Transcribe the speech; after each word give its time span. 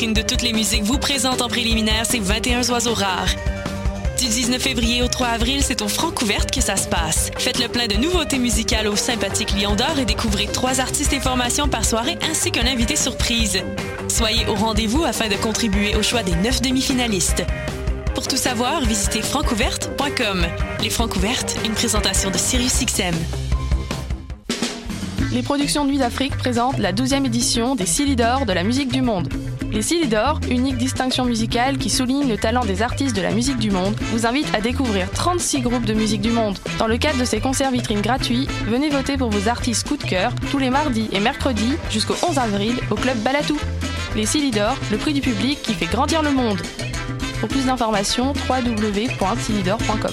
Vitrine 0.00 0.14
de 0.14 0.26
toutes 0.26 0.40
les 0.40 0.54
musiques 0.54 0.84
vous 0.84 0.96
présente 0.96 1.42
en 1.42 1.48
préliminaire 1.48 2.06
ces 2.06 2.20
21 2.20 2.66
oiseaux 2.70 2.94
rares. 2.94 3.34
Du 4.18 4.28
19 4.28 4.58
février 4.58 5.02
au 5.02 5.08
3 5.08 5.26
avril, 5.26 5.60
c'est 5.62 5.82
au 5.82 5.88
Francouverte 5.88 6.50
que 6.50 6.62
ça 6.62 6.76
se 6.78 6.88
passe. 6.88 7.30
Faites 7.36 7.58
le 7.58 7.68
plein 7.68 7.86
de 7.86 7.96
nouveautés 7.96 8.38
musicales 8.38 8.88
au 8.88 8.96
sympathique 8.96 9.52
Lion 9.52 9.74
d'Or 9.74 9.98
et 9.98 10.06
découvrez 10.06 10.46
trois 10.46 10.80
artistes 10.80 11.12
et 11.12 11.20
formations 11.20 11.68
par 11.68 11.84
soirée 11.84 12.16
ainsi 12.30 12.50
qu'un 12.50 12.66
invité 12.66 12.96
surprise. 12.96 13.62
Soyez 14.08 14.46
au 14.46 14.54
rendez-vous 14.54 15.04
afin 15.04 15.28
de 15.28 15.34
contribuer 15.34 15.94
au 15.94 16.02
choix 16.02 16.22
des 16.22 16.34
neuf 16.36 16.62
demi-finalistes. 16.62 17.44
Pour 18.14 18.26
tout 18.26 18.38
savoir, 18.38 18.80
visitez 18.80 19.20
francouverte.com. 19.20 20.46
Les 20.80 20.88
Francouvertes, 20.88 21.58
une 21.66 21.74
présentation 21.74 22.30
de 22.30 22.38
SiriusXM. 22.38 23.16
Les 25.34 25.42
productions 25.42 25.84
Nuit 25.84 25.98
d'Afrique 25.98 26.38
présentent 26.38 26.78
la 26.78 26.94
12e 26.94 27.26
édition 27.26 27.74
des 27.74 27.84
Silly 27.84 28.16
d'Or 28.16 28.46
de 28.46 28.54
la 28.54 28.64
musique 28.64 28.90
du 28.90 29.02
monde. 29.02 29.28
Les 29.72 29.82
Silly 29.82 30.08
d'Or, 30.08 30.40
unique 30.50 30.76
distinction 30.76 31.24
musicale 31.24 31.78
qui 31.78 31.90
souligne 31.90 32.28
le 32.28 32.36
talent 32.36 32.64
des 32.64 32.82
artistes 32.82 33.14
de 33.14 33.22
la 33.22 33.30
musique 33.30 33.58
du 33.58 33.70
monde, 33.70 33.94
vous 34.12 34.26
invitent 34.26 34.52
à 34.54 34.60
découvrir 34.60 35.08
36 35.10 35.60
groupes 35.60 35.84
de 35.84 35.94
musique 35.94 36.20
du 36.20 36.32
monde. 36.32 36.58
Dans 36.78 36.88
le 36.88 36.98
cadre 36.98 37.20
de 37.20 37.24
ces 37.24 37.40
concerts 37.40 37.70
vitrines 37.70 38.00
gratuits, 38.00 38.48
venez 38.66 38.88
voter 38.88 39.16
pour 39.16 39.30
vos 39.30 39.48
artistes 39.48 39.86
coup 39.86 39.96
de 39.96 40.02
cœur 40.02 40.32
tous 40.50 40.58
les 40.58 40.70
mardis 40.70 41.08
et 41.12 41.20
mercredis 41.20 41.74
jusqu'au 41.88 42.16
11 42.28 42.38
avril 42.38 42.74
au 42.90 42.96
club 42.96 43.16
Balatou. 43.18 43.58
Les 44.16 44.26
Silly 44.26 44.50
d'Or, 44.50 44.76
le 44.90 44.98
prix 44.98 45.12
du 45.12 45.20
public 45.20 45.62
qui 45.62 45.74
fait 45.74 45.86
grandir 45.86 46.22
le 46.22 46.32
monde. 46.32 46.60
Pour 47.38 47.48
plus 47.48 47.66
d'informations, 47.66 48.32
www.silidor.com. 48.48 50.12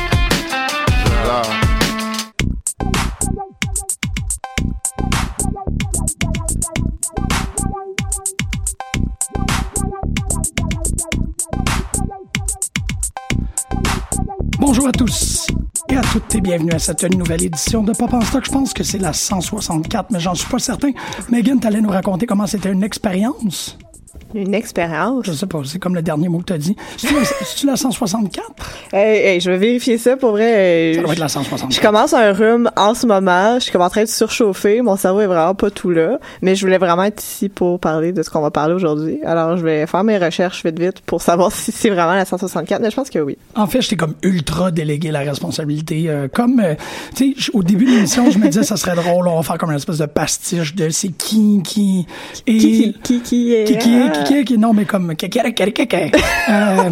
Bonjour 14.59 14.87
à 14.87 14.91
tous 14.91 15.47
et 15.87 15.95
à 15.95 16.01
toutes 16.01 16.35
et 16.35 16.41
bienvenue 16.41 16.71
à 16.73 16.79
cette 16.79 17.03
nouvelle 17.03 17.43
édition 17.43 17.83
de 17.83 17.93
Pop 17.93 18.13
en 18.13 18.19
Stock. 18.21 18.43
Je 18.45 18.51
pense 18.51 18.73
que 18.73 18.83
c'est 18.83 18.97
la 18.97 19.13
164, 19.13 20.11
mais 20.11 20.19
j'en 20.19 20.35
suis 20.35 20.49
pas 20.49 20.59
certain. 20.59 20.91
Megan, 21.29 21.61
t'allais 21.61 21.79
nous 21.79 21.89
raconter 21.89 22.25
comment 22.25 22.47
c'était 22.47 22.73
une 22.73 22.83
expérience? 22.83 23.77
Une 24.33 24.53
expérience. 24.53 25.25
Je 25.25 25.31
sais 25.33 25.45
pas, 25.45 25.59
c'est 25.65 25.79
comme 25.79 25.95
le 25.95 26.01
dernier 26.01 26.29
mot 26.29 26.39
que 26.39 26.45
t'as 26.45 26.57
dit. 26.57 26.75
C'est-tu 26.97 27.13
la- 27.13 27.23
C'est-tu 27.25 27.65
la 27.67 27.75
164? 27.75 28.51
Hey, 28.93 29.19
hey, 29.25 29.39
je 29.39 29.49
vais 29.49 29.57
vérifier 29.57 29.97
ça 29.97 30.17
pour 30.17 30.31
vrai. 30.31 30.93
Ça 30.95 31.01
doit 31.01 31.07
Je- 31.09 31.13
être 31.13 31.19
la 31.19 31.27
164. 31.29 31.73
Je 31.73 31.81
commence 31.81 32.13
un 32.13 32.31
rhume 32.33 32.69
en 32.75 32.93
ce 32.93 33.05
moment. 33.07 33.55
Je 33.55 33.59
suis 33.63 33.71
comme 33.71 33.81
en 33.81 33.89
train 33.89 34.03
de 34.03 34.09
surchauffer. 34.09 34.81
Mon 34.81 34.97
cerveau 34.97 35.21
est 35.21 35.27
vraiment 35.27 35.55
pas 35.55 35.69
tout 35.69 35.89
là. 35.91 36.19
Mais 36.41 36.55
je 36.55 36.65
voulais 36.65 36.77
vraiment 36.77 37.03
être 37.03 37.21
ici 37.23 37.47
pour 37.49 37.79
parler 37.79 38.11
de 38.11 38.21
ce 38.23 38.29
qu'on 38.29 38.41
va 38.41 38.51
parler 38.51 38.73
aujourd'hui. 38.73 39.19
Alors, 39.25 39.55
je 39.57 39.63
vais 39.63 39.87
faire 39.87 40.03
mes 40.03 40.17
recherches 40.17 40.65
vite 40.65 40.77
vite 40.79 40.99
pour 41.05 41.21
savoir 41.21 41.51
si 41.53 41.71
c'est 41.71 41.89
vraiment 41.89 42.13
la 42.13 42.25
164. 42.25 42.81
Mais 42.81 42.89
je 42.91 42.95
pense 42.95 43.09
que 43.09 43.19
oui. 43.19 43.37
En 43.55 43.67
fait, 43.67 43.81
j'étais 43.81 43.95
comme 43.95 44.15
ultra 44.23 44.71
délégué 44.71 45.11
la 45.11 45.19
responsabilité. 45.19 46.05
euh, 46.09 46.27
comme, 46.27 46.59
euh, 46.59 46.75
tu 47.15 47.33
sais, 47.39 47.51
au 47.53 47.63
début 47.63 47.85
de 47.85 47.91
l'émission, 47.91 48.29
je 48.29 48.37
me 48.39 48.47
disais, 48.47 48.63
ça 48.63 48.75
serait 48.77 48.95
drôle, 48.95 49.27
on 49.27 49.37
va 49.37 49.43
faire 49.43 49.57
comme 49.57 49.69
une 49.71 49.77
espèce 49.77 49.97
de 49.99 50.05
pastiche 50.05 50.75
de 50.75 50.89
c'est 50.89 51.09
qui, 51.09 51.61
qui, 51.63 52.05
et... 52.47 52.57
Qui, 52.57 52.93
qui, 52.93 52.93
qui, 53.01 53.21
qui 53.21 53.53
est... 53.53 53.63
qui, 53.65 53.77
qui, 53.77 53.95
est- 53.95 54.11
qui, 54.11 54.20
qui- 54.23 54.57
non, 54.57 54.73
mais 54.73 54.85
comme. 54.85 55.11
Euh, 55.11 56.89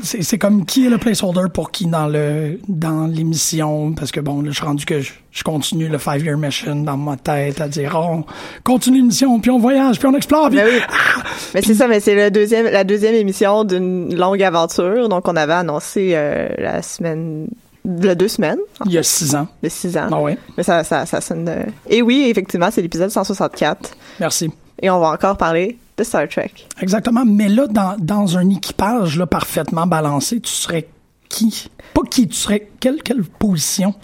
c'est 0.00 0.38
comme 0.38 0.64
qui 0.64 0.86
est 0.86 0.90
le 0.90 0.98
placeholder 0.98 1.46
pour 1.52 1.72
qui 1.72 1.86
dans 1.86 2.06
le 2.06 2.60
dans 2.68 3.08
l'émission? 3.08 3.92
Parce 3.94 4.12
que 4.12 4.20
bon 4.20 4.42
là 4.42 4.50
je 4.50 4.56
suis 4.56 4.64
rendu 4.64 4.84
que 4.86 5.00
je, 5.00 5.12
je 5.32 5.42
continue 5.42 5.88
le 5.88 5.98
five 5.98 6.24
year 6.24 6.38
mission 6.38 6.76
dans 6.76 6.96
ma 6.96 7.16
tête 7.16 7.60
à 7.60 7.66
dire 7.66 7.96
oh, 8.00 8.18
on 8.18 8.24
continue 8.62 8.98
l'émission 8.98 9.40
puis 9.40 9.50
on 9.50 9.58
voyage 9.58 9.98
puis 9.98 10.06
on 10.06 10.14
explore 10.14 10.50
puis 10.50 10.58
Ben 10.58 10.68
oui. 10.72 10.80
Ah! 10.88 11.22
Mais 11.54 11.62
c'est 11.62 11.74
ça, 11.74 11.88
mais 11.88 11.98
c'est 11.98 12.14
le 12.14 12.30
deuxième, 12.30 12.66
la 12.66 12.84
deuxième 12.84 13.14
émission 13.16 13.64
d'une 13.64 14.14
longue 14.14 14.40
aventure. 14.42 15.08
Donc, 15.08 15.26
on 15.26 15.34
avait 15.34 15.52
annoncé 15.54 16.10
euh, 16.12 16.48
la 16.58 16.80
semaine, 16.82 17.48
le 17.84 18.14
deux 18.14 18.28
semaines, 18.28 18.58
il 18.86 18.92
y 18.92 18.98
a 18.98 19.02
six 19.02 19.34
ans 19.34 19.48
de 19.64 19.68
six 19.68 19.96
ans. 19.96 20.08
ah 20.12 20.20
ouais 20.20 20.38
Mais 20.56 20.62
ça, 20.62 20.84
ça, 20.84 21.06
ça 21.06 21.20
sonne. 21.20 21.48
euh, 21.48 21.64
Et 21.88 22.02
oui, 22.02 22.26
effectivement, 22.28 22.68
c'est 22.70 22.82
l'épisode 22.82 23.10
164. 23.10 23.96
merci 24.20 24.48
Et 24.82 24.90
on 24.90 25.00
va 25.00 25.10
encore 25.10 25.36
parler 25.36 25.78
de 25.96 26.04
Star 26.04 26.28
Trek. 26.28 26.52
exactement 26.80 27.24
mais 27.26 27.48
là 27.48 27.66
dans 27.66 27.96
dans 27.98 28.38
un 28.38 28.48
équipage 28.50 29.18
là 29.18 29.26
parfaitement 29.26 29.86
balancé 29.86 30.40
tu 30.40 30.52
serais 30.52 30.86
qui? 31.28 31.68
Pas 31.94 32.02
qui 32.08 32.28
tu 32.28 32.34
serais 32.36 32.68
quelle 32.80 33.02
quelle 33.02 33.22
position? 33.24 33.94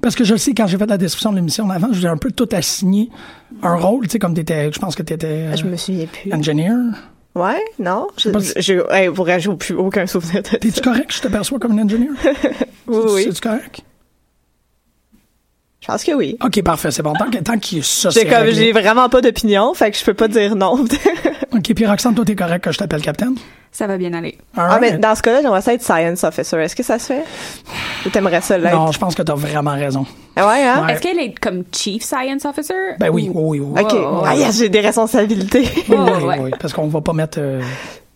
Parce 0.00 0.14
que 0.14 0.22
je 0.24 0.32
le 0.34 0.38
sais 0.38 0.54
quand 0.54 0.66
j'ai 0.68 0.78
fait 0.78 0.86
la 0.86 0.96
description 0.96 1.30
de 1.32 1.36
l'émission 1.36 1.68
avant 1.68 1.88
j'ai 1.92 2.06
un 2.08 2.16
peu 2.16 2.30
tout 2.30 2.48
assigné 2.52 3.10
un 3.62 3.74
rôle 3.76 4.04
tu 4.06 4.12
sais 4.12 4.18
comme 4.20 4.34
t'étais 4.34 4.70
je 4.72 4.78
pense 4.78 4.94
que 4.94 5.02
t'étais 5.02 5.56
Je 5.56 5.66
euh, 5.66 5.70
me 5.70 5.76
souviens 5.76 6.06
plus. 6.06 6.32
engineer 6.32 6.72
Ouais, 7.34 7.62
non? 7.78 8.08
Je, 8.16 8.30
je, 8.30 8.60
je- 8.60 8.92
hey, 8.92 9.08
pour 9.08 9.24
plus 9.56 9.74
aucun 9.76 10.04
souvenir 10.08 10.42
de. 10.42 10.56
T'es-tu 10.56 10.80
correct? 10.80 11.06
Que 11.06 11.14
je 11.14 11.20
te 11.20 11.28
perçois 11.28 11.60
comme 11.60 11.78
un 11.78 11.84
engineer? 11.84 12.10
Oui, 12.88 12.96
oui. 13.08 13.22
C'est-tu 13.24 13.40
correct? 13.40 13.82
Je 15.80 15.86
pense 15.86 16.04
que 16.04 16.12
oui. 16.12 16.36
OK, 16.44 16.62
parfait, 16.62 16.90
c'est 16.90 17.02
bon. 17.02 17.14
Tant 17.14 17.30
que, 17.30 17.38
tant 17.38 17.58
que 17.58 17.80
ça, 17.80 18.10
J'ai 18.10 18.20
c'est 18.20 18.26
comme, 18.26 18.46
j'ai 18.50 18.70
vraiment 18.72 19.08
pas 19.08 19.22
d'opinion, 19.22 19.72
fait 19.72 19.90
que 19.90 19.96
je 19.96 20.04
peux 20.04 20.12
pas 20.14 20.28
dire 20.28 20.54
non. 20.54 20.72
OK, 21.52 21.74
puis 21.74 21.86
Roxane, 21.86 22.14
toi, 22.14 22.24
t'es 22.24 22.34
correct 22.36 22.62
que 22.64 22.70
je 22.72 22.76
t'appelle 22.78 23.00
capitaine? 23.00 23.34
Ça 23.72 23.86
va 23.86 23.96
bien 23.96 24.12
aller. 24.12 24.36
ah, 24.56 24.78
mais 24.80 24.98
dans 24.98 25.14
ce 25.14 25.22
cas-là, 25.22 25.40
j'aimerais 25.42 25.62
ça 25.62 25.72
être 25.72 25.82
science 25.82 26.22
officer. 26.24 26.56
Est-ce 26.58 26.74
que 26.76 26.82
ça 26.82 26.98
se 26.98 27.06
fait? 27.06 27.24
Ou 28.04 28.10
t'aimerais 28.10 28.40
ça 28.40 28.58
l'être? 28.58 28.74
Non, 28.74 28.90
je 28.92 28.98
pense 28.98 29.14
que 29.14 29.22
t'as 29.22 29.34
vraiment 29.34 29.70
raison. 29.74 30.04
Ah 30.36 30.48
ouais, 30.48 30.62
hein? 30.64 30.84
Ouais. 30.84 30.92
Est-ce 30.92 31.00
qu'elle 31.00 31.18
est 31.20 31.38
comme 31.38 31.62
Chief 31.72 32.02
Science 32.02 32.44
Officer? 32.44 32.74
Ben 32.98 33.08
oui, 33.10 33.30
Ou- 33.32 33.50
oui, 33.52 33.60
oui. 33.60 33.66
oui. 33.76 33.80
OK. 33.82 33.92
Oh, 33.94 34.22
ah, 34.26 34.34
yes, 34.36 34.58
j'ai 34.58 34.68
des 34.68 34.80
responsabilités. 34.80 35.68
Oui, 35.88 35.96
Oh, 35.96 36.08
oui, 36.26 36.34
oui, 36.40 36.50
parce 36.60 36.72
qu'on 36.74 36.88
va 36.88 37.00
pas 37.00 37.12
mettre 37.12 37.38
euh, 37.40 37.62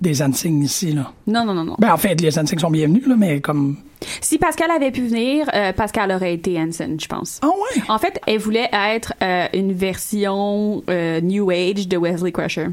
des 0.05 0.23
insignes 0.23 0.63
ici, 0.63 0.93
là. 0.93 1.11
Non, 1.27 1.45
non, 1.45 1.55
non, 1.55 1.65
non. 1.65 1.77
Ben, 1.79 1.93
en 1.93 1.97
fait, 1.97 2.21
les 2.21 2.39
insignes 2.39 2.59
sont 2.61 2.71
bienvenus, 2.71 3.07
là, 3.07 3.17
mais 3.19 3.41
comme... 3.41 3.77
Si 4.21 4.39
Pascal 4.39 4.71
avait 4.71 4.91
pu 4.91 5.07
venir, 5.07 5.49
euh, 5.55 5.73
Pascal 5.73 6.13
aurait 6.13 6.35
été 6.35 6.59
Hanson, 6.61 6.97
je 7.01 7.07
pense. 7.07 7.41
Ah 7.43 7.49
ouais? 7.49 7.83
En 7.89 7.99
fait, 7.99 8.21
elle 8.27 8.39
voulait 8.39 8.69
être 8.73 9.15
euh, 9.23 9.47
une 9.55 9.73
version 9.73 10.83
euh, 10.91 11.21
New 11.23 11.51
Age 11.51 11.89
de 11.89 11.97
Wesley 11.97 12.31
Crusher. 12.31 12.67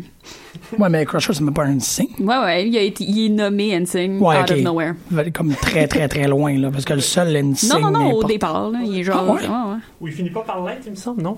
Ouais, 0.78 0.90
mais 0.90 1.06
Crusher, 1.06 1.34
c'est 1.34 1.42
même 1.42 1.54
pas 1.54 1.64
un 1.64 1.80
signe. 1.80 2.10
Ouais, 2.20 2.38
ouais, 2.38 2.68
il, 2.68 2.78
a 2.78 2.82
été, 2.82 3.06
il 3.06 3.26
est 3.26 3.30
nommé 3.30 3.76
Hanson 3.78 4.18
Ouais, 4.20 4.38
out 4.40 4.52
OK. 4.52 4.58
of 4.58 4.64
nowhere. 4.64 4.94
Il 5.10 5.16
va 5.16 5.22
aller 5.22 5.32
Comme 5.32 5.54
très, 5.56 5.88
très, 5.88 6.08
très 6.10 6.28
loin, 6.28 6.58
là, 6.58 6.70
parce 6.70 6.84
que 6.84 6.94
le 6.94 7.00
seul 7.02 7.36
insigne... 7.36 7.70
Non, 7.70 7.80
non, 7.80 7.92
non, 7.92 8.12
au 8.12 8.24
départ, 8.26 8.70
là, 8.70 8.80
il 8.84 9.00
est 9.00 9.04
genre... 9.04 9.24
Ah 9.26 9.32
ouais? 9.32 9.42
ouais, 9.42 9.48
ouais. 9.48 9.80
Ou 10.02 10.08
il 10.08 10.14
finit 10.14 10.30
pas 10.32 10.42
par 10.42 10.64
l'être, 10.66 10.84
il 10.86 10.92
me 10.92 10.96
semble, 10.98 11.22
non? 11.22 11.38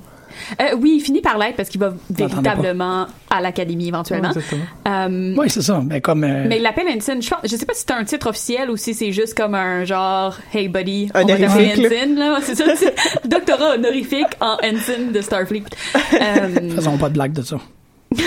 Euh, 0.62 0.76
oui, 0.80 0.96
il 0.98 1.02
finit 1.02 1.22
par 1.22 1.38
l'être 1.38 1.56
parce 1.56 1.70
qu'il 1.70 1.80
va 1.80 1.94
véritablement 2.10 3.08
à 3.30 3.42
l'académie 3.42 3.88
éventuellement. 3.88 4.30
exactement. 4.30 4.64
Euh, 4.88 5.34
Oui, 5.38 5.50
c'est 5.50 5.62
ça. 5.62 5.82
Mais 5.86 6.02
comme... 6.02 6.24
euh, 6.24 6.46
Mais 6.48 6.58
il 6.58 6.62
l'appelle 6.64 6.88
Ensign. 6.88 7.22
Je, 7.22 7.30
pense, 7.30 7.40
je 7.44 7.56
sais 7.56 7.66
pas 7.66 7.74
si 7.74 7.82
c'est 7.88 7.92
un 7.94 8.04
titre 8.04 8.28
officiel 8.28 8.70
ou 8.70 8.78
si 8.78 8.94
c'est 8.94 9.12
juste 9.12 9.36
comme 9.36 9.56
un 9.56 9.84
genre 9.86 10.38
Hey 10.54 10.68
buddy, 10.68 11.10
Un 11.14 11.24
on 11.24 11.26
va 11.26 11.34
t'appeler 11.38 11.48
honorifique, 11.48 11.78
là. 11.78 11.90
Ensign. 11.90 12.16
Là. 12.16 12.40
C'est 12.42 12.56
ça, 12.56 12.66
c'est 12.76 12.96
doctorat 13.28 13.76
honorifique 13.76 14.28
en 14.40 14.58
Ensign 14.64 15.12
de 15.12 15.22
Starfleet. 15.22 15.64
Euh, 16.14 16.70
Faisons 16.76 16.98
pas 16.98 17.10
de 17.10 17.14
blague 17.14 17.34
de 17.34 17.42
ça. 17.42 17.58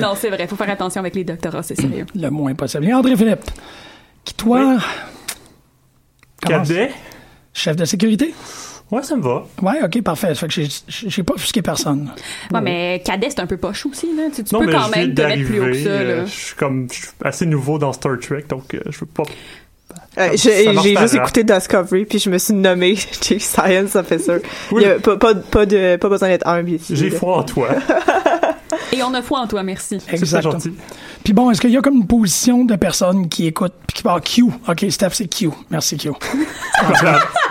non, 0.00 0.12
c'est 0.16 0.30
vrai. 0.30 0.46
Faut 0.46 0.56
faire 0.56 0.70
attention 0.70 1.00
avec 1.00 1.14
les 1.14 1.24
doctorats, 1.24 1.62
c'est 1.62 1.74
sérieux. 1.80 2.06
Le 2.14 2.28
moins 2.30 2.54
possible. 2.54 2.86
Et 2.86 2.94
André 2.94 3.16
Philippe, 3.16 3.40
qui 4.24 4.34
toi... 4.34 4.76
comment- 6.42 6.58
Cadet? 6.62 6.90
Chef 7.52 7.76
de 7.76 7.84
sécurité? 7.84 8.34
Ouais, 8.92 9.02
ça 9.02 9.16
me 9.16 9.22
va. 9.22 9.44
Ouais, 9.62 9.82
ok, 9.84 10.00
parfait. 10.02 10.28
Ça 10.28 10.34
fait 10.42 10.46
que 10.48 10.52
j'ai- 10.54 10.68
j'ai 11.08 11.22
pas 11.24 11.34
offusqué 11.34 11.60
personne. 11.60 12.10
Ouais, 12.52 12.60
mais 12.60 13.02
cadet, 13.04 13.30
c'est 13.30 13.40
un 13.40 13.46
peu 13.46 13.56
poche 13.56 13.84
aussi, 13.86 14.14
là. 14.16 14.24
Tu, 14.34 14.44
tu 14.44 14.54
non, 14.54 14.60
peux 14.60 14.66
mais 14.66 14.72
quand 14.72 14.88
même 14.90 15.14
te 15.14 15.22
mettre 15.22 15.44
plus 15.44 15.58
haut 15.60 15.64
que 15.64 15.68
d'arriver. 15.70 15.84
ça, 15.84 15.90
euh, 15.90 16.16
là. 16.18 16.24
je 16.26 16.30
suis 16.30 16.54
comme, 16.54 16.86
je 16.90 16.94
suis 16.98 17.08
assez 17.24 17.46
nouveau 17.46 17.78
dans 17.78 17.92
Star 17.92 18.16
Trek, 18.20 18.44
donc 18.48 18.74
euh, 18.74 18.80
je 18.90 19.00
veux 19.00 19.06
pas. 19.06 19.24
Euh, 20.18 20.30
j'ai 20.34 20.72
juste 20.96 21.14
écouté 21.14 21.44
Discovery 21.44 22.06
puis 22.06 22.18
je 22.18 22.30
me 22.30 22.38
suis 22.38 22.54
nommé 22.54 22.96
Chief 23.22 23.42
Science 23.42 23.96
Officer. 23.96 24.38
Oui. 24.72 24.82
Il 24.82 24.88
y 24.88 24.90
a 24.90 24.98
pas, 24.98 25.16
pas, 25.16 25.34
pas, 25.34 25.66
de, 25.66 25.96
pas 25.96 26.08
besoin 26.08 26.28
d'être 26.28 26.46
humble 26.46 26.70
ici. 26.70 26.96
J'ai 26.96 27.10
foi 27.10 27.38
en 27.38 27.42
toi. 27.42 27.68
Et 28.92 29.02
on 29.02 29.12
a 29.14 29.20
foi 29.20 29.40
en 29.40 29.46
toi, 29.46 29.62
merci. 29.62 29.98
Exactement. 30.10 30.52
gentil. 30.54 30.72
Puis 31.22 31.32
bon, 31.34 31.50
est-ce 31.50 31.60
qu'il 31.60 31.70
y 31.70 31.76
a 31.76 31.82
comme 31.82 31.96
une 31.96 32.06
position 32.06 32.64
de 32.64 32.76
personnes 32.76 33.28
qui 33.28 33.46
écoutent 33.46 33.74
puis 33.86 33.96
qui 33.96 34.02
parlent 34.02 34.22
Q? 34.22 34.44
Ok, 34.68 34.86
Steph, 34.88 35.10
c'est 35.12 35.26
Q. 35.28 35.50
Merci, 35.70 35.96
Q. 35.98 36.10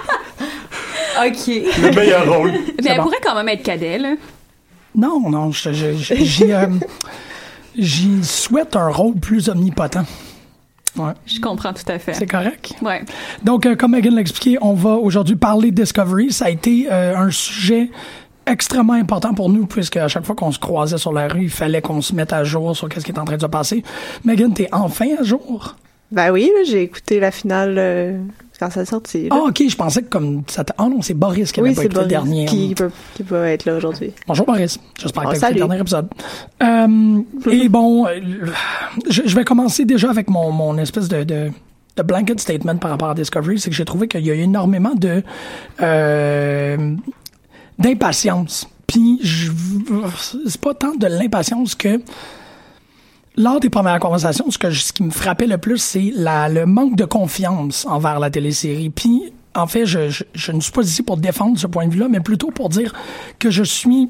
OK. 1.26 1.48
Le 1.48 1.96
meilleur 1.96 2.34
rôle. 2.34 2.52
Mais 2.84 2.90
elle 2.90 2.98
bon. 2.98 3.04
pourrait 3.04 3.22
quand 3.24 3.36
même 3.36 3.50
être 3.50 3.64
cadet, 3.64 3.98
là. 3.98 4.16
Non, 4.96 5.30
non, 5.30 5.52
j'y 5.52 6.54
euh, 6.54 8.24
souhaite 8.24 8.76
un 8.76 8.90
rôle 8.90 9.16
plus 9.16 9.50
omnipotent. 9.50 10.06
Ouais. 10.98 11.12
Je 11.26 11.42
comprends 11.42 11.74
tout 11.74 11.84
à 11.88 12.00
fait. 12.00 12.14
C'est 12.14 12.26
correct? 12.28 12.74
Ouais. 12.82 13.04
Donc, 13.44 13.66
euh, 13.66 13.76
comme 13.76 13.92
Megan 13.92 14.16
l'a 14.16 14.22
expliqué, 14.22 14.58
on 14.62 14.74
va 14.74 14.92
aujourd'hui 14.92 15.36
parler 15.36 15.72
de 15.72 15.82
Discovery. 15.82 16.32
Ça 16.32 16.46
a 16.46 16.50
été 16.50 16.88
euh, 16.90 17.18
un 17.18 17.32
sujet 17.32 17.90
extrêmement 18.46 18.94
important 18.94 19.34
pour 19.34 19.50
nous, 19.50 19.66
puisque 19.66 19.98
à 19.98 20.08
chaque 20.08 20.26
fois 20.26 20.36
qu'on 20.36 20.52
se 20.52 20.60
croisait 20.60 20.98
sur 20.98 21.12
la 21.12 21.28
rue, 21.28 21.44
il 21.44 21.50
fallait 21.50 21.82
qu'on 21.82 22.02
se 22.02 22.16
mette 22.16 22.32
à 22.32 22.44
jour 22.44 22.76
sur 22.76 22.88
qu'est-ce 22.88 23.04
qui 23.06 23.12
est 23.12 23.20
en 23.20 23.26
train 23.26 23.36
de 23.36 23.42
se 23.42 23.48
passer. 23.48 23.84
Megan, 24.24 24.54
t'es 24.54 24.70
enfin 24.72 25.08
à 25.20 25.24
jour? 25.24 25.76
Ben 26.12 26.32
oui, 26.32 26.52
j'ai 26.68 26.84
écouté 26.84 27.20
la 27.20 27.32
finale 27.32 27.76
euh, 27.78 28.18
quand 28.60 28.70
ça 28.72 28.86
sorti. 28.86 29.30
là. 29.30 29.36
Ah, 29.40 29.46
ok, 29.50 29.64
je 29.68 29.76
pensais 29.76 30.02
que 30.04 30.10
comme 30.10 30.44
ça 30.48 30.64
Ah 30.78 30.88
non, 30.90 31.02
c'est 31.02 31.14
Boris 31.14 31.52
qui 31.52 31.60
avait 31.60 31.70
oui, 31.70 31.76
pas 31.76 31.82
c'est 31.82 31.88
écouté 31.88 32.02
le 32.02 32.08
dernier. 32.08 32.46
qui 32.46 32.74
peut, 32.76 32.90
qui 33.16 33.24
peut 33.24 33.44
être 33.46 33.66
là 33.66 33.76
aujourd'hui. 33.76 34.14
Bonjour 34.28 34.46
Boris, 34.46 34.80
j'espère 35.00 35.24
que 35.24 35.28
Oh, 35.30 35.32
tu 35.32 35.36
as 35.46 35.50
écouté 35.50 35.54
le 35.62 35.68
dernier 35.68 35.82
épisode. 35.82 36.08
Euh, 36.64 37.22
et 37.52 37.70
bon, 37.70 38.08
euh, 38.08 38.20
je, 39.10 39.22
je 39.26 39.36
vais 39.36 39.44
commencer 39.44 39.86
déjà 39.86 40.10
avec 40.10 40.30
mon, 40.30 40.52
mon 40.52 40.78
espèce 40.78 41.08
de, 41.08 41.24
de, 41.24 41.52
de 41.98 42.04
blanket 42.04 42.40
statement 42.40 42.78
par 42.78 42.92
rapport 42.92 43.10
à 43.10 43.14
Discovery, 43.16 43.60
c'est 43.60 43.70
que 43.70 43.76
j'ai 43.76 43.86
trouvé 43.86 44.08
qu'il 44.08 44.26
y 44.26 44.32
a 44.32 44.36
eu 44.36 44.40
énormément 44.40 44.96
de 44.96 45.22
euh, 45.82 46.96
d'impatience. 47.80 48.68
Puis 48.88 49.20
c'est 50.44 50.62
pas 50.62 50.74
tant 50.74 50.94
de 50.96 51.08
l'impatience 51.08 51.76
que 51.76 52.00
lors 53.38 53.60
des 53.60 53.70
premières 53.70 54.00
conversations, 54.00 54.50
ce, 54.50 54.58
que 54.58 54.68
qui 54.94 55.04
me 55.04 55.12
frappait 55.12 55.48
le 55.48 55.58
plus, 55.58 55.78
c'est 55.78 56.14
le 56.16 56.66
manque 56.66 56.96
de 56.96 57.06
confiance 57.06 57.86
envers 57.86 58.20
la 58.20 58.30
télésérie. 58.30 58.90
Puis, 58.90 59.34
en 59.56 59.68
fait, 59.68 59.86
je, 59.86 60.10
je, 60.10 60.24
je 60.34 60.52
ne 60.52 60.60
suis 60.60 60.72
pas 60.72 60.82
ici 60.82 61.04
pour 61.04 61.18
défendre 61.18 61.58
ce 61.58 61.68
point 61.68 61.88
de 61.88 61.94
vue-là, 61.94 62.08
mais 62.10 62.20
plutôt 62.20 62.52
pour 62.52 62.70
dire 62.70 62.94
que 63.40 63.50
je 63.50 63.64
suis 63.64 64.10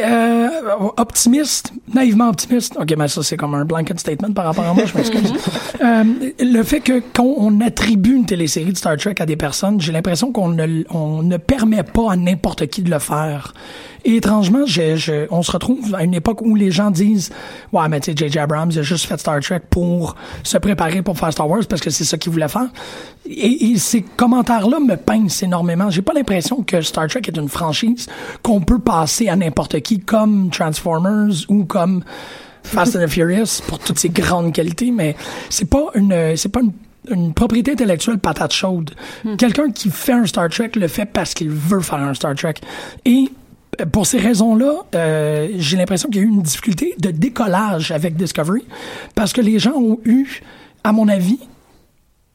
euh, 0.00 0.48
optimiste, 0.96 1.72
naïvement 1.92 2.28
optimiste. 2.28 2.76
Ok, 2.80 2.94
mais 2.96 3.08
ça 3.08 3.22
c'est 3.22 3.36
comme 3.36 3.54
un 3.54 3.64
blanket 3.64 3.98
statement 3.98 4.32
par 4.32 4.46
rapport 4.46 4.64
à 4.66 4.74
moi, 4.74 4.84
je 4.86 4.94
m'excuse. 4.96 5.32
Euh, 5.80 6.02
le 6.40 6.62
fait 6.64 6.80
que 6.80 7.00
quand 7.12 7.34
on 7.36 7.60
attribue 7.60 8.16
une 8.16 8.26
télésérie 8.26 8.72
de 8.72 8.76
Star 8.76 8.96
Trek 8.96 9.14
à 9.20 9.26
des 9.26 9.36
personnes, 9.36 9.80
j'ai 9.80 9.92
l'impression 9.92 10.32
qu'on 10.32 10.48
ne, 10.48 10.82
on 10.90 11.22
ne 11.22 11.36
permet 11.36 11.84
pas 11.84 12.10
à 12.12 12.16
n'importe 12.16 12.66
qui 12.66 12.82
de 12.82 12.90
le 12.90 12.98
faire. 12.98 13.54
Et 14.04 14.16
étrangement, 14.16 14.66
je, 14.66 14.96
je- 14.96 15.26
on 15.30 15.42
se 15.44 15.52
retrouve 15.52 15.94
à 15.94 16.02
une 16.02 16.14
époque 16.14 16.42
où 16.42 16.56
les 16.56 16.72
gens 16.72 16.90
disent 16.90 17.30
Ouais, 17.72 17.88
mais 17.88 18.00
tu 18.00 18.10
sais, 18.10 18.16
J.J. 18.16 18.40
Abrams 18.40 18.70
a 18.76 18.82
juste 18.82 19.06
fait 19.06 19.18
Star 19.20 19.38
Trek 19.40 19.60
pour 19.70 20.16
se 20.42 20.58
préparer 20.58 21.02
pour 21.02 21.16
faire 21.16 21.32
Star 21.32 21.48
Wars 21.48 21.62
parce 21.68 21.80
que 21.80 21.90
c'est 21.90 22.04
ça 22.04 22.18
qu'il 22.18 22.32
voulait 22.32 22.48
faire. 22.48 22.68
Et, 23.28 23.70
et 23.70 23.78
ces 23.78 24.02
commentaires-là 24.02 24.80
me 24.80 24.96
pincent 24.96 25.44
énormément. 25.44 25.90
J'ai 25.90 26.02
pas 26.02 26.12
l'impression 26.12 26.62
que 26.64 26.80
Star 26.82 27.06
Trek 27.06 27.22
est 27.28 27.36
une 27.36 27.48
franchise 27.48 28.08
qu'on 28.42 28.60
peut 28.60 28.78
passer 28.80 29.28
à 29.28 29.36
n'importe 29.36 29.78
qui, 29.80 29.87
comme 29.96 30.50
Transformers 30.50 31.44
ou 31.48 31.64
comme 31.64 32.04
Fast 32.62 32.96
and 32.96 33.04
the 33.04 33.08
Furious 33.08 33.62
pour 33.66 33.78
toutes 33.78 33.98
ses 33.98 34.10
grandes 34.10 34.52
qualités, 34.52 34.90
mais 34.90 35.16
c'est 35.48 35.68
pas 35.68 35.86
une, 35.94 36.36
c'est 36.36 36.50
pas 36.50 36.60
une 36.60 36.72
une 37.10 37.32
propriété 37.32 37.72
intellectuelle 37.72 38.18
patate 38.18 38.52
chaude. 38.52 38.90
Quelqu'un 39.38 39.70
qui 39.70 39.90
fait 39.90 40.12
un 40.12 40.26
Star 40.26 40.48
Trek 40.48 40.72
le 40.76 40.88
fait 40.88 41.06
parce 41.06 41.34
qu'il 41.34 41.50
veut 41.50 41.80
faire 41.80 42.00
un 42.00 42.14
Star 42.14 42.34
Trek. 42.34 42.54
Et 43.04 43.30
euh, 43.80 43.86
pour 43.86 44.06
ces 44.06 44.18
raisons-là, 44.18 44.84
euh, 44.94 45.48
j'ai 45.56 45.76
l'impression 45.76 46.08
qu'il 46.08 46.20
y 46.20 46.24
a 46.24 46.26
eu 46.26 46.30
une 46.30 46.42
difficulté 46.42 46.94
de 46.98 47.10
décollage 47.10 47.90
avec 47.90 48.16
Discovery 48.16 48.64
parce 49.14 49.32
que 49.32 49.40
les 49.40 49.58
gens 49.58 49.74
ont 49.74 49.98
eu, 50.04 50.42
à 50.84 50.92
mon 50.92 51.08
avis, 51.08 51.38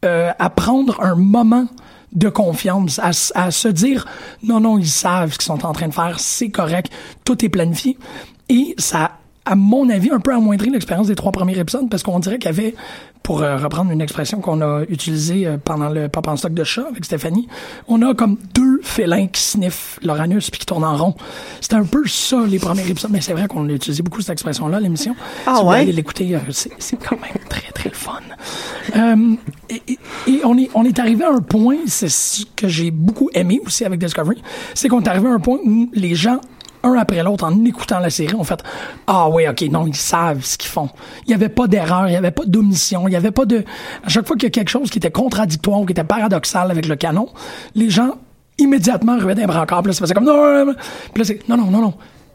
euh, 0.05 0.31
à 0.37 0.49
prendre 0.49 1.01
un 1.01 1.15
moment 1.15 1.67
de 2.13 2.29
confiance, 2.29 2.99
à, 2.99 3.11
à 3.35 3.51
se 3.51 3.67
dire 3.67 4.05
non, 4.43 4.59
non, 4.59 4.77
ils 4.77 4.87
savent 4.87 5.33
ce 5.33 5.37
qu'ils 5.37 5.45
sont 5.45 5.65
en 5.65 5.73
train 5.73 5.87
de 5.87 5.93
faire, 5.93 6.19
c'est 6.19 6.49
correct, 6.49 6.91
tout 7.25 7.43
est 7.43 7.49
planifié. 7.49 7.97
Et 8.49 8.75
ça, 8.77 9.17
à 9.45 9.55
mon 9.55 9.89
avis, 9.89 10.09
un 10.11 10.19
peu 10.19 10.33
amoindri 10.33 10.69
l'expérience 10.69 11.07
des 11.07 11.15
trois 11.15 11.31
premiers 11.31 11.57
épisodes 11.57 11.89
parce 11.89 12.01
qu'on 12.03 12.19
dirait 12.19 12.37
qu'il 12.39 12.45
y 12.49 12.53
avait, 12.53 12.75
pour 13.23 13.41
euh, 13.41 13.57
reprendre 13.57 13.91
une 13.91 14.01
expression 14.01 14.39
qu'on 14.39 14.61
a 14.61 14.83
utilisée 14.89 15.47
euh, 15.47 15.57
pendant 15.63 15.89
le 15.89 16.07
Pop 16.09 16.27
en 16.27 16.35
stock 16.37 16.53
de 16.53 16.63
chat 16.63 16.85
avec 16.89 17.03
Stéphanie, 17.05 17.47
on 17.87 18.01
a 18.01 18.13
comme 18.13 18.37
deux 18.53 18.79
félins 18.83 19.27
qui 19.27 19.41
sniffent 19.41 19.99
leur 20.03 20.19
anus 20.21 20.49
puis 20.49 20.59
qui 20.59 20.65
tournent 20.65 20.83
en 20.85 20.95
rond. 20.95 21.15
C'était 21.61 21.75
un 21.75 21.83
peu 21.85 22.03
ça, 22.07 22.41
les 22.47 22.59
premiers 22.59 22.89
épisodes, 22.89 23.11
mais 23.11 23.21
c'est 23.21 23.33
vrai 23.33 23.47
qu'on 23.47 23.67
a 23.67 23.71
utilisé 23.73 24.01
beaucoup 24.03 24.21
cette 24.21 24.31
expression-là, 24.33 24.79
l'émission. 24.79 25.15
Ah 25.45 25.57
si 25.59 25.63
ouais? 25.65 25.85
l'écouter, 25.85 26.35
euh, 26.35 26.39
c'est 26.51 26.97
quand 26.97 27.19
même 27.19 27.43
très, 27.49 27.71
très 27.73 27.89
le 27.89 27.95
fun. 27.95 28.19
Et, 29.69 29.81
et- 29.87 29.99
et 30.27 30.41
on 30.45 30.57
est, 30.57 30.69
on 30.73 30.83
est 30.85 30.99
arrivé 30.99 31.23
à 31.25 31.31
un 31.31 31.39
point, 31.41 31.77
c'est 31.85 32.09
ce 32.09 32.45
que 32.55 32.67
j'ai 32.67 32.91
beaucoup 32.91 33.29
aimé 33.33 33.59
aussi 33.65 33.83
avec 33.85 33.99
Discovery, 33.99 34.41
c'est 34.73 34.87
qu'on 34.89 35.01
est 35.01 35.07
arrivé 35.07 35.27
à 35.27 35.31
un 35.33 35.39
point 35.39 35.57
où 35.65 35.89
les 35.93 36.15
gens, 36.15 36.39
un 36.83 36.93
après 36.93 37.23
l'autre, 37.23 37.45
en 37.45 37.65
écoutant 37.65 37.99
la 37.99 38.09
série, 38.09 38.35
ont 38.35 38.43
fait 38.43 38.61
Ah 39.07 39.29
oui, 39.29 39.47
ok, 39.47 39.61
non, 39.71 39.87
ils 39.87 39.95
savent 39.95 40.43
ce 40.43 40.57
qu'ils 40.57 40.69
font. 40.69 40.89
Il 41.25 41.29
n'y 41.29 41.33
avait 41.33 41.49
pas 41.49 41.67
d'erreur, 41.67 42.07
il 42.07 42.11
n'y 42.11 42.17
avait 42.17 42.31
pas 42.31 42.45
d'omission, 42.45 43.07
il 43.07 43.11
n'y 43.11 43.15
avait 43.15 43.31
pas 43.31 43.45
de. 43.45 43.63
À 44.03 44.09
chaque 44.09 44.27
fois 44.27 44.35
qu'il 44.35 44.43
y 44.43 44.47
a 44.47 44.51
quelque 44.51 44.69
chose 44.69 44.89
qui 44.89 44.97
était 44.97 45.11
contradictoire 45.11 45.79
ou 45.79 45.85
qui 45.85 45.93
était 45.93 46.03
paradoxal 46.03 46.69
avec 46.69 46.87
le 46.87 46.95
canon, 46.95 47.29
les 47.75 47.89
gens 47.89 48.15
immédiatement 48.57 49.17
revenaient 49.17 49.43
un 49.43 49.47
brancard, 49.47 49.81
puis 49.81 49.91
là, 49.91 50.05
c'est 50.05 50.13
comme 50.13 50.25
non, 50.25 50.35
non, 50.35 50.65
non. 50.65 50.73
Non, 51.47 51.57
non, 51.57 51.81
non. 51.81 51.93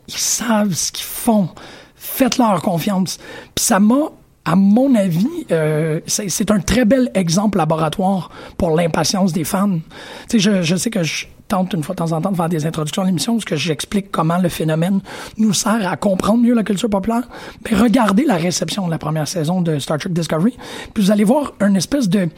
Ils 0.08 0.14
savent 0.14 0.72
ce 0.72 0.90
qu'ils 0.90 1.04
font. 1.04 1.48
Faites-leur 1.94 2.62
confiance. 2.62 3.18
Puis 3.54 3.64
ça 3.64 3.78
m'a 3.78 4.10
à 4.44 4.56
mon 4.56 4.94
avis, 4.94 5.28
euh, 5.52 6.00
c'est 6.06 6.30
c'est 6.30 6.50
un 6.50 6.60
très 6.60 6.86
bel 6.86 7.10
exemple 7.14 7.58
laboratoire 7.58 8.30
pour 8.56 8.74
l'impatience 8.74 9.34
des 9.34 9.44
fans. 9.44 9.78
Tu 9.78 9.80
sais, 10.28 10.38
je, 10.38 10.62
je 10.62 10.76
sais 10.76 10.88
que 10.88 11.02
je 11.02 11.26
tente 11.48 11.72
une 11.72 11.82
fois 11.82 11.94
de 11.94 11.98
temps 11.98 12.12
en 12.12 12.20
temps 12.20 12.30
de 12.30 12.36
faire 12.36 12.48
des 12.48 12.66
introductions 12.66 13.02
à 13.02 13.06
l'émission 13.06 13.34
parce 13.34 13.44
que 13.46 13.56
j'explique 13.56 14.10
comment 14.10 14.38
le 14.38 14.48
phénomène 14.48 15.00
nous 15.38 15.52
sert 15.52 15.90
à 15.90 15.96
comprendre 15.96 16.42
mieux 16.42 16.54
la 16.54 16.62
culture 16.62 16.90
populaire. 16.90 17.22
Mais 17.64 17.76
regardez 17.76 18.24
la 18.24 18.36
réception 18.36 18.86
de 18.86 18.90
la 18.90 18.98
première 18.98 19.26
saison 19.26 19.60
de 19.62 19.78
Star 19.78 19.98
Trek 19.98 20.10
Discovery, 20.10 20.56
puis 20.94 21.02
vous 21.02 21.10
allez 21.10 21.24
voir 21.24 21.54
une 21.60 21.76
espèce 21.76 22.08
de 22.08 22.28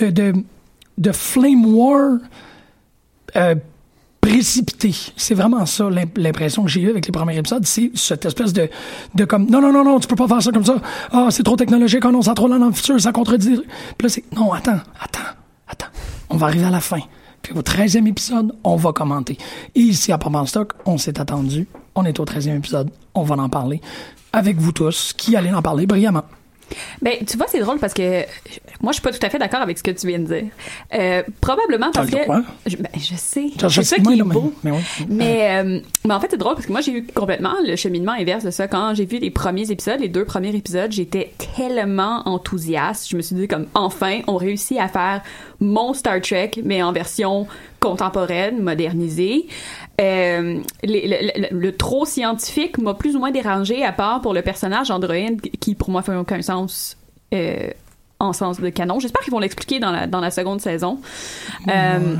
de 0.00 0.32
de, 0.96 1.12
flame 1.12 1.66
war 1.66 2.18
euh, 3.36 3.54
précipité. 4.20 4.94
C'est 5.16 5.34
vraiment 5.34 5.66
ça 5.66 5.90
l'imp- 5.90 6.16
l'impression 6.16 6.64
que 6.64 6.70
j'ai 6.70 6.80
eue 6.82 6.90
avec 6.90 7.06
les 7.06 7.12
premiers 7.12 7.36
épisodes. 7.36 7.66
C'est 7.66 7.90
cette 7.94 8.24
espèce 8.24 8.52
de, 8.52 8.70
de 9.14 9.24
comme, 9.24 9.50
non, 9.50 9.60
non, 9.60 9.72
non, 9.72 9.84
non, 9.84 10.00
tu 10.00 10.06
peux 10.08 10.16
pas 10.16 10.28
faire 10.28 10.40
ça 10.42 10.50
comme 10.50 10.64
ça. 10.64 10.76
Ah, 11.12 11.28
c'est 11.30 11.42
trop 11.42 11.56
technologique, 11.56 12.02
ah 12.04 12.10
non, 12.10 12.22
ça 12.22 12.32
trop 12.34 12.48
là 12.48 12.58
dans 12.58 12.66
le 12.68 12.72
futur, 12.72 12.98
ça 13.00 13.12
contredit. 13.12 13.56
Puis 13.98 14.04
là, 14.04 14.08
c'est, 14.08 14.24
non, 14.32 14.52
attends, 14.52 14.78
attends, 15.00 15.20
attends. 15.68 15.88
On 16.30 16.36
va 16.36 16.46
arriver 16.46 16.64
à 16.64 16.70
la 16.70 16.80
fin. 16.80 17.00
Puis 17.44 17.52
au 17.52 17.60
13e 17.60 18.08
épisode, 18.08 18.52
on 18.64 18.76
va 18.76 18.92
commenter. 18.92 19.36
Et 19.74 19.80
ici, 19.80 20.10
à 20.12 20.18
Pop 20.18 20.32
Stock, 20.48 20.72
on 20.86 20.96
s'est 20.96 21.20
attendu. 21.20 21.68
On 21.94 22.04
est 22.06 22.18
au 22.18 22.24
13e 22.24 22.56
épisode. 22.56 22.90
On 23.14 23.22
va 23.22 23.36
en 23.36 23.50
parler. 23.50 23.82
Avec 24.32 24.56
vous 24.56 24.72
tous, 24.72 25.12
qui 25.12 25.36
allez 25.36 25.52
en 25.52 25.60
parler 25.60 25.86
brillamment? 25.86 26.24
Ben, 27.02 27.18
tu 27.26 27.36
vois, 27.36 27.46
c'est 27.46 27.60
drôle 27.60 27.78
parce 27.78 27.92
que 27.92 28.24
moi, 28.82 28.92
je 28.92 28.94
suis 28.94 29.02
pas 29.02 29.12
tout 29.12 29.24
à 29.24 29.30
fait 29.30 29.38
d'accord 29.38 29.60
avec 29.62 29.78
ce 29.78 29.82
que 29.82 29.90
tu 29.90 30.06
viens 30.06 30.18
de 30.18 30.26
dire. 30.26 30.44
Euh, 30.94 31.22
probablement 31.40 31.90
parce 31.92 32.10
que. 32.10 32.16
Je, 32.66 32.76
ben, 32.76 32.88
je 32.96 33.14
sais. 33.16 33.46
C'est 33.58 33.70
ça 33.70 33.82
sais, 33.82 33.96
qui 34.02 34.12
est 34.12 34.16
mais- 34.16 34.22
beau. 34.22 34.52
mais. 34.62 34.70
Mais, 35.08 35.48
euh, 35.62 35.80
mais 36.04 36.14
en 36.14 36.20
fait, 36.20 36.28
c'est 36.30 36.36
drôle 36.36 36.54
parce 36.54 36.66
que 36.66 36.72
moi, 36.72 36.80
j'ai 36.80 36.92
eu 36.92 37.06
complètement 37.14 37.54
le 37.66 37.76
cheminement 37.76 38.12
inverse 38.12 38.44
de 38.44 38.50
ça. 38.50 38.68
Quand 38.68 38.94
j'ai 38.94 39.04
vu 39.06 39.18
les 39.18 39.30
premiers 39.30 39.70
épisodes, 39.70 40.00
les 40.00 40.08
deux 40.08 40.24
premiers 40.24 40.54
épisodes, 40.54 40.90
j'étais 40.92 41.32
tellement 41.56 42.22
enthousiaste. 42.26 43.08
Je 43.10 43.16
me 43.16 43.22
suis 43.22 43.36
dit, 43.36 43.48
comme, 43.48 43.66
enfin, 43.74 44.20
on 44.26 44.36
réussit 44.36 44.78
à 44.78 44.88
faire 44.88 45.22
mon 45.60 45.94
Star 45.94 46.20
Trek, 46.20 46.50
mais 46.64 46.82
en 46.82 46.92
version 46.92 47.46
contemporaine, 47.80 48.60
modernisée. 48.62 49.46
Euh, 50.00 50.58
les- 50.82 51.06
le, 51.06 51.40
le- 51.52 51.58
le 51.60 51.76
trop 51.76 52.04
scientifique 52.06 52.78
m'a 52.78 52.94
plus 52.94 53.14
ou 53.14 53.18
moins 53.20 53.30
dérangé, 53.30 53.84
à 53.84 53.92
part 53.92 54.20
pour 54.20 54.34
le 54.34 54.42
personnage 54.42 54.90
androïde 54.90 55.40
qui, 55.60 55.74
pour 55.74 55.90
moi, 55.90 56.02
fait 56.02 56.14
aucun 56.16 56.42
sens. 56.42 56.96
euh, 57.32 57.68
en 58.18 58.32
sens 58.32 58.60
de 58.60 58.68
canon. 58.68 59.00
J'espère 59.00 59.22
qu'ils 59.22 59.32
vont 59.32 59.40
l'expliquer 59.40 59.80
dans 59.80 59.90
la, 59.90 60.06
dans 60.06 60.20
la 60.20 60.30
seconde 60.30 60.60
saison. 60.60 61.00
Euh, 61.68 62.16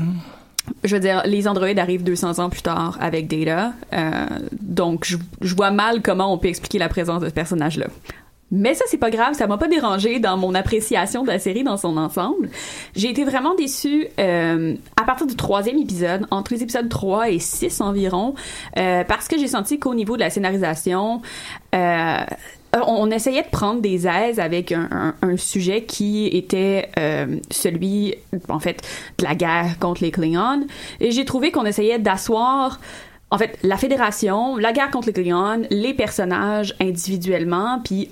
je 0.83 0.95
veux 0.95 1.01
dire, 1.01 1.21
les 1.25 1.47
androïdes 1.47 1.79
arrivent 1.79 2.03
200 2.03 2.39
ans 2.39 2.49
plus 2.49 2.61
tard 2.61 2.97
avec 2.99 3.27
Data, 3.27 3.73
euh, 3.93 4.25
donc 4.61 5.05
je, 5.05 5.17
je 5.41 5.55
vois 5.55 5.71
mal 5.71 6.01
comment 6.01 6.33
on 6.33 6.37
peut 6.37 6.47
expliquer 6.47 6.79
la 6.79 6.89
présence 6.89 7.21
de 7.21 7.29
ce 7.29 7.33
personnage-là. 7.33 7.87
Mais 8.51 8.75
ça, 8.75 8.85
c'est 8.87 8.99
pas 8.99 9.09
grave, 9.09 9.33
ça 9.33 9.47
m'a 9.47 9.57
pas 9.57 9.67
dérangé 9.67 10.19
dans 10.19 10.37
mon 10.37 10.53
appréciation 10.53 11.23
de 11.23 11.27
la 11.27 11.39
série 11.39 11.63
dans 11.63 11.77
son 11.77 11.97
ensemble. 11.97 12.49
J'ai 12.95 13.09
été 13.09 13.23
vraiment 13.23 13.55
déçue 13.55 14.07
euh, 14.19 14.75
à 14.95 15.03
partir 15.03 15.25
du 15.25 15.35
troisième 15.35 15.79
épisode, 15.79 16.27
entre 16.29 16.53
les 16.53 16.61
épisodes 16.61 16.87
3 16.87 17.31
et 17.31 17.39
6 17.39 17.81
environ, 17.81 18.35
euh, 18.77 19.03
parce 19.03 19.27
que 19.27 19.37
j'ai 19.39 19.47
senti 19.47 19.79
qu'au 19.79 19.95
niveau 19.95 20.15
de 20.15 20.21
la 20.21 20.29
scénarisation, 20.29 21.21
euh, 21.73 22.17
on 22.87 23.09
essayait 23.11 23.43
de 23.43 23.49
prendre 23.49 23.81
des 23.81 24.07
aises 24.07 24.39
avec 24.39 24.71
un 24.71 25.13
sujet 25.37 25.83
qui 25.83 26.27
était 26.27 26.89
euh, 26.99 27.37
celui, 27.49 28.15
en 28.49 28.59
fait, 28.59 28.81
de 29.17 29.23
la 29.23 29.35
guerre 29.35 29.77
contre 29.79 30.03
les 30.03 30.11
Klingons. 30.11 30.67
Et 30.99 31.11
j'ai 31.11 31.25
trouvé 31.25 31.51
qu'on 31.51 31.65
essayait 31.65 31.99
d'asseoir 31.99 32.79
en 33.31 33.37
fait, 33.37 33.57
la 33.63 33.75
Fédération, 33.75 34.55
la 34.55 34.71
guerre 34.71 34.91
contre 34.91 35.07
les 35.07 35.13
Klingons, 35.13 35.63
les 35.69 35.93
personnages 35.93 36.75
individuellement, 36.79 37.81
puis 37.83 38.11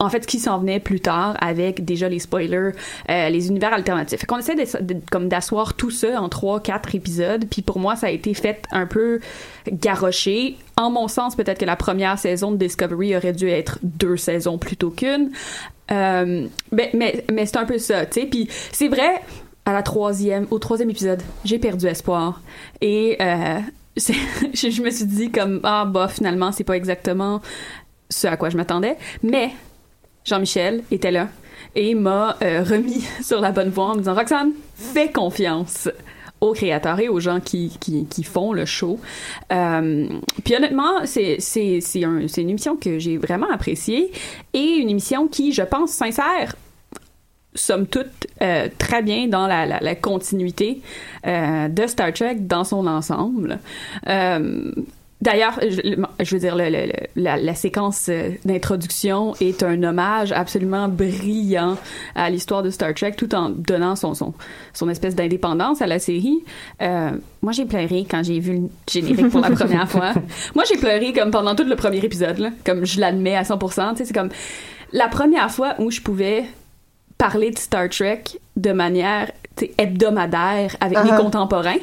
en 0.00 0.08
fait, 0.08 0.22
ce 0.22 0.28
qui 0.28 0.38
s'en 0.38 0.58
venait 0.58 0.78
plus 0.78 1.00
tard 1.00 1.36
avec 1.40 1.84
déjà 1.84 2.08
les 2.08 2.20
spoilers, 2.20 2.70
euh, 3.10 3.28
les 3.28 3.48
univers 3.48 3.72
alternatifs. 3.72 4.20
Fait 4.20 4.26
qu'on 4.26 4.38
essaie 4.38 4.54
de, 4.54 4.96
comme 5.10 5.28
d'asseoir 5.28 5.74
tout 5.74 5.90
ça 5.90 6.20
en 6.20 6.28
trois, 6.28 6.60
quatre 6.60 6.94
épisodes. 6.94 7.44
Puis 7.50 7.62
pour 7.62 7.80
moi, 7.80 7.96
ça 7.96 8.06
a 8.06 8.10
été 8.10 8.32
fait 8.34 8.62
un 8.70 8.86
peu 8.86 9.20
garoché. 9.70 10.56
En 10.76 10.90
mon 10.90 11.08
sens, 11.08 11.34
peut-être 11.34 11.58
que 11.58 11.64
la 11.64 11.76
première 11.76 12.18
saison 12.18 12.52
de 12.52 12.56
Discovery 12.56 13.16
aurait 13.16 13.32
dû 13.32 13.48
être 13.48 13.78
deux 13.82 14.16
saisons 14.16 14.56
plutôt 14.56 14.90
qu'une. 14.90 15.30
Euh, 15.90 16.46
mais 16.70 16.90
mais, 16.94 17.24
mais 17.32 17.46
c'est 17.46 17.56
un 17.56 17.64
peu 17.64 17.78
ça, 17.78 18.06
tu 18.06 18.20
sais. 18.20 18.26
Puis 18.26 18.48
c'est 18.70 18.88
vrai, 18.88 19.22
à 19.64 19.72
la 19.72 19.82
troisième, 19.82 20.46
au 20.50 20.60
troisième 20.60 20.90
épisode, 20.90 21.22
j'ai 21.44 21.58
perdu 21.58 21.86
espoir. 21.86 22.40
Et 22.80 23.16
euh, 23.20 23.58
je 23.96 24.82
me 24.82 24.90
suis 24.90 25.06
dit 25.06 25.32
comme 25.32 25.58
ah 25.64 25.86
bah 25.86 26.06
finalement 26.06 26.52
c'est 26.52 26.64
pas 26.64 26.76
exactement 26.76 27.40
ce 28.10 28.28
à 28.28 28.36
quoi 28.36 28.48
je 28.48 28.56
m'attendais. 28.56 28.96
Mais 29.22 29.50
Jean-Michel 30.28 30.82
était 30.90 31.10
là 31.10 31.28
et 31.74 31.94
m'a 31.94 32.36
euh, 32.42 32.62
remis 32.62 33.04
sur 33.22 33.40
la 33.40 33.50
bonne 33.50 33.70
voie 33.70 33.86
en 33.86 33.94
me 33.94 33.98
disant 33.98 34.14
Roxane, 34.14 34.52
fais 34.74 35.10
confiance 35.10 35.88
aux 36.40 36.52
créateurs 36.52 37.00
et 37.00 37.08
aux 37.08 37.18
gens 37.18 37.40
qui, 37.40 37.70
font 38.22 38.52
le 38.52 38.64
show. 38.64 39.00
Euh, 39.52 40.06
puis 40.44 40.54
honnêtement, 40.54 41.04
c'est 41.04 41.36
c'est 41.40 41.80
c'est 41.80 42.04
un, 42.04 42.28
c'est 42.28 42.42
une 42.42 42.50
émission 42.50 42.76
que 42.76 43.00
j'ai 43.00 43.16
vraiment 43.16 43.50
appréciée 43.50 44.12
et 44.52 44.76
une 44.76 44.88
émission 44.88 45.26
qui, 45.26 45.52
je 45.52 45.62
pense, 45.62 45.90
sincère, 45.90 46.54
somme 47.56 47.88
toute 47.88 48.28
euh, 48.40 48.68
très 48.78 49.02
bien 49.02 49.26
dans 49.26 49.48
la, 49.48 49.66
la, 49.66 49.94
continuité 49.96 50.80
de 51.24 51.86
Star 51.88 52.12
Trek 52.12 52.36
dans 52.36 52.62
son 52.62 52.86
ensemble. 52.86 53.58
D'ailleurs, 55.20 55.58
je, 55.62 56.30
veux 56.34 56.38
dire, 56.38 56.54
le, 56.54 56.66
le- 56.70 56.86
le- 56.86 56.92
la, 57.22 57.36
la 57.36 57.54
séquence 57.56 58.06
euh, 58.08 58.30
d'introduction 58.44 59.34
est 59.40 59.64
un 59.64 59.82
hommage 59.82 60.30
absolument 60.30 60.86
brillant 60.88 61.76
à 62.14 62.30
l'histoire 62.30 62.62
de 62.62 62.70
Star 62.70 62.94
Trek, 62.94 63.14
tout 63.16 63.34
en 63.34 63.48
donnant 63.50 63.96
son, 63.96 64.14
son, 64.14 64.32
son 64.72 64.88
espèce 64.88 65.16
d'indépendance 65.16 65.82
à 65.82 65.88
la 65.88 65.98
série. 65.98 66.38
Euh, 66.82 67.10
moi, 67.42 67.52
j'ai 67.52 67.64
pleuré 67.64 68.06
quand 68.08 68.22
j'ai 68.22 68.38
vu 68.38 68.52
le 68.60 68.68
générique 68.88 69.30
pour 69.30 69.40
la 69.40 69.50
première 69.50 69.88
fois. 69.90 70.12
Moi, 70.54 70.62
j'ai 70.68 70.76
pleuré 70.78 71.12
comme 71.12 71.32
pendant 71.32 71.56
tout 71.56 71.64
le 71.64 71.74
premier 71.74 71.98
épisode, 71.98 72.38
là, 72.38 72.50
comme 72.64 72.86
je 72.86 73.00
l'admets 73.00 73.34
à 73.36 73.42
100%. 73.42 73.90
Tu 73.90 73.96
sais, 73.96 74.04
c'est 74.04 74.14
comme 74.14 74.28
la 74.92 75.08
première 75.08 75.50
fois 75.50 75.74
où 75.80 75.90
je 75.90 76.00
pouvais 76.00 76.44
parler 77.18 77.50
de 77.50 77.58
Star 77.58 77.88
Trek 77.88 78.22
de 78.56 78.70
manière 78.70 79.32
hebdomadaire 79.78 80.76
avec 80.80 81.02
mes 81.02 81.10
Uh-huh. 81.10 81.16
contemporains. 81.20 81.74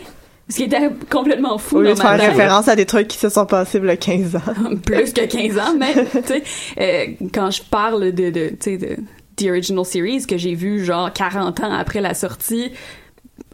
Ce 0.47 0.57
qui 0.57 0.63
était 0.63 0.89
complètement 1.09 1.57
fou 1.57 1.77
Au 1.77 1.81
lieu 1.81 1.87
dans 1.89 1.93
de 1.95 1.99
ma 1.99 2.09
faire 2.17 2.19
tête. 2.19 2.29
référence 2.37 2.67
à 2.67 2.75
des 2.75 2.85
trucs 2.85 3.07
qui 3.07 3.17
se 3.17 3.29
sont 3.29 3.45
passés 3.47 3.79
il 3.79 3.85
y 3.85 3.89
a 3.89 3.97
15 3.97 4.35
ans. 4.35 4.39
plus 4.85 5.11
que 5.13 5.25
15 5.25 5.57
ans 5.59 5.73
tu 6.13 6.21
sais 6.27 6.43
euh, 6.79 7.05
quand 7.33 7.49
je 7.51 7.63
parle 7.63 8.11
de 8.11 8.29
de 8.29 8.49
tu 8.49 8.55
sais 8.59 8.77
de 8.77 8.95
The 9.37 9.49
Original 9.49 9.83
Series 9.85 10.25
que 10.27 10.37
j'ai 10.37 10.53
vu 10.53 10.83
genre 10.85 11.11
40 11.11 11.61
ans 11.61 11.73
après 11.73 11.99
la 11.99 12.13
sortie 12.13 12.71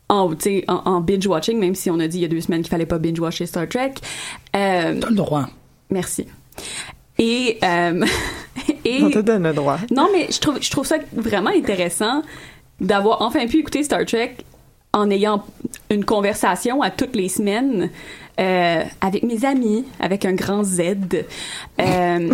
en, 0.09 0.29
tu 0.35 0.41
sais, 0.41 0.65
en, 0.67 0.81
en 0.85 0.99
binge 0.99 1.25
watching 1.27 1.57
même 1.59 1.75
si 1.75 1.89
on 1.89 1.99
a 2.01 2.07
dit 2.07 2.17
il 2.17 2.21
y 2.21 2.25
a 2.25 2.27
deux 2.27 2.41
semaines 2.41 2.61
qu'il 2.61 2.69
fallait 2.69 2.85
pas 2.85 2.97
binge 2.97 3.19
watcher 3.19 3.45
Star 3.45 3.69
Trek 3.69 3.93
euh, 4.55 4.99
T'as 4.99 5.09
le 5.09 5.15
droit. 5.15 5.47
merci 5.89 6.27
et 7.17 7.57
euh, 7.63 8.05
et 8.85 9.01
On 9.01 9.09
te 9.11 9.19
donne 9.19 9.43
le 9.43 9.53
droit. 9.53 9.77
non, 9.91 10.09
mais 10.11 10.27
je 10.29 10.39
trouve, 10.39 10.57
je 10.61 10.69
trouve 10.71 10.85
ça 10.85 10.97
vraiment 11.13 11.51
intéressant 11.51 12.21
d'avoir 12.81 13.21
enfin 13.21 13.45
pu 13.47 13.59
écouter 13.59 13.83
Star 13.83 14.05
Trek 14.05 14.35
en 14.93 15.09
ayant 15.09 15.45
une 15.91 16.05
conversation 16.05 16.81
à 16.81 16.89
toutes 16.89 17.15
les 17.15 17.29
semaines 17.29 17.89
euh, 18.41 18.83
avec 19.01 19.23
mes 19.23 19.45
amis, 19.45 19.85
avec 19.99 20.25
un 20.25 20.33
grand 20.33 20.63
Z. 20.63 20.79
Euh, 21.79 22.33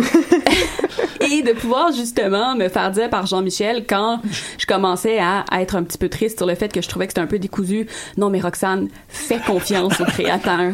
et 1.20 1.42
de 1.42 1.52
pouvoir 1.52 1.92
justement 1.92 2.54
me 2.54 2.68
faire 2.68 2.90
dire 2.90 3.10
par 3.10 3.26
Jean-Michel 3.26 3.84
quand 3.88 4.20
je 4.56 4.66
commençais 4.66 5.18
à, 5.18 5.44
à 5.50 5.60
être 5.60 5.76
un 5.76 5.82
petit 5.82 5.98
peu 5.98 6.08
triste 6.08 6.38
sur 6.38 6.46
le 6.46 6.54
fait 6.54 6.72
que 6.72 6.80
je 6.80 6.88
trouvais 6.88 7.06
que 7.06 7.12
c'était 7.12 7.20
un 7.20 7.26
peu 7.26 7.38
décousu. 7.38 7.86
Non, 8.16 8.30
mais 8.30 8.40
Roxane, 8.40 8.88
fais 9.08 9.38
confiance 9.38 10.00
au 10.00 10.04
créateur. 10.04 10.72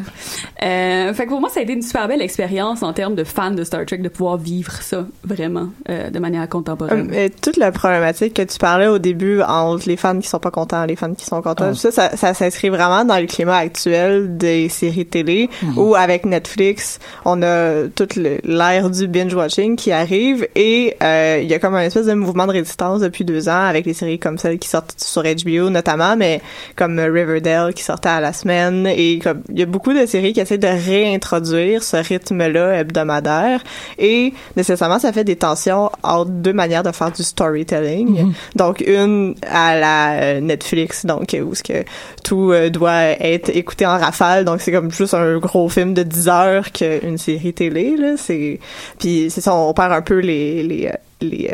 Euh, 0.62 1.12
fait 1.12 1.25
que 1.25 1.31
pour 1.31 1.41
moi, 1.41 1.49
ça 1.49 1.61
a 1.61 1.62
été 1.62 1.73
une 1.73 1.83
super 1.83 2.07
belle 2.07 2.23
expérience 2.23 2.83
en 2.83 2.93
termes 2.93 3.14
de 3.14 3.25
fan 3.25 3.55
de 3.57 3.64
Star 3.64 3.85
Trek 3.87 3.99
de 3.99 4.09
pouvoir 4.09 4.37
vivre 4.37 4.73
ça 4.83 5.07
vraiment 5.25 5.69
euh, 5.88 6.11
de 6.11 6.19
manière 6.19 6.49
contemporaine. 6.49 7.00
Euh, 7.00 7.09
mais 7.09 7.31
toute 7.31 7.57
la 7.57 7.73
problématique 7.73 8.35
que 8.35 8.43
tu 8.43 8.59
parlais 8.59 8.87
au 8.87 8.99
début 8.99 9.41
entre 9.43 9.88
les 9.88 9.97
fans 9.97 10.19
qui 10.19 10.29
sont 10.29 10.38
pas 10.38 10.50
contents, 10.50 10.85
les 10.85 10.97
fans 10.97 11.14
qui 11.14 11.25
sont 11.25 11.43
contents, 11.43 11.71
Ah. 11.71 11.75
ça, 11.75 11.91
ça, 11.91 12.17
ça 12.17 12.35
s'inscrit 12.35 12.69
vraiment 12.69 13.05
dans 13.05 13.19
le 13.19 13.26
climat 13.26 13.57
actuel 13.57 14.37
des 14.37 14.69
séries 14.69 15.07
télé 15.07 15.24
Mhm. 15.25 15.78
où 15.78 15.95
avec 15.95 16.25
Netflix, 16.26 16.99
on 17.25 17.43
a 17.43 17.88
toute 17.95 18.16
l'ère 18.16 18.90
du 18.90 19.09
binge-watching 19.09 19.76
qui 19.76 19.93
arrive 19.93 20.47
et 20.54 20.97
euh, 21.02 21.40
il 21.43 21.49
y 21.49 21.54
a 21.54 21.59
comme 21.59 21.75
un 21.75 21.83
espèce 21.83 22.07
de 22.07 22.14
mouvement 22.14 22.47
de 22.47 22.52
résistance 22.52 23.00
depuis 23.00 23.25
deux 23.25 23.49
ans 23.49 23.66
avec 23.66 23.87
les 23.87 23.95
séries 23.95 24.19
comme 24.19 24.38
celles 24.38 24.59
qui 24.59 24.69
sortent 24.69 24.95
sur 24.97 25.23
HBO 25.23 25.71
notamment, 25.71 26.16
mais 26.16 26.40
comme 26.76 26.99
euh, 26.99 27.11
Riverdale 27.11 27.75
qui 27.75 27.83
sortait 27.83 28.09
à 28.09 28.21
la 28.21 28.33
semaine 28.33 28.87
et 28.87 29.19
comme 29.23 29.43
il 29.50 29.59
y 29.59 29.62
a 29.62 29.66
beaucoup 29.66 29.93
de 29.93 30.07
séries 30.07 30.33
qui 30.33 30.40
essaient 30.40 30.59
de 30.59 30.66
réintroduire 30.66 31.83
ce 31.83 31.97
rythme-là 31.97 32.81
hebdomadaire 32.81 33.62
et 33.99 34.33
nécessairement 34.57 34.99
ça 34.99 35.12
fait 35.12 35.25
des 35.25 35.37
tensions 35.37 35.90
entre 36.02 36.31
deux 36.31 36.52
manières 36.52 36.83
de 36.83 36.93
faire 36.93 37.12
du 37.12 37.23
storytelling. 37.23 38.33
Donc 38.57 38.83
une 38.87 39.35
à 39.50 39.78
la 39.78 40.12
euh, 40.14 40.40
Netflix, 40.40 41.07
donc 41.07 41.37
où 41.43 41.54
ce 41.54 41.62
que 41.62 41.85
tout 42.23 42.52
euh, 42.52 42.71
doit 42.71 43.02
être 43.21 43.50
écouté 43.50 43.87
en 43.87 43.99
rafale, 43.99 44.45
donc 44.45 44.61
c'est 44.61 44.73
comme 44.73 44.90
juste 44.90 45.13
un 45.14 45.38
gros 45.38 45.68
film 45.68 45.94
de 45.94 46.02
10 46.02 46.28
heures 46.28 46.73
qu'une 46.73 47.18
série 47.18 47.52
télé 47.52 47.97
là, 47.97 48.16
c'est 48.16 48.61
puis 48.99 49.30
c'est 49.30 49.40
ça 49.40 49.54
on 49.54 49.73
perd 49.75 49.92
un 49.92 50.02
peu 50.02 50.18
les 50.18 50.62
les 50.62 50.90
les 51.21 51.50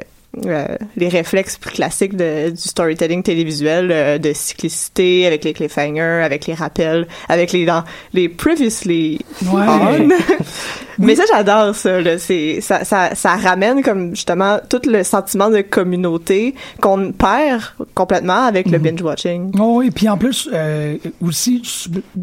euh, 0.46 0.66
les 0.96 1.08
réflexes 1.08 1.56
plus 1.58 1.70
classiques 1.72 2.16
de, 2.16 2.50
du 2.50 2.56
storytelling 2.56 3.22
télévisuel 3.22 3.90
euh, 3.90 4.18
de 4.18 4.32
cyclicité 4.32 5.26
avec 5.26 5.44
les 5.44 5.52
cliffhangers 5.52 6.22
avec 6.24 6.46
les 6.46 6.54
rappels 6.54 7.08
avec 7.28 7.52
les 7.52 7.66
dans 7.66 7.82
les 8.12 8.28
previously 8.28 9.18
Ouais. 9.52 9.64
on. 9.68 10.08
mais 10.98 11.16
ça 11.16 11.24
j'adore 11.32 11.74
ça 11.74 12.00
là 12.00 12.18
c'est 12.18 12.60
ça, 12.60 12.84
ça 12.84 13.14
ça 13.14 13.36
ramène 13.36 13.82
comme 13.82 14.10
justement 14.14 14.58
tout 14.68 14.80
le 14.86 15.02
sentiment 15.02 15.50
de 15.50 15.62
communauté 15.62 16.54
qu'on 16.80 17.10
perd 17.12 17.62
complètement 17.94 18.44
avec 18.44 18.70
le 18.70 18.78
binge 18.78 19.02
watching 19.02 19.50
Oh, 19.58 19.82
et 19.82 19.90
puis 19.90 20.08
en 20.08 20.16
plus, 20.16 20.48
euh, 20.52 20.96
aussi, 21.22 21.62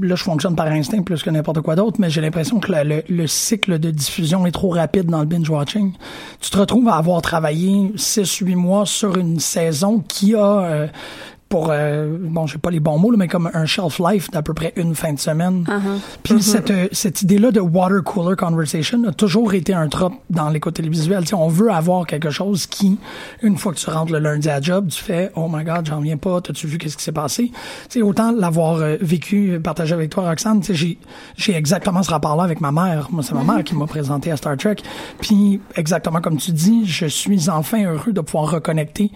là, 0.01 0.15
je 0.15 0.23
fonctionne 0.23 0.55
par 0.55 0.67
instinct 0.67 1.01
plus 1.01 1.23
que 1.23 1.29
n'importe 1.29 1.61
quoi 1.61 1.75
d'autre, 1.75 1.97
mais 1.99 2.09
j'ai 2.09 2.21
l'impression 2.21 2.59
que 2.59 2.71
le, 2.71 2.83
le- 2.83 3.03
le 3.09 3.27
cycle 3.27 3.79
de 3.79 3.91
diffusion 3.91 4.45
est 4.45 4.51
trop 4.51 4.69
rapide 4.69 5.05
dans 5.07 5.19
le 5.19 5.25
binge-watching. 5.25 5.91
Tu 6.39 6.49
te 6.49 6.57
retrouves 6.57 6.87
à 6.87 6.95
avoir 6.95 7.21
travaillé 7.21 7.91
6-8 7.97 8.55
mois 8.55 8.85
sur 8.85 9.17
une 9.17 9.39
saison 9.39 9.99
qui 9.99 10.35
a, 10.35 10.61
euh, 10.61 10.87
pour, 11.49 11.69
euh, 11.71 12.17
bon, 12.19 12.45
j'ai 12.45 12.57
pas 12.57 12.71
les 12.71 12.79
bons 12.79 12.97
mots, 12.97 13.11
là, 13.11 13.17
mais 13.17 13.27
comme 13.27 13.49
un 13.53 13.65
shelf 13.65 13.99
life 13.99 14.29
d'à 14.31 14.41
peu 14.41 14.53
près 14.53 14.73
une 14.75 14.95
fin 14.95 15.13
de 15.13 15.19
semaine. 15.19 15.65
Puis 16.23 16.41
cette, 16.41 16.71
euh, 16.71 16.87
cette 16.91 17.21
idée-là 17.21 17.51
de 17.51 17.59
water 17.59 18.03
cooler 18.03 18.35
conversation 18.35 19.03
a 19.07 19.13
toujours 19.13 19.53
été 19.53 19.73
un 19.73 19.87
trop 19.87 20.11
dans 20.29 20.49
l'écoute 20.49 20.75
télévisuelle. 20.75 21.21
Tu 21.21 21.29
sais, 21.29 21.35
on 21.35 21.47
veut 21.47 21.71
avoir 21.71 22.05
quelque 22.05 22.29
chose 22.29 22.65
qui, 22.65 22.97
une 23.41 23.57
fois 23.57 23.73
que 23.73 23.77
tu 23.77 23.89
rentres 23.89 24.11
le 24.11 24.19
lundi 24.19 24.49
à 24.49 24.59
job, 24.59 24.89
tu 24.89 25.01
fais 25.01 25.31
Oh 25.35 25.47
my 25.51 25.63
God, 25.63 25.85
j'en 25.85 26.01
viens 26.01 26.17
pas. 26.17 26.41
T'as-tu 26.41 26.67
vu 26.67 26.77
qu'est-ce 26.77 26.97
qui 26.97 27.03
s'est 27.03 27.11
passé? 27.11 27.51
Tu 27.89 27.99
sais, 27.99 28.01
autant 28.01 28.31
l'avoir 28.31 28.77
euh, 28.77 28.97
vécu, 28.99 29.51
euh, 29.51 29.59
partagé 29.59 29.93
avec 29.93 30.09
toi, 30.09 30.29
Roxane. 30.29 30.61
J'ai 30.63 30.97
j'ai 31.35 31.55
exactement 31.55 32.03
ce 32.03 32.09
rapport-là 32.09 32.43
avec 32.43 32.59
ma 32.59 32.71
mère. 32.71 33.07
Moi, 33.11 33.23
c'est 33.23 33.33
ma 33.33 33.43
mère 33.43 33.63
qui 33.63 33.75
m'a 33.75 33.87
présenté 33.87 34.31
à 34.31 34.37
Star 34.37 34.57
Trek. 34.57 34.77
Puis 35.21 35.61
exactement 35.75 36.19
comme 36.19 36.37
tu 36.37 36.51
dis, 36.51 36.85
je 36.85 37.05
suis 37.05 37.49
enfin 37.49 37.85
heureux 37.85 38.11
de 38.11 38.21
pouvoir 38.21 38.51
reconnecter 38.51 39.11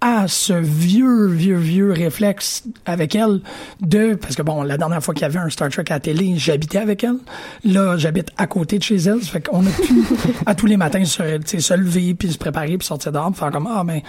à 0.00 0.28
ce 0.28 0.52
vieux, 0.52 1.26
vieux, 1.26 1.56
vieux 1.56 1.92
réflexe 1.92 2.62
avec 2.86 3.16
elle 3.16 3.40
de, 3.80 4.14
parce 4.14 4.36
que 4.36 4.42
bon, 4.42 4.62
la 4.62 4.76
dernière 4.78 5.02
fois 5.02 5.12
qu'il 5.12 5.22
y 5.22 5.24
avait 5.24 5.38
un 5.40 5.48
Star 5.50 5.70
Trek 5.70 5.84
à 5.88 5.94
la 5.94 6.00
télé, 6.00 6.34
j'habitais 6.36 6.78
avec 6.78 7.02
elle. 7.02 7.16
Là, 7.64 7.96
j'habite 7.96 8.28
à 8.36 8.46
côté 8.46 8.78
de 8.78 8.84
chez 8.84 8.96
elle. 8.96 9.20
Ça 9.22 9.30
fait 9.32 9.48
qu'on 9.48 9.66
a 9.66 9.70
pu, 9.70 9.92
à 10.46 10.54
tous 10.54 10.66
les 10.66 10.76
matins, 10.76 11.04
se, 11.04 11.40
se 11.58 11.74
lever, 11.74 12.14
puis 12.14 12.30
se 12.30 12.38
préparer, 12.38 12.78
puis 12.78 12.86
sortir 12.86 13.10
dehors, 13.10 13.30
puis 13.32 13.40
faire 13.40 13.50
comme, 13.50 13.68
ah, 13.68 13.82
mais, 13.84 14.04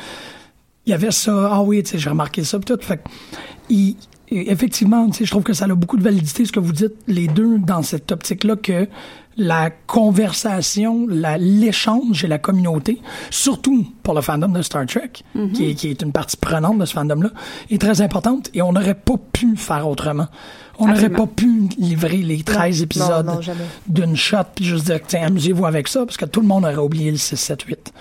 il 0.86 0.92
y 0.92 0.94
avait 0.94 1.12
ça, 1.12 1.50
ah 1.54 1.62
oui, 1.64 1.82
tu 1.84 1.92
sais, 1.92 1.98
j'ai 1.98 2.10
remarqué 2.10 2.44
ça, 2.44 2.60
puis 2.60 2.66
tout. 2.76 2.82
Fait 2.84 2.98
que, 2.98 3.04
il- 3.70 3.96
et 4.32 4.52
effectivement, 4.52 5.08
tu 5.10 5.20
sais, 5.20 5.26
je 5.26 5.32
trouve 5.32 5.44
que 5.44 5.54
ça 5.54 5.66
a 5.66 5.76
beaucoup 5.76 5.98
de 5.98 6.04
validité 6.04 6.46
ce 6.46 6.52
que 6.52 6.60
vous 6.60 6.72
dites, 6.74 6.94
les 7.08 7.28
deux, 7.28 7.58
dans 7.60 7.82
cette 7.82 8.12
optique-là, 8.12 8.56
que 8.56 8.88
la 9.38 9.70
conversation, 9.70 11.08
la- 11.08 11.38
l'échange 11.38 12.26
et 12.26 12.28
la 12.28 12.38
communauté, 12.40 13.02
surtout 13.30 13.88
pour 14.04 14.14
le 14.14 14.22
fandom 14.22 14.50
de 14.50 14.62
Star 14.62 14.86
Trek, 14.86 15.12
Mhm. 15.36 15.52
qui, 15.54 15.70
est, 15.70 15.76
qui 15.76 15.88
est 15.90 16.02
une 16.02 16.12
partie 16.12 16.36
prenante 16.38 16.78
de 16.78 16.86
ce 16.86 16.94
fandom-là, 16.94 17.30
est 17.70 17.80
très 17.80 18.02
importante 18.02 18.50
et 18.54 18.62
on 18.62 18.74
n'aurait 18.74 18.96
pas 18.96 19.16
pu 19.32 19.56
faire 19.56 19.88
autrement. 19.88 20.28
On 20.78 20.88
n'aurait 20.88 21.10
pas 21.10 21.28
pu 21.28 21.68
livrer 21.78 22.18
les 22.18 22.42
13 22.44 22.80
Non, 22.80 22.84
épisodes 22.84 23.56
d'une 23.88 24.16
shot 24.16 24.38
puis 24.56 24.66
juste 24.66 24.86
dire, 24.86 25.00
tiens, 25.08 25.24
amusez-vous 25.28 25.66
avec 25.66 25.88
ça, 25.88 26.06
parce 26.06 26.18
que 26.18 26.26
tout 26.26 26.42
le 26.42 26.48
monde 26.48 26.64
aurait 26.66 26.78
oublié 26.78 27.12
le 27.12 27.18
6, 27.18 27.36
7, 27.38 27.62
8. 27.64 27.94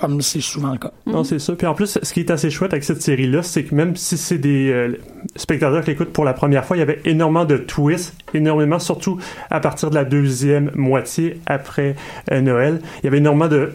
Comme 0.00 0.22
c'est 0.22 0.40
souvent 0.40 0.70
le 0.70 0.78
cas. 0.78 0.92
Non, 1.06 1.24
c'est 1.24 1.40
ça. 1.40 1.54
Puis 1.56 1.66
en 1.66 1.74
plus, 1.74 1.98
ce 2.00 2.12
qui 2.12 2.20
est 2.20 2.30
assez 2.30 2.50
chouette 2.50 2.72
avec 2.72 2.84
cette 2.84 3.02
série-là, 3.02 3.42
c'est 3.42 3.64
que 3.64 3.74
même 3.74 3.96
si 3.96 4.16
c'est 4.16 4.38
des 4.38 4.70
euh, 4.70 4.96
spectateurs 5.34 5.82
qui 5.82 5.90
l'écoutent 5.90 6.12
pour 6.12 6.24
la 6.24 6.34
première 6.34 6.64
fois, 6.64 6.76
il 6.76 6.80
y 6.80 6.82
avait 6.82 7.00
énormément 7.04 7.44
de 7.44 7.56
twists, 7.56 8.14
énormément, 8.32 8.78
surtout 8.78 9.18
à 9.50 9.58
partir 9.58 9.90
de 9.90 9.96
la 9.96 10.04
deuxième 10.04 10.70
moitié 10.76 11.40
après 11.46 11.96
euh, 12.30 12.40
Noël. 12.40 12.80
Il 13.02 13.06
y 13.06 13.08
avait 13.08 13.18
énormément 13.18 13.48
de 13.48 13.72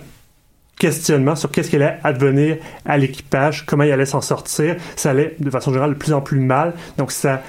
questionnements 0.79 1.35
sur 1.35 1.51
qu'est-ce 1.51 1.69
qui 1.69 1.75
allait 1.75 1.97
advenir 2.03 2.57
à 2.85 2.97
l'équipage, 2.97 3.65
comment 3.65 3.83
il 3.83 3.91
allait 3.91 4.05
s'en 4.05 4.21
sortir. 4.21 4.75
Ça 4.95 5.11
allait, 5.11 5.35
de 5.39 5.49
façon 5.49 5.71
générale, 5.71 5.91
de 5.93 5.97
plus 5.97 6.13
en 6.13 6.21
plus 6.21 6.39
mal. 6.39 6.73
Donc, 6.97 7.11
ça 7.11 7.41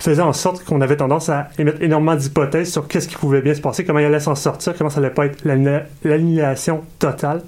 faisait 0.00 0.22
en 0.22 0.32
sorte 0.32 0.64
qu'on 0.64 0.80
avait 0.80 0.96
tendance 0.96 1.28
à 1.28 1.48
émettre 1.58 1.82
énormément 1.82 2.14
d'hypothèses 2.14 2.70
sur 2.72 2.88
qu'est-ce 2.88 3.08
qui 3.08 3.16
pouvait 3.16 3.42
bien 3.42 3.54
se 3.54 3.60
passer, 3.60 3.84
comment 3.84 3.98
il 3.98 4.06
allait 4.06 4.20
s'en 4.20 4.34
sortir, 4.34 4.74
comment 4.76 4.90
ça 4.90 5.00
allait 5.00 5.10
pas 5.10 5.26
être 5.26 5.44
l'anni- 5.44 5.82
l'annihilation 6.04 6.82
totale. 6.98 7.42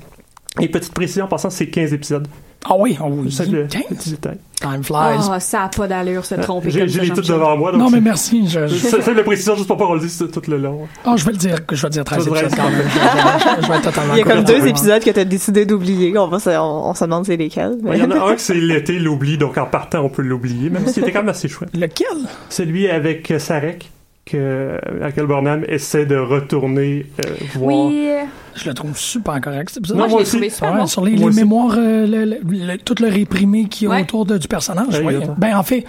Et 0.61 0.69
petite 0.69 0.95
précision, 0.95 1.25
en 1.25 1.29
passant, 1.29 1.51
c'est 1.51 1.67
15 1.67 1.93
épisodes. 1.93 2.29
Ah 2.67 2.77
oui, 2.79 2.97
oh 3.03 3.09
oui. 3.11 3.31
Ça, 3.31 3.45
le 3.45 3.67
15? 3.67 3.83
petit 3.91 4.11
détail. 4.11 4.39
Time 4.59 4.83
flies. 4.83 5.19
Oh, 5.19 5.33
ça 5.39 5.65
a 5.65 5.69
pas 5.69 5.87
d'allure, 5.87 6.25
se 6.25 6.35
tromper 6.37 6.71
J'ai 6.71 6.87
les 6.87 7.09
toutes 7.11 7.29
devant 7.29 7.57
moi. 7.59 7.73
donc 7.73 7.81
Non, 7.81 7.91
mais 7.91 8.01
merci. 8.01 8.49
Je, 8.49 8.67
je- 8.69 8.75
C'est 8.77 9.13
la 9.13 9.23
précision 9.23 9.55
juste 9.57 9.67
pour 9.67 9.77
pas 9.77 9.85
qu'on 9.87 9.95
le 9.95 10.01
dise 10.01 10.17
tout 10.33 10.43
le 10.49 10.57
long. 10.57 10.87
Ah, 11.05 11.15
je 11.17 11.27
vais 11.27 11.33
le 11.33 11.37
dire, 11.37 11.67
que 11.67 11.77
je 11.77 11.83
vais 11.83 11.91
dire 11.91 12.05
13 12.05 12.25
Tu 12.25 12.31
vas 12.31 12.37
dire 12.37 12.45
épisodes 12.47 12.65
quand 12.65 12.71
même. 12.71 12.89
13. 12.89 13.03
Je, 13.61 13.63
je 13.65 13.69
vais 13.71 13.77
être 13.77 13.83
totalement 13.85 14.15
Il 14.15 14.19
y 14.19 14.23
a 14.23 14.25
comme 14.25 14.45
deux 14.45 14.67
épisodes 14.67 15.03
que 15.05 15.11
t'as 15.11 15.25
décidé 15.25 15.67
d'oublier. 15.67 16.17
On, 16.17 16.29
va 16.29 16.39
se- 16.39 16.49
on, 16.51 16.89
on 16.89 16.95
se 16.95 17.05
demande 17.05 17.27
c'est 17.27 17.37
lesquels. 17.37 17.77
mais- 17.83 17.99
Il 17.99 18.03
y 18.03 18.07
en 18.07 18.11
a 18.13 18.31
un 18.31 18.35
que 18.35 18.41
c'est 18.41 18.55
l'été, 18.55 18.99
l'oubli, 18.99 19.37
donc 19.37 19.59
en 19.59 19.67
partant, 19.67 20.01
on 20.03 20.09
peut 20.09 20.23
l'oublier, 20.23 20.71
même 20.71 20.87
s'il 20.87 21.03
était 21.03 21.13
quand 21.13 21.21
même 21.21 21.29
assez 21.31 21.49
chouette. 21.49 21.69
Lequel? 21.77 22.07
Celui 22.49 22.89
avec 22.89 23.31
euh, 23.31 23.39
Sarek, 23.39 23.91
que 24.25 24.79
Michael 25.01 25.27
Burnham 25.27 25.65
essaie 25.69 26.07
de 26.07 26.17
retourner 26.17 27.07
euh, 27.25 27.31
voir. 27.55 27.77
Oui. 27.87 28.09
Je 28.55 28.69
le 28.69 28.75
trouve 28.75 28.97
super 28.97 29.41
correct, 29.41 29.69
cet 29.71 29.79
épisode. 29.79 29.97
Non, 29.99 30.05
Moi, 30.09 30.11
moi 30.11 30.19
je 30.19 30.23
l'ai 30.23 30.23
aussi. 30.23 30.31
trouvé 30.37 30.51
super 30.51 30.73
Ouais, 30.73 30.79
bon. 30.81 30.87
Sur 30.87 31.05
les, 31.05 31.11
Moi 31.13 31.21
les 31.21 31.27
aussi. 31.27 31.39
mémoires, 31.41 31.75
euh, 31.77 32.07
le- 32.07 32.25
le- 32.25 32.39
le- 32.45 32.79
tout 32.79 32.95
le 33.01 33.09
réprimé 33.09 33.67
qui 33.69 33.85
est 33.85 33.89
Ouais. 33.89 34.03
autour 34.03 34.25
de- 34.27 34.39
du 34.39 34.49
personnage. 34.49 34.99
Ouais. 35.01 35.19
Ben, 35.39 35.57
en 35.57 35.63
fait, 35.65 35.85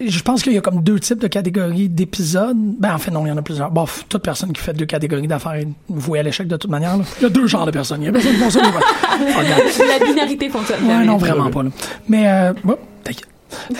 je 0.00 0.20
pense 0.22 0.42
qu'il 0.42 0.52
y 0.54 0.58
a 0.58 0.60
comme 0.60 0.82
deux 0.82 0.98
types 0.98 1.20
de 1.20 1.28
catégories 1.28 1.88
d'épisodes. 1.88 2.56
Ben, 2.80 2.94
en 2.94 2.98
fait, 2.98 3.10
non, 3.10 3.24
il 3.26 3.28
y 3.28 3.32
en 3.32 3.36
a 3.36 3.42
plusieurs. 3.42 3.70
Bon, 3.70 3.84
toute 4.08 4.22
personne 4.22 4.52
qui 4.52 4.60
fait 4.62 4.72
deux 4.72 4.86
catégories 4.86 5.28
d'affaires 5.28 5.52
est 5.54 5.68
vouée 5.88 6.18
à 6.18 6.22
l'échec 6.22 6.48
de 6.48 6.56
toute 6.56 6.70
manière. 6.70 6.96
là. 6.96 7.04
Il 7.20 7.22
y 7.24 7.26
a 7.26 7.28
deux 7.28 7.46
genres 7.46 7.66
de 7.66 7.70
personnes. 7.70 8.02
Il 8.02 8.06
y 8.06 8.08
a 8.08 8.12
personne 8.12 8.32
qui 8.32 8.38
regarde. 9.38 9.62
La 10.00 10.04
binarité 10.06 10.48
fonctionne. 10.48 10.84
Ouais, 10.86 11.04
non, 11.04 11.18
vraiment 11.18 11.50
pas. 11.50 11.62
Là. 11.62 11.70
Mais, 12.08 12.24
euh, 12.26 12.52
bon, 12.64 12.76
t'inquiète. 13.04 13.28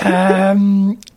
Euh, 0.06 0.54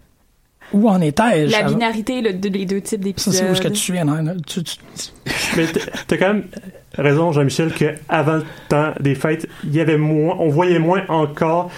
où 0.73 0.89
en 0.89 0.99
étais-je? 1.01 1.51
La 1.51 1.63
binarité, 1.63 2.21
le- 2.21 2.33
de- 2.33 2.49
les 2.49 2.65
deux 2.65 2.81
types 2.81 2.99
Ça, 2.99 3.03
d'épisodes. 3.05 3.33
c'est 3.33 3.49
où 3.49 3.51
est-ce 3.53 3.61
que 3.61 3.67
tu 3.69 3.95
es, 3.95 4.03
non? 4.03 4.35
Tu- 4.45 4.63
tu- 4.63 4.77
Mais 5.55 5.65
t'as 6.07 6.17
quand 6.17 6.33
même 6.33 6.47
raison, 6.95 7.31
Jean-Michel, 7.31 7.73
qu'avant 7.73 8.37
le 8.37 8.43
temps 8.69 8.93
des 8.99 9.13
fêtes, 9.15 9.47
il 9.63 9.75
y 9.75 9.79
avait 9.79 9.97
moins, 9.97 10.35
on 10.39 10.49
voyait 10.49 10.79
moins 10.79 11.01
encore 11.09 11.69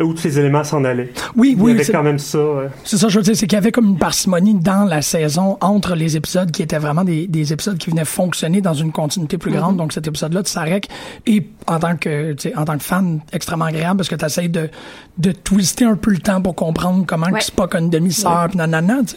où 0.00 0.14
tous 0.14 0.24
les 0.24 0.38
éléments 0.38 0.64
s'en 0.64 0.84
allaient. 0.84 1.12
Oui, 1.36 1.52
Il 1.54 1.58
y 1.58 1.62
oui, 1.62 1.70
avait 1.72 1.84
c'est- 1.84 1.92
quand 1.92 2.02
même 2.02 2.18
ça. 2.18 2.38
euh, 2.38 2.68
C'est 2.84 2.96
ça, 2.96 3.08
je 3.08 3.18
veux 3.18 3.22
dire, 3.22 3.36
c'est 3.36 3.46
qu'il 3.46 3.56
y 3.56 3.58
avait 3.58 3.72
comme 3.72 3.86
une 3.86 3.98
parcimonie 3.98 4.54
dans 4.54 4.84
la 4.84 5.02
saison 5.02 5.58
entre 5.60 5.94
les 5.94 6.16
épisodes 6.16 6.50
qui 6.50 6.62
étaient 6.62 6.78
vraiment 6.78 7.04
des, 7.04 7.26
des 7.26 7.52
épisodes 7.52 7.76
qui 7.76 7.90
venaient 7.90 8.04
fonctionner 8.06 8.60
dans 8.62 8.72
une 8.74 8.92
continuité 8.92 9.36
plus 9.36 9.50
grande. 9.52 9.72
Mhm. 9.72 9.78
Donc 9.78 9.92
cet 9.92 10.06
épisode-là 10.06 10.42
de 10.42 10.48
Sarek 10.48 10.88
et 11.26 11.46
en 11.66 11.78
tant 11.78 11.96
que 11.96 12.34
en 12.56 12.64
tant 12.64 12.78
que 12.78 12.84
fan 12.84 13.20
extrêmement 13.32 13.66
agréable 13.66 13.98
parce 13.98 14.08
que 14.08 14.14
tu 14.16 14.24
essaies 14.24 14.48
de, 14.48 14.70
de 15.18 15.32
twister 15.32 15.84
un 15.84 15.96
peu 15.96 16.10
le 16.12 16.18
temps 16.18 16.40
pour 16.40 16.54
comprendre 16.54 17.04
comment 17.06 17.26
Ouais. 17.26 17.40
Spock 17.40 17.74
a 17.74 17.78
une 17.78 17.90
demi-sœur 17.90 18.48
pis 18.50 18.56
nanana, 18.56 19.00
tu 19.06 19.16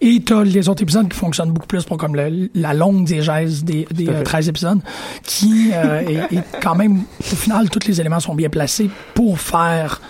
Et 0.00 0.20
t'as 0.24 0.44
les 0.44 0.68
autres 0.68 0.82
épisodes 0.82 1.08
qui 1.08 1.16
fonctionnent 1.18 1.50
beaucoup 1.50 1.66
plus 1.66 1.82
pour 1.84 1.96
comme 1.96 2.14
le- 2.14 2.48
la 2.54 2.72
longue 2.72 3.02
diégèse 3.04 3.64
des, 3.64 3.84
des 3.92 4.04
Tout 4.04 4.10
à 4.10 4.14
fait. 4.14 4.20
euh, 4.20 4.22
13 4.22 4.48
épisodes 4.48 4.67
qui 5.22 5.70
euh, 5.72 6.00
est, 6.00 6.36
est 6.36 6.44
quand 6.62 6.74
même 6.74 7.02
au 7.20 7.36
final 7.36 7.68
tous 7.70 7.86
les 7.88 8.00
éléments 8.00 8.20
sont 8.20 8.34
bien 8.34 8.48
placés 8.48 8.90
pour 9.14 9.38
faire 9.40 10.00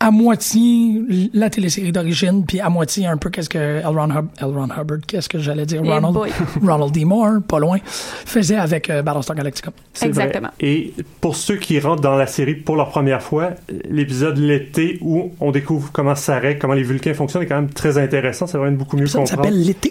à 0.00 0.10
moitié 0.10 1.00
la 1.32 1.48
télésérie 1.48 1.90
d'origine, 1.90 2.44
puis 2.44 2.60
à 2.60 2.68
moitié 2.68 3.06
un 3.06 3.16
peu 3.16 3.30
qu'est-ce 3.30 3.48
que 3.48 3.56
L. 3.58 3.86
Ron, 3.86 4.10
Hub- 4.10 4.28
L. 4.38 4.46
Ron 4.48 4.64
Hubbard, 4.78 4.98
qu'est-ce 5.06 5.30
que 5.30 5.38
j'allais 5.38 5.64
dire, 5.64 5.80
Ronald, 5.82 6.12
boy. 6.12 6.30
Ronald 6.62 6.92
D. 6.92 7.06
Moore, 7.06 7.40
pas 7.48 7.58
loin, 7.58 7.78
faisait 7.86 8.56
avec 8.56 8.90
euh, 8.90 9.00
Battlestar 9.00 9.34
Galactica. 9.36 9.70
C'est 9.94 10.08
vrai. 10.08 10.24
Exactement. 10.24 10.50
Et 10.60 10.92
pour 11.22 11.36
ceux 11.36 11.56
qui 11.56 11.78
rentrent 11.80 12.02
dans 12.02 12.16
la 12.16 12.26
série 12.26 12.54
pour 12.54 12.76
la 12.76 12.84
première 12.84 13.22
fois, 13.22 13.52
l'épisode 13.88 14.36
l'été 14.36 14.98
où 15.00 15.32
on 15.40 15.52
découvre 15.52 15.90
comment 15.90 16.14
Sarek, 16.16 16.58
comment 16.58 16.74
les 16.74 16.82
Vulcains 16.82 17.14
fonctionnent 17.14 17.44
est 17.44 17.46
quand 17.46 17.54
même 17.62 17.70
très 17.70 17.96
intéressant. 17.96 18.46
Ça 18.46 18.58
va 18.58 18.68
être 18.68 18.76
beaucoup 18.76 18.98
mieux 18.98 19.06
Ça 19.06 19.20
comprendre. 19.20 19.42
s'appelle 19.44 19.62
l'été. 19.62 19.90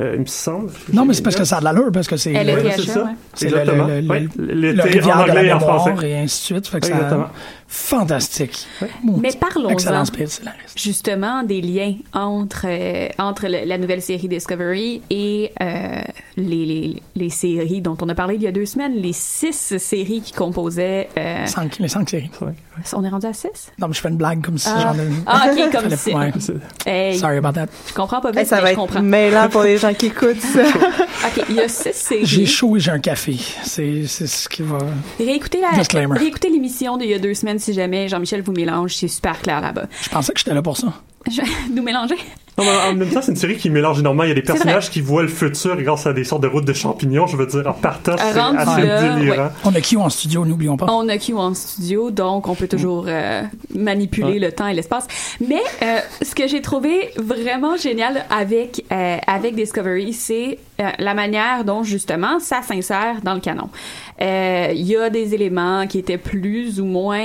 Euh, 0.00 0.12
il 0.14 0.20
me 0.20 0.26
semble. 0.26 0.70
Non, 0.92 1.04
mais 1.04 1.12
c'est 1.12 1.22
parce 1.22 1.34
que 1.34 1.42
ça 1.44 1.56
a 1.56 1.58
de 1.60 1.64
l'allure, 1.64 1.90
parce 1.92 2.06
que 2.06 2.16
c'est 2.16 2.32
Elle 2.32 2.46
le- 2.46 2.52
était 2.52 2.66
Ouais, 2.68 2.72
c'est 2.76 2.82
ça. 2.82 3.02
ouais. 3.02 3.10
c'est 3.34 3.50
le, 3.50 3.56
le, 3.58 4.00
le, 4.38 4.72
le- 4.72 5.06
en 5.10 5.20
anglais 5.20 5.46
et 5.46 5.52
en 5.52 5.58
mémoire 5.58 5.60
français. 5.90 6.08
et 6.08 6.16
ainsi 6.18 6.40
de 6.40 6.44
suite. 6.60 6.68
Fait 6.68 6.78
que 6.80 6.86
Ouais, 6.86 6.92
ça, 6.92 6.96
exactement. 6.98 7.28
Fantastique. 7.68 8.66
Mais 9.04 9.30
parlons-en. 9.38 10.04
Justement 10.74 11.42
des 11.42 11.60
liens 11.60 11.94
entre 12.12 12.62
euh, 12.66 13.08
entre 13.18 13.46
le- 13.46 13.66
la 13.66 13.76
nouvelle 13.78 14.00
série 14.02 14.26
Discovery 14.28 15.02
et 15.10 15.52
euh, 15.60 16.00
les, 16.36 16.64
les, 16.66 17.02
les 17.14 17.30
séries 17.30 17.80
dont 17.82 17.96
on 18.00 18.08
a 18.08 18.14
parlé 18.14 18.36
il 18.36 18.42
y 18.42 18.46
a 18.46 18.52
deux 18.52 18.66
semaines, 18.66 18.94
les 18.94 19.12
six 19.12 19.76
séries 19.78 20.22
qui 20.22 20.32
composaient. 20.32 21.08
euh, 21.18 21.46
Cinq, 21.46 21.78
les 21.78 21.88
cinq 21.88 22.08
séries. 22.08 22.30
on 22.94 23.04
est 23.04 23.08
rendu 23.08 23.26
à 23.26 23.32
six? 23.32 23.70
Non, 23.78 23.88
mais 23.88 23.94
je 23.94 24.00
fais 24.00 24.08
une 24.08 24.16
blague 24.16 24.42
comme 24.44 24.56
si 24.58 24.68
Ah. 24.72 24.94
j'en 24.94 25.02
ai... 25.02 25.08
Ah, 25.26 25.46
ok, 25.52 25.72
comme 25.82 25.90
si. 25.96 26.14
ouais. 26.14 26.32
Hey, 26.86 27.18
Sorry 27.18 27.36
about 27.36 27.52
that. 27.52 27.66
je 27.88 27.92
comprends 27.94 28.20
pas 28.20 28.30
Hey, 28.34 28.46
ça 28.46 28.56
mais 28.56 28.62
va 28.62 28.66
je 28.68 28.72
être 28.72 28.78
comprends. 28.78 29.02
mêlant 29.02 29.48
pour 29.48 29.62
les 29.62 29.76
gens 29.78 29.92
qui 29.94 30.06
écoutent 30.06 30.40
ça. 30.40 30.62
ok, 31.26 31.44
il 31.50 31.56
y 31.56 31.60
a 31.60 31.68
six 31.68 31.92
séries. 31.92 32.24
J'ai 32.26 32.46
chaud 32.46 32.76
et 32.76 32.80
j'ai 32.80 32.90
un 32.92 32.98
café. 33.00 33.36
C'est 33.64 34.06
c'est 34.06 34.26
ce 34.26 34.48
qui 34.48 34.62
va... 34.62 34.78
Réécoutez 35.18 35.60
la- 35.60 35.76
Disclaimer. 35.78 36.16
réécoutez 36.18 36.48
l'émission 36.50 36.96
d'il 36.96 37.10
y 37.10 37.14
a 37.14 37.18
deux 37.18 37.34
semaines 37.34 37.57
si 37.58 37.72
jamais 37.72 38.08
Jean-Michel 38.08 38.42
vous 38.42 38.52
mélange, 38.52 38.94
c'est 38.94 39.08
super 39.08 39.40
clair 39.40 39.60
là-bas. 39.60 39.86
Je 40.02 40.08
pensais 40.08 40.32
que 40.32 40.38
j'étais 40.38 40.54
là 40.54 40.62
pour 40.62 40.76
ça. 40.76 40.92
Je... 41.30 41.42
Nous 41.72 41.82
mélanger? 41.82 42.16
Non, 42.58 42.64
mais 42.64 42.90
en 42.90 42.94
même 42.94 43.08
temps, 43.10 43.22
c'est 43.22 43.30
une 43.30 43.36
série 43.36 43.56
qui 43.56 43.70
mélange 43.70 44.00
énormément. 44.00 44.24
Il 44.24 44.28
y 44.28 44.32
a 44.32 44.34
des 44.34 44.42
personnages 44.42 44.90
qui 44.90 45.00
voient 45.00 45.22
le 45.22 45.28
futur 45.28 45.80
grâce 45.80 46.06
à 46.06 46.12
des 46.12 46.24
sortes 46.24 46.42
de 46.42 46.48
routes 46.48 46.64
de 46.64 46.72
champignons. 46.72 47.26
Je 47.26 47.36
veux 47.36 47.46
dire, 47.46 47.66
en 47.66 47.72
partant, 47.72 48.16
c'est 48.18 48.38
assez 48.38 48.82
là, 48.86 49.14
délirant. 49.16 49.44
ouais. 49.44 49.50
On 49.64 49.74
a 49.74 49.80
qui 49.80 49.96
en 49.96 50.08
studio, 50.08 50.44
n'oublions 50.44 50.76
pas? 50.76 50.86
On 50.90 51.08
a 51.08 51.16
Q 51.18 51.34
en 51.34 51.54
studio, 51.54 52.10
donc 52.10 52.48
on 52.48 52.54
peut 52.54 52.68
toujours 52.68 53.04
euh, 53.08 53.42
manipuler 53.74 54.32
Ouais. 54.34 54.38
le 54.38 54.52
temps 54.52 54.66
et 54.66 54.74
l'espace. 54.74 55.06
Mais 55.46 55.62
euh, 55.82 55.98
ce 56.22 56.34
que 56.34 56.46
j'ai 56.48 56.60
trouvé 56.60 57.10
vraiment 57.16 57.76
génial 57.76 58.24
avec 58.30 58.84
euh, 58.92 59.16
avec 59.26 59.54
Discovery, 59.54 60.12
c'est 60.12 60.58
euh, 60.80 60.88
la 60.98 61.14
manière 61.14 61.64
dont 61.64 61.82
justement 61.84 62.40
ça 62.40 62.62
s'insère 62.62 63.16
dans 63.22 63.34
le 63.34 63.40
canon. 63.40 63.68
Euh, 64.20 64.72
Il 64.74 64.86
y 64.86 64.96
a 64.96 65.08
des 65.10 65.34
éléments 65.34 65.86
qui 65.86 65.98
étaient 65.98 66.18
plus 66.18 66.80
ou 66.80 66.84
moins 66.84 67.24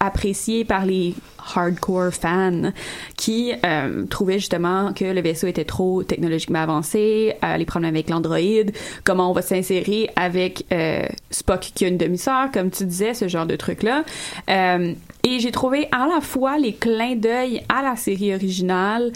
appréciés 0.00 0.64
par 0.64 0.84
les 0.84 1.14
hardcore 1.54 2.12
fans 2.12 2.72
qui 3.16 3.52
euh, 3.64 4.04
trouvaient 4.06 4.38
justement 4.38 4.92
que 4.92 5.04
le 5.04 5.20
vaisseau 5.20 5.46
était 5.46 5.64
trop 5.64 6.02
technologiquement 6.02 6.60
avancé, 6.60 7.34
euh, 7.44 7.56
les 7.56 7.64
problèmes 7.64 7.94
avec 7.94 8.10
l'Android, 8.10 8.36
comment 9.04 9.30
on 9.30 9.32
va 9.32 9.42
s'insérer 9.42 10.10
avec 10.16 10.64
euh, 10.72 11.06
Spock 11.30 11.70
qui 11.74 11.84
a 11.84 11.88
une 11.88 11.98
demi-sœur, 11.98 12.50
comme 12.52 12.70
tu 12.70 12.84
disais, 12.84 13.14
ce 13.14 13.28
genre 13.28 13.46
de 13.46 13.56
truc-là. 13.56 14.04
Euh, 14.50 14.92
et 15.22 15.40
j'ai 15.40 15.50
trouvé 15.50 15.88
à 15.92 16.06
la 16.06 16.20
fois 16.20 16.58
les 16.58 16.74
clins 16.74 17.16
d'œil 17.16 17.62
à 17.68 17.82
la 17.82 17.96
série 17.96 18.34
originale 18.34 19.12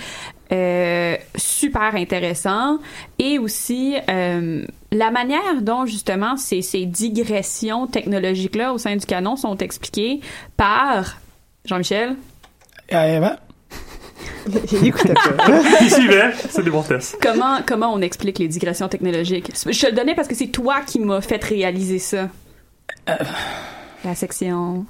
euh, 0.53 1.17
super 1.37 1.95
intéressant 1.95 2.79
et 3.19 3.39
aussi 3.39 3.97
euh, 4.09 4.65
la 4.93 5.11
manière 5.11 5.63
dont 5.63 5.87
justement 5.87 6.37
ces, 6.37 6.63
ces 6.63 6.87
digressions 6.87 7.87
technologiques-là 7.87 8.73
au 8.73 8.79
sein 8.79 8.97
du 8.97 9.07
canon 9.07 9.37
sont 9.37 9.57
expliquées 9.59 10.21
par 10.57 11.19
Jean-Michel. 11.65 12.17
Euh, 12.93 13.31
Il 14.73 14.87
écoutait 14.87 15.15
pas. 15.15 15.61
Qui 15.79 15.91
suivait, 15.91 16.33
c'est 16.49 16.63
des 16.63 16.71
bons 16.71 16.83
tests. 16.83 17.17
Comment, 17.23 17.59
comment 17.65 17.93
on 17.93 18.01
explique 18.01 18.39
les 18.39 18.49
digressions 18.49 18.89
technologiques? 18.89 19.53
Je 19.55 19.81
te 19.81 19.87
le 19.87 19.93
donnais 19.93 20.15
parce 20.15 20.29
que 20.29 20.35
c'est 20.35 20.49
toi 20.49 20.81
qui 20.87 20.99
m'as 20.99 21.21
fait 21.21 21.43
réaliser 21.43 21.99
ça. 21.99 22.29
La 24.05 24.15
section. 24.15 24.85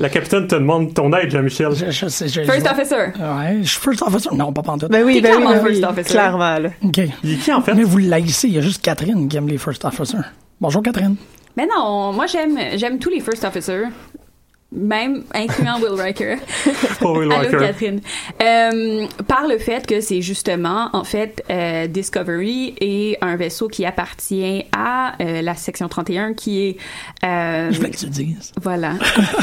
La 0.00 0.08
capitaine 0.08 0.46
te 0.48 0.54
demande 0.56 0.92
ton 0.94 1.12
aide, 1.12 1.30
Jean-Michel. 1.30 1.72
je, 1.74 1.90
je 1.90 2.08
sais, 2.08 2.28
je- 2.28 2.42
First 2.42 2.66
je- 2.66 2.70
Officer. 2.72 2.96
Ouais, 3.20 3.58
je 3.62 3.68
suis 3.68 3.80
first 3.80 4.02
officer. 4.02 4.30
Non, 4.34 4.52
pas 4.52 4.62
pantoute. 4.62 4.90
Ben 4.90 5.04
oui, 5.04 5.20
ben 5.20 5.30
oui, 5.30 5.36
clairement 5.36 5.50
ben 5.56 5.62
oui, 5.64 5.68
first 5.80 5.84
officer. 5.84 6.10
clairement, 6.10 6.58
là. 6.58 6.68
OK. 6.82 7.00
Il 7.22 7.32
est 7.32 7.36
qui, 7.36 7.52
en 7.52 7.62
fait? 7.62 7.74
Mais 7.74 7.84
vous 7.84 7.98
l'haïssez, 7.98 8.48
il 8.48 8.54
y 8.54 8.58
a 8.58 8.62
juste 8.62 8.82
Catherine 8.82 9.28
qui 9.28 9.36
aime 9.36 9.48
les 9.48 9.58
first 9.58 9.84
officers. 9.84 10.18
Bonjour, 10.60 10.82
Catherine. 10.82 11.16
Mais 11.56 11.66
non, 11.66 12.12
moi 12.12 12.26
j'aime 12.26 12.58
j'aime 12.74 12.98
tous 12.98 13.10
les 13.10 13.20
First 13.20 13.44
Officers. 13.44 13.84
Même 14.74 15.22
incluant 15.32 15.78
Will 15.80 16.00
Riker. 16.00 16.36
Pas 17.00 17.10
Will 17.12 17.30
Allô, 17.32 17.42
Riker. 17.42 17.58
Catherine. 17.58 18.00
Euh, 18.42 19.06
par 19.28 19.46
le 19.46 19.58
fait 19.58 19.86
que 19.86 20.00
c'est 20.00 20.20
justement, 20.22 20.90
en 20.92 21.04
fait, 21.04 21.42
euh, 21.50 21.86
Discovery 21.86 22.74
est 22.80 23.18
un 23.22 23.36
vaisseau 23.36 23.68
qui 23.68 23.84
appartient 23.84 24.64
à 24.76 25.14
euh, 25.22 25.42
la 25.42 25.54
section 25.54 25.88
31 25.88 26.34
qui 26.34 26.62
est... 26.66 26.76
euh, 27.24 27.70
Je 27.70 27.76
voulais 27.78 27.90
que 27.90 27.96
tu 27.96 28.06
le 28.06 28.10
dises. 28.10 28.52
Voilà. 28.60 28.94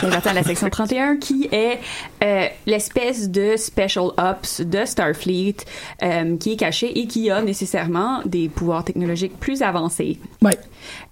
J'attends 0.01 0.33
la 0.33 0.43
section 0.43 0.69
31 0.69 1.17
qui 1.17 1.47
est 1.51 1.79
euh, 2.23 2.47
l'espèce 2.65 3.29
de 3.29 3.55
special 3.57 4.07
ops 4.17 4.61
de 4.61 4.85
Starfleet 4.85 5.55
euh, 6.03 6.37
qui 6.37 6.53
est 6.53 6.57
caché 6.57 6.99
et 6.99 7.07
qui 7.07 7.29
a 7.29 7.41
nécessairement 7.41 8.21
des 8.25 8.49
pouvoirs 8.49 8.83
technologiques 8.83 9.39
plus 9.39 9.61
avancés. 9.61 10.19
Ouais. 10.41 10.57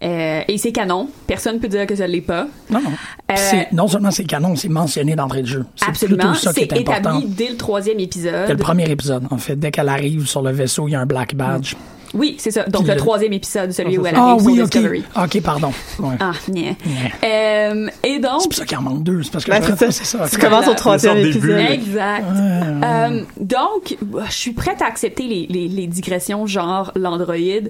Euh, 0.04 0.42
et 0.48 0.58
c'est 0.58 0.72
canon. 0.72 1.10
Personne 1.28 1.60
peut 1.60 1.68
dire 1.68 1.86
que 1.86 1.96
ça 1.96 2.08
l'est 2.08 2.22
pas. 2.22 2.48
Non, 2.70 2.82
non. 2.82 2.90
Euh, 3.32 3.36
C'est- 3.36 3.72
non 3.72 3.88
seulement 3.88 4.09
c'est 4.12 4.24
canon, 4.26 4.56
c'est 4.56 4.70
mentionné 4.70 5.16
d'entrée 5.16 5.42
de 5.42 5.48
jeu. 5.48 5.66
C'est 5.76 6.08
plutôt 6.08 6.34
ça 6.34 6.54
qui 6.54 6.62
C'est 6.62 6.72
est 6.72 6.80
important. 6.80 7.20
établi 7.20 7.26
dès 7.28 7.50
le 7.50 7.58
troisième 7.58 8.00
épisode. 8.00 8.48
Dès 8.48 8.54
le 8.54 8.60
premier 8.60 8.90
épisode, 8.90 9.24
en 9.32 9.38
fait. 9.38 9.56
Dès 9.56 9.72
qu'elle 9.72 9.90
arrive 9.90 10.28
sur 10.28 10.42
le 10.42 10.52
vaisseau, 10.52 10.88
il 10.88 10.92
y 10.92 10.96
a 10.96 11.02
un 11.02 11.06
black 11.06 11.36
badge. 11.36 11.76
Oui, 12.16 12.38
c'est 12.40 12.50
ça. 12.50 12.64
Donc 12.64 12.88
le 12.88 12.94
le- 12.94 13.00
troisième 13.00 13.34
épisode, 13.34 13.72
celui 13.72 14.00
où 14.00 14.06
elle 14.08 14.16
Ah 14.18 14.32
arrive 14.32 14.44
oui, 14.44 14.56
sur 14.56 14.64
ok. 14.64 14.70
Discovery. 14.72 15.04
Ok, 15.16 15.42
pardon. 15.44 15.72
Ouais. 16.00 16.16
Ah, 16.20 16.32
nia. 16.48 16.72
Ouais. 16.72 16.76
Euh, 17.24 17.88
et 18.04 18.18
donc. 18.18 18.42
C'est 18.42 18.48
pour 18.50 18.58
ça 18.58 18.66
qu'il 18.66 18.78
en 18.80 18.82
manque 18.82 19.04
deux. 19.04 19.22
C'est 19.22 19.32
parce 19.32 19.46
que 19.46 19.52
Ben, 19.52 19.92
c'est 19.92 19.92
ça. 20.06 20.28
Tu 20.28 20.40
commences 20.40 20.68
au 20.68 20.74
troisième 20.74 21.18
épisode. 21.18 21.60
Exact. 21.70 22.26
Euh, 22.36 23.22
donc, 23.40 23.96
je 24.28 24.32
suis 24.34 24.54
prête 24.54 24.82
à 24.82 24.86
accepter 24.88 25.22
les, 25.28 25.46
les, 25.52 25.68
les 25.68 25.86
digressions 25.86 26.48
genre 26.48 26.92
l'androïde 26.96 27.70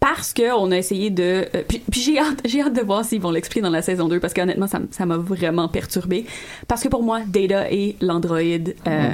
parce 0.00 0.32
que 0.32 0.52
on 0.54 0.70
a 0.72 0.78
essayé 0.78 1.10
de 1.10 1.46
euh, 1.54 1.62
puis, 1.68 1.82
j'ai 1.92 2.18
hâte 2.18 2.42
hâte 2.44 2.72
de 2.72 2.80
voir 2.80 3.04
s'ils 3.04 3.20
vont 3.20 3.30
l'expliquer 3.30 3.60
dans 3.60 3.70
la 3.70 3.82
saison 3.82 4.08
2 4.08 4.18
parce 4.18 4.32
qu'honnêtement 4.32 4.66
ça 4.66 5.06
m'a 5.06 5.16
vraiment 5.16 5.68
perturbé 5.68 6.26
parce 6.66 6.82
que 6.82 6.88
pour 6.88 7.02
moi 7.02 7.20
Data 7.26 7.70
est 7.70 7.96
l'androïde 8.00 8.74
euh, 8.86 9.12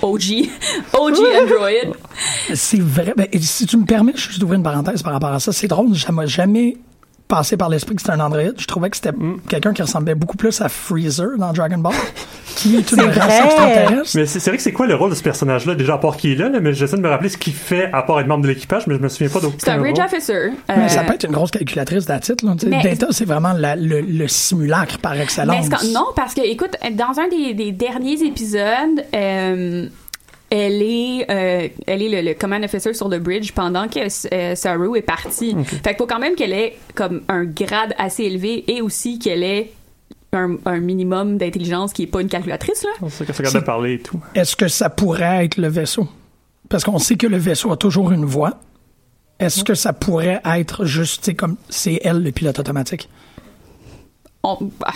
OG 0.00 0.48
OG 0.94 1.16
android 1.42 1.94
C'est 2.54 2.80
vrai. 2.80 3.14
Ben, 3.16 3.26
si 3.40 3.66
tu 3.66 3.76
me 3.76 3.84
permets, 3.84 4.12
je 4.16 4.36
vais 4.38 4.44
ouvrir 4.44 4.58
une 4.58 4.64
parenthèse 4.64 5.02
par 5.02 5.12
rapport 5.12 5.32
à 5.32 5.40
ça. 5.40 5.52
C'est 5.52 5.68
drôle, 5.68 5.96
ça 5.96 6.12
m'a 6.12 6.26
jamais 6.26 6.76
passé 7.32 7.56
par 7.56 7.70
l'esprit 7.70 7.94
que 7.96 8.02
c'était 8.02 8.12
un 8.12 8.20
androïde. 8.20 8.54
Je 8.58 8.66
trouvais 8.66 8.90
que 8.90 8.96
c'était 8.96 9.12
Mm. 9.12 9.38
quelqu'un 9.48 9.72
qui 9.72 9.80
ressemblait 9.80 10.14
beaucoup 10.14 10.36
plus 10.36 10.60
à 10.60 10.68
Freezer 10.68 11.38
dans 11.38 11.50
Dragon 11.54 11.78
Ball, 11.78 11.94
qui 12.56 12.76
est 12.76 12.92
une 12.92 12.98
C'est 12.98 13.06
race 13.06 13.14
vrai. 13.26 13.44
extraterrestre. 13.46 14.10
Mais 14.16 14.26
c'est 14.26 14.44
vrai 14.46 14.56
que 14.58 14.62
c'est 14.62 14.72
quoi 14.72 14.86
le 14.86 14.94
rôle 14.94 15.08
de 15.10 15.14
ce 15.14 15.22
personnage-là, 15.22 15.74
déjà 15.74 15.94
à 15.94 15.98
part 15.98 16.16
qui 16.18 16.32
est 16.32 16.34
là, 16.34 16.50
là, 16.50 16.60
mais 16.60 16.74
j'essaie 16.74 16.96
de 16.98 17.02
me 17.02 17.08
rappeler 17.08 17.30
ce 17.30 17.38
qu'il 17.38 17.54
fait 17.54 17.88
à 17.92 18.02
part 18.02 18.20
être 18.20 18.26
membre 18.26 18.42
de 18.42 18.48
l'équipage, 18.48 18.86
mais 18.86 18.96
je 18.96 19.00
me 19.00 19.08
souviens 19.08 19.30
pas 19.30 19.40
d'aucun 19.40 19.56
c'est 19.58 19.70
un 19.70 19.78
bridge 19.78 19.96
rôle. 19.96 20.04
officer 20.06 20.50
Mais 20.68 20.88
ça 20.90 21.00
Euh, 21.00 21.04
peut 21.04 21.14
être 21.14 21.24
une 21.24 21.32
grosse 21.32 21.50
calculatrice 21.50 22.04
d'attitude. 22.04 22.48
Mais- 22.68 22.82
Data, 22.82 23.06
c'est 23.10 23.24
vraiment 23.24 23.52
la- 23.54 23.76
le, 23.76 24.00
le 24.02 24.28
simulacre 24.28 24.98
par 24.98 25.14
excellence. 25.18 25.70
non, 25.94 26.06
parce 26.14 26.34
que, 26.34 26.42
écoute, 26.42 26.76
dans 26.92 27.18
un 27.18 27.28
des, 27.28 27.54
des 27.54 27.72
derniers 27.72 28.22
épisodes, 28.24 29.04
euh, 29.14 29.86
elle 30.54 30.82
est, 30.82 31.26
euh, 31.30 31.68
elle 31.86 32.02
est 32.02 32.08
le, 32.22 32.28
le 32.28 32.34
command 32.34 32.62
officer 32.62 32.92
sur 32.92 33.08
le 33.08 33.18
bridge 33.18 33.52
pendant 33.52 33.88
que 33.88 34.00
euh, 34.34 34.54
Saru 34.54 34.98
est 34.98 35.02
partie. 35.02 35.56
Fait 35.64 35.90
qu'il 35.90 35.96
faut 35.96 36.06
quand 36.06 36.18
même 36.18 36.34
qu'elle 36.34 36.52
ait 36.52 36.76
comme 36.94 37.22
un 37.28 37.44
grade 37.44 37.94
assez 37.96 38.24
élevé 38.24 38.64
et 38.70 38.82
aussi 38.82 39.18
qu'elle 39.18 39.42
ait 39.42 39.72
un, 40.34 40.56
un 40.66 40.78
minimum 40.78 41.38
d'intelligence 41.38 41.92
qui 41.94 42.02
est 42.02 42.06
pas 42.06 42.20
une 42.20 42.28
calculatrice 42.28 42.82
là. 42.84 42.90
C'est 43.08 43.10
ça 43.10 43.24
que 43.24 43.32
ça 43.32 43.38
regarde 43.38 43.54
de 43.56 43.60
parler 43.60 43.94
et 43.94 43.98
tout. 44.00 44.20
Est-ce 44.34 44.54
que 44.56 44.68
ça 44.68 44.90
pourrait 44.90 45.44
être 45.46 45.56
le 45.56 45.68
vaisseau? 45.68 46.06
Parce 46.68 46.84
qu'on 46.84 46.98
sait 46.98 47.16
que 47.16 47.26
le 47.26 47.38
vaisseau 47.38 47.72
a 47.72 47.76
toujours 47.78 48.12
une 48.12 48.24
voix. 48.26 48.60
Est-ce 49.38 49.64
que 49.64 49.74
ça 49.74 49.92
pourrait 49.92 50.40
être 50.44 50.84
juste, 50.84 51.22
tu 51.24 51.30
sais, 51.30 51.34
comme 51.34 51.56
c'est 51.68 51.98
elle 52.04 52.22
le 52.22 52.30
pilote 52.30 52.58
automatique? 52.58 53.08
On- 54.42 54.58
bah, 54.80 54.92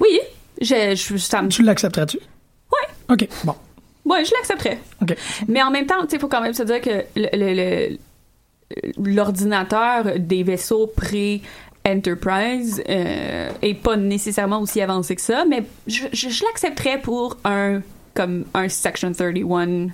oui, 0.00 0.18
je, 0.60 0.94
je, 0.96 1.16
ça 1.18 1.42
me, 1.42 1.48
Tu 1.48 1.62
l'accepterais-tu? 1.62 2.18
Ouais. 2.18 3.14
OK, 3.14 3.28
bon. 3.44 3.54
Ouais, 4.04 4.24
je 4.24 4.32
l'accepterais. 4.34 4.78
Mais 5.48 5.62
en 5.62 5.70
même 5.70 5.86
temps, 5.86 6.06
il 6.10 6.18
faut 6.18 6.28
quand 6.28 6.40
même 6.40 6.54
se 6.54 6.62
dire 6.62 6.80
que 6.80 7.04
l'ordinateur 8.96 10.18
des 10.18 10.42
vaisseaux 10.42 10.86
pré 10.86 11.42
Enterprise 11.86 12.82
euh, 12.88 13.50
est 13.60 13.74
pas 13.74 13.96
nécessairement 13.96 14.60
aussi 14.60 14.80
avancé 14.80 15.16
que 15.16 15.20
ça, 15.20 15.44
mais 15.48 15.64
je, 15.86 16.04
je, 16.12 16.28
je 16.28 16.44
l'accepterais 16.44 17.00
pour 17.00 17.36
un 17.44 17.80
comme 18.14 18.44
un 18.54 18.68
Section 18.68 19.12
31 19.12 19.88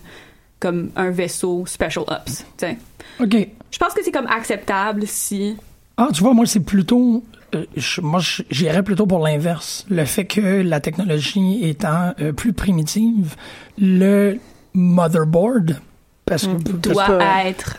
comme 0.61 0.91
un 0.97 1.11
vaisseau 1.11 1.65
Special 1.67 2.05
Ops. 2.09 2.45
t'sais. 2.57 2.77
OK. 3.21 3.49
Je 3.71 3.79
pense 3.79 3.95
que 3.95 4.03
c'est 4.03 4.13
comme 4.13 4.27
acceptable 4.27 5.07
si 5.07 5.57
Ah, 5.97 6.09
tu 6.13 6.23
vois, 6.23 6.35
moi, 6.35 6.47
c'est 6.47 6.61
plutôt. 6.61 7.23
Euh, 7.55 7.65
je- 7.77 8.01
moi, 8.01 8.21
j'irais 8.51 8.83
plutôt 8.83 9.07
pour 9.07 9.21
l'inverse. 9.27 9.87
Le 9.89 10.05
fait 10.05 10.25
que 10.27 10.41
la 10.63 10.81
technologie 10.81 11.61
étant 11.69 12.13
euh, 12.21 12.33
plus 12.33 12.53
primitive, 12.53 13.35
le 13.79 14.39
motherboard, 14.75 15.81
parce 16.25 16.47
que 16.47 16.53
doit 16.73 17.07
parce- 17.07 17.47
être 17.47 17.77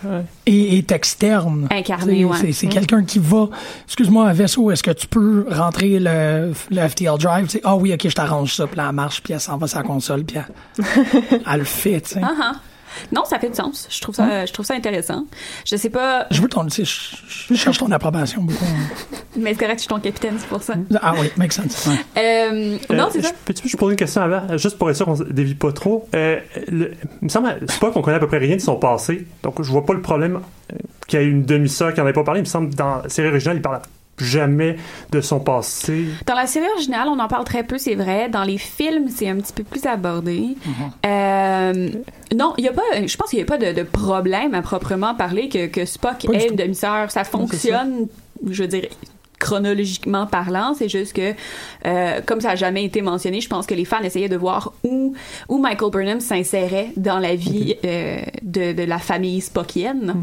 est, 0.48 0.78
est 0.78 0.92
externe. 0.92 1.68
Incarné, 1.70 2.18
C'est- 2.20 2.24
ouais. 2.26 2.38
C'est 2.42 2.52
c'est 2.52 2.68
Mm. 2.68 2.70
quelqu'un 2.72 3.04
qui 3.04 3.20
va. 3.20 3.48
Excuse-moi, 3.86 4.28
un 4.28 4.34
vaisseau, 4.34 4.72
est-ce 4.72 4.82
que 4.82 4.90
tu 4.92 5.06
peux 5.08 5.46
rentrer 5.52 6.00
le, 6.00 6.52
le 6.72 6.88
FTL 6.88 7.18
drive? 7.20 7.48
Ah 7.64 7.76
oui, 7.76 7.94
ok, 7.94 8.08
je 8.10 8.16
t'arrange 8.16 8.56
ça, 8.56 8.66
puis 8.66 8.78
là, 8.78 8.88
elle 8.90 8.96
marche, 8.96 9.22
puis 9.22 9.34
elle 9.34 9.40
s'en 9.40 9.58
va 9.58 9.68
sur 9.68 9.78
la 9.78 9.84
console, 9.86 10.24
puis 10.24 10.38
elle, 10.38 10.86
elle 11.52 11.60
le 11.60 11.64
fait, 11.66 12.02
tu 12.02 12.16
sais. 12.16 12.22
Non, 13.12 13.24
ça 13.26 13.40
fait 13.40 13.50
du 13.50 13.56
sens. 13.56 13.88
Je 13.90 14.02
trouve 14.02 14.16
ça, 14.16 14.46
je 14.46 14.54
trouve 14.54 14.66
ça 14.66 14.74
intéressant. 14.76 15.26
Je 15.66 15.76
sais 15.76 15.90
pas, 15.90 16.28
Je 16.32 16.42
veux 16.42 16.48
ton, 16.50 16.66
tu 16.66 16.86
sais, 16.86 16.86
je, 16.86 17.54
je 17.54 17.60
cherche 17.60 17.78
ton 17.78 17.92
approbation 17.92 18.42
beaucoup. 18.42 18.66
mais 19.38 19.54
c'est 19.54 19.60
correct, 19.60 19.76
je 19.76 19.80
suis 19.82 19.88
ton 19.90 20.00
capitaine, 20.00 20.36
c'est 20.38 20.48
pour 20.48 20.62
ça. 20.64 20.74
Ah 21.02 21.14
oui, 21.20 21.30
make 21.38 21.54
sense. 21.54 21.88
ouais. 21.88 21.96
Euh, 22.22 22.78
non, 22.94 23.06
Euh, 23.06 23.10
c'est 23.12 23.22
ça. 23.22 23.30
je- 23.30 23.34
Peux-tu 23.46 23.64
juste 23.64 23.78
poser 23.78 23.92
une 23.94 23.98
question 23.98 24.22
avant, 24.22 24.58
juste 24.58 24.78
pour 24.78 24.90
être 24.90 24.96
sûr 24.96 25.06
qu'on 25.06 25.16
se 25.16 25.24
dévie 25.24 25.56
pas 25.56 25.72
trop? 25.72 26.08
Euh, 26.16 26.40
le- 26.70 26.92
il 27.22 27.26
me 27.26 27.30
semble, 27.30 27.56
c'est 27.68 27.80
pas 27.80 27.92
qu'on 27.92 28.02
connaît 28.02 28.18
à 28.18 28.20
peu 28.20 28.28
près 28.28 28.38
rien 28.40 28.56
de 28.56 28.62
son 28.62 28.76
passé, 28.76 29.26
donc 29.44 29.62
je 29.62 29.70
vois 29.72 29.86
pas 29.86 29.94
le 29.94 30.02
problème 30.02 30.40
qu'il 31.08 31.20
y 31.20 31.24
ait 31.24 31.26
une 31.28 31.44
demi-sœur 31.44 31.94
qui 31.94 32.02
en 32.02 32.08
ait 32.08 32.14
pas 32.14 32.24
parlé. 32.24 32.40
Il 32.42 32.44
me 32.44 32.48
semble, 32.48 32.74
dans 32.76 33.02
la 33.04 33.10
série 33.10 33.28
originale, 33.30 33.58
il 33.58 33.62
parle 33.62 33.82
jamais 34.24 34.78
de 35.12 35.22
son 35.22 35.40
passé. 35.40 36.06
Dans 36.26 36.36
la 36.36 36.48
série 36.48 36.68
originale, 36.76 37.08
on 37.08 37.20
en 37.20 37.28
parle 37.28 37.44
très 37.46 37.64
peu, 37.64 37.78
c'est 37.78 37.96
vrai. 37.96 38.30
Dans 38.30 38.44
les 38.44 38.58
films, 38.58 39.08
c'est 39.10 39.30
un 39.30 39.38
petit 39.38 39.54
peu 39.54 39.64
plus 39.64 39.86
abordé. 39.86 40.56
Euh, 41.06 41.90
non, 42.36 42.54
il 42.58 42.66
y 42.66 42.68
a 42.68 42.74
pas. 42.74 42.82
Je 43.06 43.18
pense 43.18 43.30
qu'il 43.30 43.38
n'y 43.38 43.44
a 43.44 43.46
pas 43.46 43.58
de, 43.58 43.74
de 43.74 43.84
problème 43.84 44.54
à 44.54 44.62
proprement 44.62 45.16
parler 45.16 45.50
que, 45.50 45.68
que 45.68 45.86
Spock 45.86 46.26
Pas 46.26 46.34
ait 46.34 46.48
une 46.50 46.56
demi-sœur. 46.56 47.12
Ça 47.12 47.24
fonctionne, 47.24 48.08
je 48.50 48.64
veux 48.64 48.68
dire. 48.68 48.88
Chronologiquement 49.40 50.28
parlant, 50.28 50.74
c'est 50.74 50.90
juste 50.90 51.14
que 51.14 51.34
euh, 51.86 52.22
comme 52.26 52.42
ça 52.42 52.52
a 52.52 52.56
jamais 52.56 52.84
été 52.84 53.02
mentionné, 53.02 53.42
je 53.42 53.48
pense 53.48 53.66
que 53.66 53.74
les 53.74 53.86
fans 53.86 54.02
essayaient 54.02 54.30
de 54.30 54.38
voir 54.38 54.74
où 54.84 55.14
où 55.48 55.58
Michael 55.58 55.92
Burnham 55.92 56.20
s'insérait 56.20 56.90
dans 56.98 57.20
la 57.20 57.36
vie 57.36 57.76
euh, 57.86 58.20
de, 58.42 58.74
de 58.74 58.84
la 58.84 59.00
famille 59.00 59.42
Spockienne. 59.42 60.22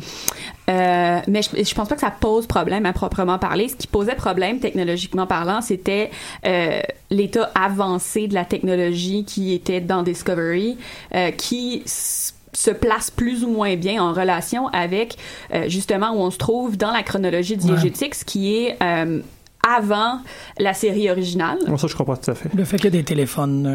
Euh, 0.68 1.20
mais 1.26 1.40
je, 1.42 1.64
je 1.64 1.74
pense 1.74 1.88
pas 1.88 1.94
que 1.94 2.00
ça 2.00 2.11
pose 2.11 2.46
problème 2.46 2.87
à 2.87 2.92
proprement 2.92 3.38
parler. 3.38 3.68
Ce 3.68 3.76
qui 3.76 3.87
posait 3.87 4.14
problème 4.14 4.61
technologiquement 4.61 5.26
parlant, 5.26 5.61
c'était 5.61 6.11
l'état 7.11 7.50
avancé 7.55 8.29
de 8.29 8.35
la 8.35 8.44
technologie 8.44 9.24
qui 9.24 9.55
était 9.55 9.81
dans 9.81 10.02
Discovery, 10.02 10.76
qui 11.37 11.83
se 12.57 12.71
place 12.71 13.11
plus 13.11 13.45
ou 13.45 13.49
moins 13.49 13.77
bien 13.77 14.03
en 14.03 14.12
relation 14.12 14.69
avec 14.69 15.16
euh, 15.53 15.69
justement 15.69 16.12
où 16.12 16.21
on 16.21 16.31
se 16.31 16.38
trouve 16.38 16.77
dans 16.77 16.90
la 16.90 17.03
chronologie 17.03 17.57
diégétique, 17.57 18.14
ce 18.14 18.25
qui 18.25 18.57
est 18.57 18.77
euh, 18.83 19.21
avant 19.76 20.20
la 20.59 20.74
série 20.74 21.11
originale. 21.11 21.59
Moi, 21.66 21.79
ça, 21.79 21.87
je 21.87 21.96
comprends 21.96 22.16
tout 22.16 22.31
à 22.31 22.35
fait. 22.35 22.48
Le 22.55 22.64
fait 22.64 22.76
qu'il 22.76 22.87
y 22.87 22.88
ait 22.88 23.00
des 23.00 23.05
téléphones 23.05 23.66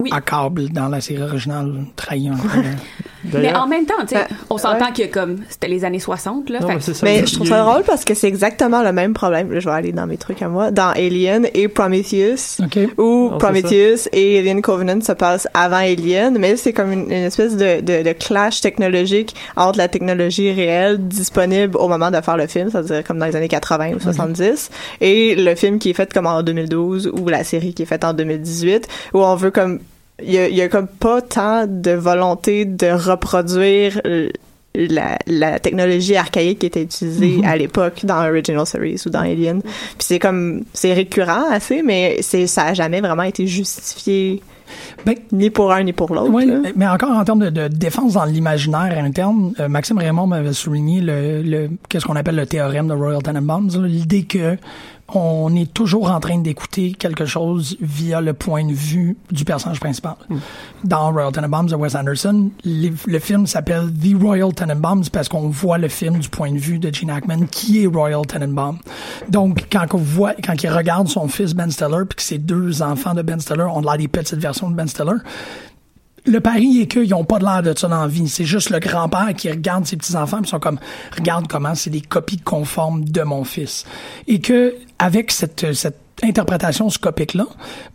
euh, 0.00 0.04
à 0.12 0.20
câble 0.20 0.68
dans 0.70 0.88
la 0.88 1.00
série 1.00 1.22
originale 1.22 1.84
trahit 1.96 2.30
un 2.30 2.36
peu. 2.36 2.48
Mais 3.32 3.54
en 3.54 3.66
même 3.66 3.86
temps, 3.86 3.94
Ouais. 4.12 4.26
on 4.50 4.58
s'entend 4.58 4.86
Ouais. 4.86 4.92
que 5.08 5.12
comme 5.12 5.38
c'était 5.48 5.68
les 5.68 5.84
années 5.86 5.98
60 5.98 6.50
là, 6.50 6.60
Non, 6.60 6.68
fait 6.68 6.74
mais 6.74 6.80
ça. 6.80 6.92
Mais 7.04 7.26
je 7.26 7.34
trouve 7.34 7.48
ça 7.48 7.62
drôle 7.64 7.82
parce 7.84 8.04
que 8.04 8.12
c'est 8.12 8.28
exactement 8.28 8.82
le 8.82 8.92
même 8.92 9.14
problème. 9.14 9.48
Je 9.58 9.64
vais 9.66 9.74
aller 9.74 9.92
dans 9.92 10.06
mes 10.06 10.18
trucs 10.18 10.42
à 10.42 10.48
moi. 10.48 10.70
Dans 10.70 10.90
Alien 10.90 11.46
et 11.54 11.68
Prometheus, 11.68 12.60
OK. 12.62 12.78
où 12.98 13.30
Non, 13.30 13.38
Prometheus 13.38 14.08
et 14.12 14.38
Alien 14.40 14.60
Covenant 14.60 15.00
se 15.00 15.12
passent 15.12 15.48
avant 15.54 15.76
Alien, 15.78 16.36
mais 16.38 16.56
c'est 16.56 16.74
comme 16.74 16.92
une, 16.92 17.04
une 17.04 17.12
espèce 17.24 17.56
de, 17.56 17.80
de, 17.80 18.02
de 18.02 18.12
clash 18.12 18.60
technologique 18.60 19.34
entre 19.56 19.78
la 19.78 19.88
technologie 19.88 20.52
réelle 20.52 20.98
disponible 21.08 21.78
au 21.78 21.88
moment 21.88 22.10
de 22.10 22.20
faire 22.20 22.36
le 22.36 22.46
film, 22.46 22.68
c'est-à-dire 22.70 23.02
comme 23.04 23.18
dans 23.18 23.26
les 23.26 23.36
années 23.36 23.48
80 23.48 23.92
ou 23.94 24.00
70, 24.00 24.70
et 25.00 25.23
le 25.34 25.54
film 25.54 25.78
qui 25.78 25.90
est 25.90 25.94
fait 25.94 26.12
comme 26.12 26.26
en 26.26 26.42
2012 26.42 27.10
ou 27.18 27.28
la 27.28 27.44
série 27.44 27.72
qui 27.74 27.82
est 27.82 27.86
faite 27.86 28.04
en 28.04 28.12
2018, 28.12 28.86
où 29.14 29.18
on 29.22 29.34
veut 29.36 29.50
comme 29.50 29.80
il 30.22 30.32
y 30.32 30.38
a, 30.38 30.48
il 30.48 30.54
y 30.54 30.62
a 30.62 30.68
comme 30.68 30.86
pas 30.86 31.20
tant 31.22 31.66
de 31.66 31.90
volonté 31.92 32.64
de 32.64 32.86
reproduire 32.90 34.00
la, 34.76 35.18
la 35.26 35.58
technologie 35.60 36.16
archaïque 36.16 36.58
qui 36.60 36.66
était 36.66 36.82
utilisée 36.82 37.36
Mhm. 37.38 37.44
à 37.44 37.56
l'époque 37.56 38.00
dans 38.04 38.26
Original 38.28 38.66
Series 38.66 39.00
ou 39.06 39.10
dans 39.10 39.20
Alien. 39.20 39.60
Puis 39.62 39.72
c'est 40.00 40.18
comme 40.18 40.64
c'est 40.72 40.92
récurrent 40.92 41.44
assez, 41.50 41.82
mais 41.82 42.18
c'est 42.22 42.46
ça 42.46 42.64
a 42.66 42.74
jamais 42.74 43.00
vraiment 43.00 43.22
été 43.22 43.46
justifié 43.46 44.42
Ben, 45.06 45.14
ni 45.30 45.50
pour 45.50 45.72
un 45.72 45.82
ni 45.84 45.92
pour 45.92 46.12
l'autre. 46.14 46.30
Oui, 46.32 46.50
mais 46.74 46.88
encore 46.88 47.10
en 47.10 47.22
termes 47.24 47.44
de, 47.44 47.50
de 47.50 47.68
défense 47.68 48.14
dans 48.14 48.24
l'imaginaire 48.24 48.96
interne, 49.04 49.52
euh, 49.60 49.68
Maxime 49.68 49.98
Raymond 49.98 50.26
m'avait 50.26 50.52
souligné 50.54 51.00
le, 51.00 51.42
le 51.42 51.70
qu'est-ce 51.88 52.04
qu'on 52.06 52.16
appelle 52.16 52.36
le 52.36 52.46
théorème 52.46 52.88
de 52.88 52.94
Royal 52.94 53.22
Tenenbaums, 53.22 53.84
l'idée 53.84 54.24
que 54.24 54.56
on 55.12 55.54
est 55.54 55.72
toujours 55.72 56.10
en 56.10 56.18
train 56.18 56.38
d'écouter 56.38 56.92
quelque 56.92 57.26
chose 57.26 57.76
via 57.80 58.20
le 58.22 58.32
point 58.32 58.64
de 58.64 58.72
vue 58.72 59.16
du 59.30 59.44
personnage 59.44 59.78
principal. 59.78 60.14
Dans 60.82 61.12
Royal 61.12 61.30
Tenenbaums 61.30 61.66
de 61.68 61.74
Wes 61.74 61.94
Anderson, 61.94 62.50
les- 62.64 62.92
le 63.06 63.18
film 63.18 63.46
s'appelle 63.46 63.92
The 63.92 64.20
Royal 64.20 64.52
Tenenbaums 64.54 65.04
parce 65.12 65.28
qu'on 65.28 65.48
voit 65.50 65.76
le 65.78 65.88
film 65.88 66.18
du 66.18 66.28
point 66.30 66.50
de 66.52 66.58
vue 66.58 66.78
de 66.78 66.92
Gene 66.92 67.10
Hackman 67.10 67.46
qui 67.50 67.84
est 67.84 67.86
Royal 67.86 68.24
Tenenbaum. 68.26 68.78
Donc, 69.28 69.66
quand 69.70 69.86
on 69.92 69.98
voit, 69.98 70.32
quand 70.42 70.62
il 70.62 70.70
regarde 70.70 71.08
son 71.08 71.28
fils 71.28 71.52
Ben 71.54 71.70
Stiller 71.70 72.04
puis 72.08 72.16
que 72.16 72.22
ses 72.22 72.38
deux 72.38 72.80
enfants 72.82 73.14
de 73.14 73.22
Ben 73.22 73.38
Stiller 73.40 73.62
ont 73.64 73.82
l'air 73.82 73.98
des 73.98 74.08
petites 74.08 74.38
versions 74.40 74.70
de 74.70 74.74
Ben 74.74 74.88
Stiller, 74.88 75.12
le 76.26 76.40
pari 76.40 76.80
est 76.80 76.86
qu'ils 76.86 77.10
n'ont 77.10 77.24
pas 77.24 77.38
de 77.38 77.44
l'air 77.44 77.62
de 77.62 77.78
ça 77.78 77.86
dans 77.88 78.00
la 78.00 78.06
vie. 78.08 78.28
C'est 78.28 78.44
juste 78.44 78.70
le 78.70 78.78
grand-père 78.78 79.32
qui 79.36 79.50
regarde 79.50 79.84
ses 79.86 79.96
petits-enfants 79.96 80.40
et 80.42 80.46
sont 80.46 80.58
comme, 80.60 80.78
regarde 81.16 81.46
comment 81.48 81.74
c'est 81.74 81.90
des 81.90 82.00
copies 82.00 82.38
conformes 82.38 83.04
de 83.04 83.22
mon 83.22 83.44
fils. 83.44 83.84
Et 84.26 84.40
que, 84.40 84.74
avec 84.98 85.30
cette, 85.30 85.72
cette 85.74 85.98
interprétation 86.22 86.88
scopique-là, 86.88 87.44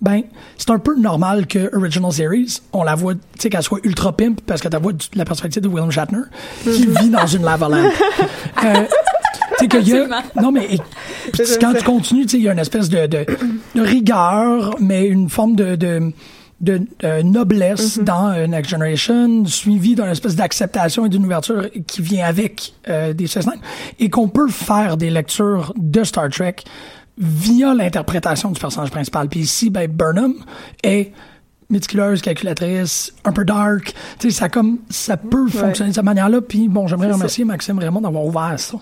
ben, 0.02 0.22
c'est 0.58 0.70
un 0.70 0.78
peu 0.78 0.96
normal 1.00 1.48
que 1.48 1.76
Original 1.76 2.12
Series, 2.12 2.60
on 2.74 2.84
la 2.84 2.94
voit, 2.94 3.16
tu 3.16 3.20
sais, 3.40 3.50
qu'elle 3.50 3.64
soit 3.64 3.80
ultra 3.84 4.16
pimp 4.16 4.42
parce 4.46 4.62
que 4.62 4.68
tu 4.68 4.78
vois 4.78 4.92
la 5.16 5.26
perspective 5.26 5.64
de 5.64 5.68
William 5.68 5.90
Shatner, 5.90 6.24
qui 6.64 6.86
vit 6.86 7.10
dans 7.10 7.26
une 7.26 7.44
lava 7.44 7.68
lamp. 7.70 7.90
Euh, 8.64 8.84
tu 9.58 9.66
sais 9.66 9.68
qu'il 9.70 9.88
y 9.88 9.98
a, 9.98 10.22
non 10.42 10.52
mais 10.52 10.66
et- 10.76 10.80
quand 11.62 11.74
tu 11.74 11.84
continues, 11.84 12.24
tu 12.26 12.32
sais, 12.32 12.38
il 12.38 12.44
y 12.44 12.50
a 12.50 12.52
une 12.54 12.60
espèce 12.60 12.90
de, 12.90 13.08
de, 13.08 13.26
de 13.76 13.82
rigueur, 13.82 14.76
mais 14.80 15.06
une 15.08 15.30
forme 15.30 15.56
de, 15.56 15.76
de 15.76 16.12
de 16.62 16.82
noblesse 17.24 18.00
dans 18.00 18.32
euh, 18.32 18.48
Next 18.48 18.70
Generation, 18.72 19.46
suivi 19.46 19.96
d'une 19.96 20.06
espèce 20.06 20.36
d'acceptation 20.36 21.06
et 21.06 21.10
d'une 21.10 21.26
ouverture 21.26 21.70
qui 21.88 22.02
vient 22.02 22.26
avec 22.26 22.74
euh, 22.90 23.14
des 23.14 23.28
Cessna, 23.28 23.54
et 24.00 24.10
qu'on 24.10 24.28
peut 24.28 24.50
faire 24.50 24.98
des 24.98 25.10
lectures 25.10 25.74
de 25.78 26.04
Star 26.04 26.30
Trek 26.30 26.56
via 27.18 27.74
l'interprétation 27.74 28.52
du 28.52 28.60
personnage 28.60 28.92
principal. 28.92 29.28
Puis 29.30 29.42
ici, 29.42 29.70
ben, 29.70 29.88
Burnham 29.90 30.36
est 30.84 31.12
méticuleuse, 31.70 32.22
calculatrice, 32.22 33.14
un 33.26 33.32
peu 33.32 33.46
dark. 33.46 33.94
Tu 34.20 34.32
sais, 34.32 34.40
ça 34.40 34.50
comme 34.50 34.80
ça 34.90 35.18
peut 35.18 35.48
fonctionner 35.48 35.92
de 35.92 35.96
cette 35.96 36.04
manière-là. 36.04 36.42
Puis 36.42 36.68
bon, 36.68 36.88
j'aimerais 36.88 37.12
remercier 37.12 37.46
Maxime 37.46 37.78
Raymond 37.78 38.02
d'avoir 38.02 38.26
ouvert 38.26 38.56
ça. 38.58 38.78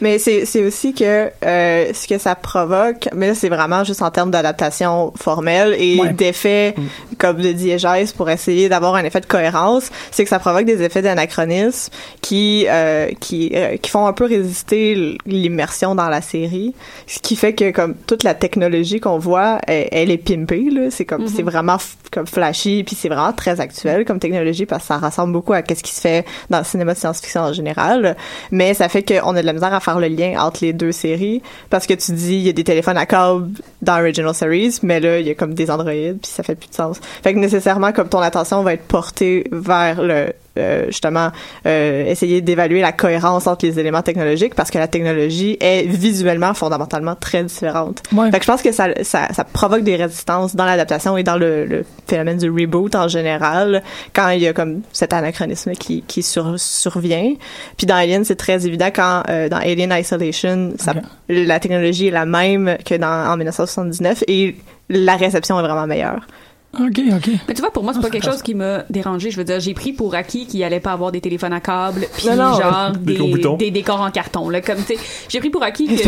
Mais 0.00 0.18
c'est 0.18 0.44
c'est 0.44 0.64
aussi 0.64 0.94
que 0.94 1.30
euh, 1.44 1.92
ce 1.92 2.06
que 2.06 2.16
ça 2.18 2.34
provoque, 2.36 3.08
mais 3.14 3.28
là 3.28 3.34
c'est 3.34 3.48
vraiment 3.48 3.82
juste 3.82 4.00
en 4.00 4.10
termes 4.12 4.30
d'adaptation 4.30 5.12
formelle 5.16 5.74
et 5.76 5.98
Ouais. 5.98 6.12
d'effets 6.12 6.74
comme 7.22 7.40
de 7.40 7.52
diégèse 7.52 8.12
pour 8.12 8.28
essayer 8.28 8.68
d'avoir 8.68 8.96
un 8.96 9.04
effet 9.04 9.20
de 9.20 9.26
cohérence, 9.26 9.92
c'est 10.10 10.24
que 10.24 10.28
ça 10.28 10.40
provoque 10.40 10.64
des 10.64 10.82
effets 10.82 11.02
d'anachronisme 11.02 11.92
qui 12.20 12.66
euh, 12.68 13.10
qui 13.20 13.52
euh, 13.54 13.76
qui 13.76 13.90
font 13.90 14.06
un 14.06 14.12
peu 14.12 14.24
résister 14.24 15.16
l'immersion 15.24 15.94
dans 15.94 16.08
la 16.08 16.20
série, 16.20 16.74
ce 17.06 17.20
qui 17.20 17.36
fait 17.36 17.54
que 17.54 17.70
comme 17.70 17.94
toute 17.94 18.24
la 18.24 18.34
technologie 18.34 18.98
qu'on 18.98 19.18
voit, 19.18 19.60
elle, 19.68 19.86
elle 19.92 20.10
est 20.10 20.18
pimpée 20.18 20.68
là, 20.68 20.90
c'est 20.90 21.04
comme 21.04 21.28
c'est 21.28 21.44
vraiment 21.44 21.76
comme 22.10 22.26
flashy 22.26 22.82
puis 22.82 22.96
c'est 22.96 23.08
vraiment 23.08 23.32
très 23.32 23.60
actuel 23.60 24.04
comme 24.04 24.18
technologie 24.18 24.66
parce 24.66 24.82
que 24.82 24.88
ça 24.88 24.98
ressemble 24.98 25.32
beaucoup 25.32 25.52
à 25.52 25.62
qu'est-ce 25.62 25.84
qui 25.84 25.92
se 25.92 26.00
fait 26.00 26.26
dans 26.50 26.58
le 26.58 26.64
cinéma 26.64 26.94
de 26.94 26.98
science-fiction 26.98 27.42
en 27.42 27.52
général, 27.52 28.16
mais 28.50 28.74
ça 28.74 28.88
fait 28.88 29.04
qu'on 29.04 29.36
a 29.36 29.40
de 29.40 29.46
la 29.46 29.52
misère 29.52 29.72
à 29.72 29.78
faire 29.78 30.00
le 30.00 30.08
lien 30.08 30.40
entre 30.40 30.64
les 30.64 30.72
deux 30.72 30.90
séries 30.90 31.40
parce 31.70 31.86
que 31.86 31.94
tu 31.94 32.10
dis 32.10 32.34
il 32.34 32.42
y 32.42 32.48
a 32.48 32.52
des 32.52 32.64
téléphones 32.64 32.98
à 32.98 33.06
câble 33.06 33.50
dans 33.80 34.00
Original 34.00 34.34
Series 34.34 34.80
mais 34.82 34.98
là 34.98 35.20
il 35.20 35.26
y 35.28 35.30
a 35.30 35.36
comme 35.36 35.54
des 35.54 35.70
Android 35.70 35.92
puis 35.92 36.18
ça 36.24 36.42
fait 36.42 36.56
plus 36.56 36.68
de 36.68 36.74
sens. 36.74 36.98
Fait 37.22 37.34
que 37.34 37.38
nécessairement 37.38 37.92
comme 37.92 38.08
ton 38.08 38.20
attention 38.20 38.62
va 38.62 38.74
être 38.74 38.86
portée 38.86 39.44
vers 39.52 40.02
le 40.02 40.32
euh, 40.58 40.84
justement 40.88 41.30
euh, 41.64 42.04
essayer 42.04 42.42
d'évaluer 42.42 42.82
la 42.82 42.92
cohérence 42.92 43.46
entre 43.46 43.64
les 43.64 43.78
éléments 43.78 44.02
technologiques 44.02 44.54
parce 44.54 44.70
que 44.70 44.76
la 44.76 44.86
technologie 44.86 45.56
est 45.60 45.86
visuellement 45.86 46.52
fondamentalement 46.52 47.14
très 47.14 47.42
différente. 47.42 48.02
Ouais. 48.12 48.30
Fait 48.30 48.38
que 48.38 48.44
je 48.44 48.50
pense 48.50 48.60
que 48.60 48.70
ça, 48.70 48.88
ça, 49.02 49.28
ça 49.32 49.44
provoque 49.44 49.82
des 49.82 49.96
résistances 49.96 50.54
dans 50.54 50.66
l'adaptation 50.66 51.16
et 51.16 51.22
dans 51.22 51.38
le, 51.38 51.64
le 51.64 51.86
phénomène 52.06 52.36
du 52.36 52.50
reboot 52.50 52.94
en 52.94 53.08
général 53.08 53.82
quand 54.12 54.28
il 54.28 54.42
y 54.42 54.46
a 54.46 54.52
comme 54.52 54.82
cet 54.92 55.14
anachronisme 55.14 55.72
qui, 55.72 56.02
qui 56.06 56.22
sur, 56.22 56.60
survient. 56.60 57.32
Puis 57.78 57.86
dans 57.86 57.96
Alien, 57.96 58.26
c'est 58.26 58.36
très 58.36 58.66
évident 58.66 58.90
quand 58.94 59.22
euh, 59.30 59.48
dans 59.48 59.56
Alien 59.56 59.90
Isolation, 59.98 60.74
ça, 60.78 60.92
la 61.30 61.60
technologie 61.60 62.08
est 62.08 62.10
la 62.10 62.26
même 62.26 62.76
que 62.84 62.96
dans 62.96 63.32
en 63.32 63.38
1979 63.38 64.24
et 64.28 64.56
la 64.90 65.16
réception 65.16 65.58
est 65.58 65.62
vraiment 65.62 65.86
meilleure. 65.86 66.26
OK, 66.74 67.00
OK. 67.14 67.30
Mais 67.48 67.54
tu 67.54 67.60
vois, 67.60 67.70
pour 67.70 67.82
moi, 67.84 67.92
c'est 67.92 67.98
Ah, 67.98 68.02
pas 68.02 68.08
quelque 68.10 68.24
chose 68.24 68.40
qui 68.42 68.54
m'a 68.54 68.84
dérangé. 68.88 69.30
Je 69.30 69.36
veux 69.36 69.44
dire, 69.44 69.60
j'ai 69.60 69.74
pris 69.74 69.92
pour 69.92 70.14
acquis 70.14 70.46
qu'il 70.46 70.64
allait 70.64 70.80
pas 70.80 70.92
avoir 70.92 71.12
des 71.12 71.20
téléphones 71.20 71.52
à 71.52 71.60
câble, 71.60 72.06
puis 72.16 72.26
Non, 72.28 72.36
non, 72.36 72.60
genre 72.60 72.92
des 73.58 73.70
décors 73.70 74.00
en 74.00 74.10
carton. 74.10 74.48
Là, 74.48 74.60
comme 74.62 74.78
tu 74.78 74.94
sais, 74.94 74.98
j'ai 75.28 75.38
pris 75.40 75.50
pour 75.50 75.62
acquis 75.62 75.86
que 75.86 76.02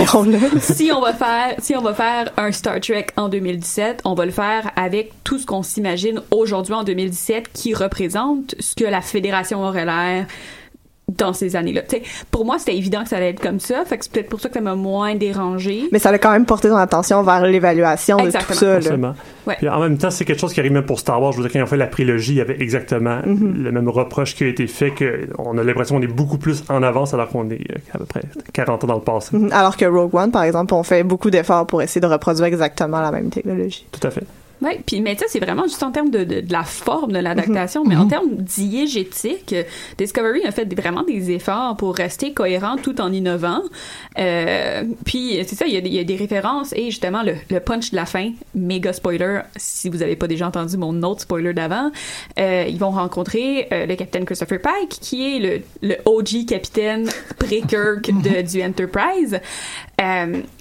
si 0.60 0.90
on 0.90 1.00
va 1.00 1.12
faire, 1.12 1.54
si 1.58 1.76
on 1.76 1.82
va 1.82 1.92
faire 1.92 2.32
un 2.38 2.50
Star 2.50 2.80
Trek 2.80 3.06
en 3.16 3.28
2017, 3.28 4.00
on 4.04 4.14
va 4.14 4.24
le 4.24 4.32
faire 4.32 4.70
avec 4.76 5.12
tout 5.22 5.38
ce 5.38 5.44
qu'on 5.46 5.62
s'imagine 5.62 6.20
aujourd'hui 6.30 6.74
en 6.74 6.84
2017, 6.84 7.50
qui 7.52 7.74
représente 7.74 8.54
ce 8.58 8.74
que 8.74 8.84
la 8.84 9.02
Fédération 9.02 9.62
aurait 9.64 9.84
l'air 9.84 10.26
dans 11.08 11.32
ces 11.34 11.54
années-là. 11.54 11.82
Tu 11.82 11.96
sais, 11.96 12.02
pour 12.30 12.44
moi, 12.46 12.58
c'était 12.58 12.76
évident 12.76 13.02
que 13.02 13.10
ça 13.10 13.16
allait 13.18 13.30
être 13.30 13.40
comme 13.40 13.60
ça. 13.60 13.84
Fait 13.84 13.98
que 13.98 14.04
c'est 14.04 14.12
peut-être 14.12 14.28
pour 14.30 14.40
ça 14.40 14.48
que 14.48 14.54
ça 14.54 14.60
m'a 14.60 14.74
moins 14.74 15.14
dérangé. 15.14 15.82
Mais 15.92 15.98
ça 15.98 16.08
a 16.10 16.18
quand 16.18 16.32
même 16.32 16.46
porté 16.46 16.68
ton 16.68 16.76
attention 16.76 17.22
vers 17.22 17.44
l'évaluation 17.46 18.16
de 18.16 18.22
tout 18.22 18.26
Exactement. 18.28 18.58
ça. 18.58 18.66
Là. 18.66 18.76
Absolument. 18.76 19.14
Ouais. 19.46 19.56
Puis 19.58 19.68
en 19.68 19.80
même 19.80 19.98
temps, 19.98 20.10
c'est 20.10 20.24
quelque 20.24 20.40
chose 20.40 20.52
qui 20.54 20.60
arrive 20.60 20.72
même 20.72 20.86
pour 20.86 20.98
Star 20.98 21.20
Wars. 21.20 21.32
Je 21.32 21.38
veux 21.38 21.42
dire, 21.44 21.52
quand 21.52 21.58
ils 21.58 21.62
ont 21.62 21.66
fait 21.66 21.76
la 21.76 21.86
prélogie, 21.86 22.32
il 22.32 22.36
y 22.38 22.40
avait 22.40 22.60
exactement 22.60 23.18
Mhm. 23.24 23.62
le 23.62 23.70
même 23.72 23.88
reproche 23.88 24.34
qui 24.34 24.44
a 24.44 24.48
été 24.48 24.66
fait, 24.66 24.90
que 24.92 25.28
on 25.38 25.58
a 25.58 25.62
l'impression 25.62 25.96
qu'on 25.96 26.02
est 26.02 26.06
beaucoup 26.06 26.38
plus 26.38 26.64
en 26.70 26.82
avance 26.82 27.12
alors 27.14 27.28
qu'on 27.28 27.50
est 27.50 27.60
euh, 27.70 27.76
à 27.92 27.98
peu 27.98 28.06
près 28.06 28.22
40 28.54 28.84
ans 28.84 28.86
dans 28.86 28.94
le 28.94 29.00
passé. 29.02 29.36
Mhm. 29.36 29.52
Alors 29.52 29.76
que 29.76 29.84
Rogue 29.84 30.14
One, 30.14 30.30
par 30.30 30.44
exemple, 30.44 30.72
on 30.72 30.82
fait 30.82 31.02
beaucoup 31.04 31.30
d'efforts 31.30 31.66
pour 31.66 31.82
essayer 31.82 32.00
de 32.00 32.06
reproduire 32.06 32.46
exactement 32.46 33.00
la 33.00 33.10
même 33.12 33.28
technologie. 33.28 33.86
Tout 33.92 34.06
à 34.06 34.10
fait. 34.10 34.24
Oui, 34.64 34.80
puis 34.86 35.00
mais 35.02 35.14
ça 35.16 35.26
c'est 35.28 35.40
vraiment 35.40 35.64
juste 35.64 35.82
en 35.82 35.90
termes 35.92 36.10
de, 36.10 36.24
de, 36.24 36.40
de 36.40 36.52
la 36.52 36.64
forme 36.64 37.12
de 37.12 37.18
l'adaptation, 37.18 37.84
mais 37.84 37.96
en 37.96 38.08
termes 38.08 38.30
diégétique, 38.30 39.54
Discovery 39.98 40.44
a 40.46 40.52
fait 40.52 40.72
vraiment 40.74 41.02
des 41.02 41.30
efforts 41.32 41.76
pour 41.76 41.94
rester 41.94 42.32
cohérent 42.32 42.76
tout 42.76 42.98
en 43.00 43.12
innovant. 43.12 43.60
Euh, 44.18 44.84
puis 45.04 45.38
c'est 45.46 45.54
ça, 45.54 45.66
il 45.66 45.74
y, 45.74 45.76
a 45.76 45.82
des, 45.82 45.88
il 45.88 45.94
y 45.94 45.98
a 45.98 46.04
des 46.04 46.16
références 46.16 46.72
et 46.72 46.86
justement 46.86 47.22
le, 47.22 47.34
le 47.50 47.60
punch 47.60 47.90
de 47.90 47.96
la 47.96 48.06
fin, 48.06 48.30
méga 48.54 48.94
spoiler, 48.94 49.40
si 49.56 49.90
vous 49.90 50.02
avez 50.02 50.16
pas 50.16 50.28
déjà 50.28 50.46
entendu 50.46 50.78
mon 50.78 51.02
autre 51.02 51.22
spoiler 51.22 51.52
d'avant, 51.52 51.90
euh, 52.38 52.64
ils 52.66 52.78
vont 52.78 52.90
rencontrer 52.90 53.68
euh, 53.70 53.84
le 53.84 53.96
capitaine 53.96 54.24
Christopher 54.24 54.60
Pike, 54.62 54.98
qui 55.00 55.36
est 55.36 55.38
le, 55.40 55.62
le 55.82 55.96
OG 56.06 56.46
capitaine 56.48 57.06
pré-Kirk 57.38 58.10
de, 58.22 58.40
du 58.40 58.62
Enterprise. 58.62 59.40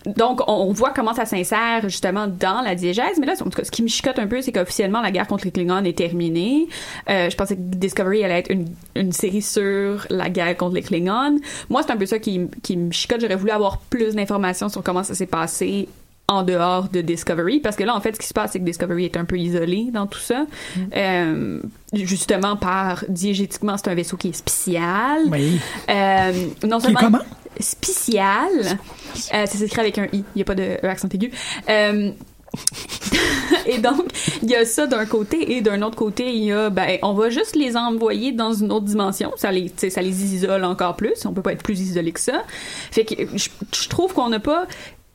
Donc, 0.06 0.42
on, 0.48 0.54
on 0.54 0.74
voit 0.74 0.92
comment 0.92 1.14
ça 1.14 1.26
s'insère 1.26 1.82
justement 1.84 2.28
dans 2.28 2.62
la 2.62 2.76
diégèse. 2.76 3.18
Mais 3.20 3.26
là, 3.26 3.34
en 3.40 3.46
tout 3.46 3.50
cas, 3.52 3.64
ce 3.64 3.72
qui 3.72 3.84
me 3.84 3.88
chicote 3.94 4.20
un 4.20 4.28
peu, 4.28 4.42
c'est 4.42 4.52
qu'officiellement, 4.52 5.02
la 5.02 5.12
guerre 5.12 5.28
contre 5.28 5.46
les 5.46 5.52
Klingons 5.52 5.84
est 5.84 5.98
terminée. 5.98 6.68
Euh, 7.10 7.30
je 7.30 7.36
pensais 7.36 7.56
que 7.56 7.62
Discovery 7.62 8.24
allait 8.24 8.40
être 8.40 8.52
une, 8.52 8.66
une 8.96 9.12
série 9.12 9.42
sur 9.42 10.06
la 10.10 10.30
guerre 10.30 10.58
contre 10.58 10.76
les 10.76 10.82
Klingons. 10.82 11.40
Moi, 11.70 11.82
c'est 11.86 11.92
un 11.92 11.98
peu 11.98 12.06
ça 12.06 12.20
qui, 12.20 12.42
qui 12.62 12.78
me 12.78 12.92
chicote. 12.92 13.22
J'aurais 13.22 13.36
voulu 13.36 13.52
avoir 13.52 13.78
plus 13.80 14.16
d'informations 14.16 14.70
sur 14.70 14.84
comment 14.84 15.04
ça 15.04 15.16
s'est 15.16 15.26
passé 15.28 15.88
en 16.30 16.44
dehors 16.44 16.88
de 16.88 17.02
Discovery 17.02 17.60
parce 17.60 17.76
que 17.76 17.84
là 17.84 17.94
en 17.94 18.00
fait 18.00 18.16
ce 18.16 18.20
qui 18.22 18.28
se 18.28 18.34
passe 18.34 18.54
c'est 18.54 18.60
que 18.60 18.64
Discovery 18.64 19.04
est 19.04 19.18
un 19.18 19.26
peu 19.26 19.38
isolé 19.38 19.90
dans 19.92 20.08
tout 20.08 20.20
ça 20.20 20.46
Euh, 20.96 21.60
justement 21.94 22.56
par 22.56 23.04
diégétiquement 23.10 23.76
c'est 23.76 23.90
un 23.90 23.94
vaisseau 23.94 24.16
qui 24.16 24.30
est 24.30 24.34
spécial 24.34 25.24
Oui. 25.30 25.60
euh, 25.90 26.32
non 26.66 26.78
Qui 26.78 26.86
est 26.86 26.88
seulement 26.88 27.00
comment? 27.02 27.20
spécial. 27.60 28.48
Euh, 29.34 29.46
ça 29.46 29.48
s'écrit 29.48 29.82
avec 29.82 29.98
un 29.98 30.06
i. 30.06 30.10
Il 30.14 30.24
n'y 30.38 30.42
a 30.42 30.46
pas 30.46 30.56
de 30.56 30.64
E 30.64 30.86
accent 30.88 31.10
aigu. 31.14 31.30
Et 33.66 33.78
donc, 33.78 34.06
il 34.42 34.50
y 34.50 34.56
a 34.56 34.66
ça 34.66 34.88
d'un 34.88 35.06
côté 35.06 35.56
et 35.58 35.62
d'un 35.62 35.82
autre 35.82 35.96
côté, 35.96 36.34
il 36.34 36.44
y 36.46 36.52
a, 36.52 36.70
ben, 36.70 36.98
on 37.02 37.14
va 37.14 37.30
juste 37.30 37.56
les 37.56 37.78
envoyer 37.78 38.32
dans 38.32 38.54
une 38.54 38.72
autre 38.72 38.86
dimension. 38.86 39.32
Ça 39.38 39.52
les, 39.52 39.72
ça 39.90 40.02
les 40.02 40.36
isole 40.36 40.64
encore 40.64 40.96
plus. 40.96 41.26
On 41.26 41.34
peut 41.34 41.42
pas 41.42 41.54
être 41.54 41.64
plus 41.64 41.80
isolé 41.80 42.12
que 42.12 42.20
ça. 42.20 42.44
Fait 42.92 43.06
que 43.06 43.16
je, 43.36 43.50
je 43.74 43.90
trouve 43.90 44.14
qu'on 44.14 44.30
n'a 44.30 44.40
pas, 44.40 44.66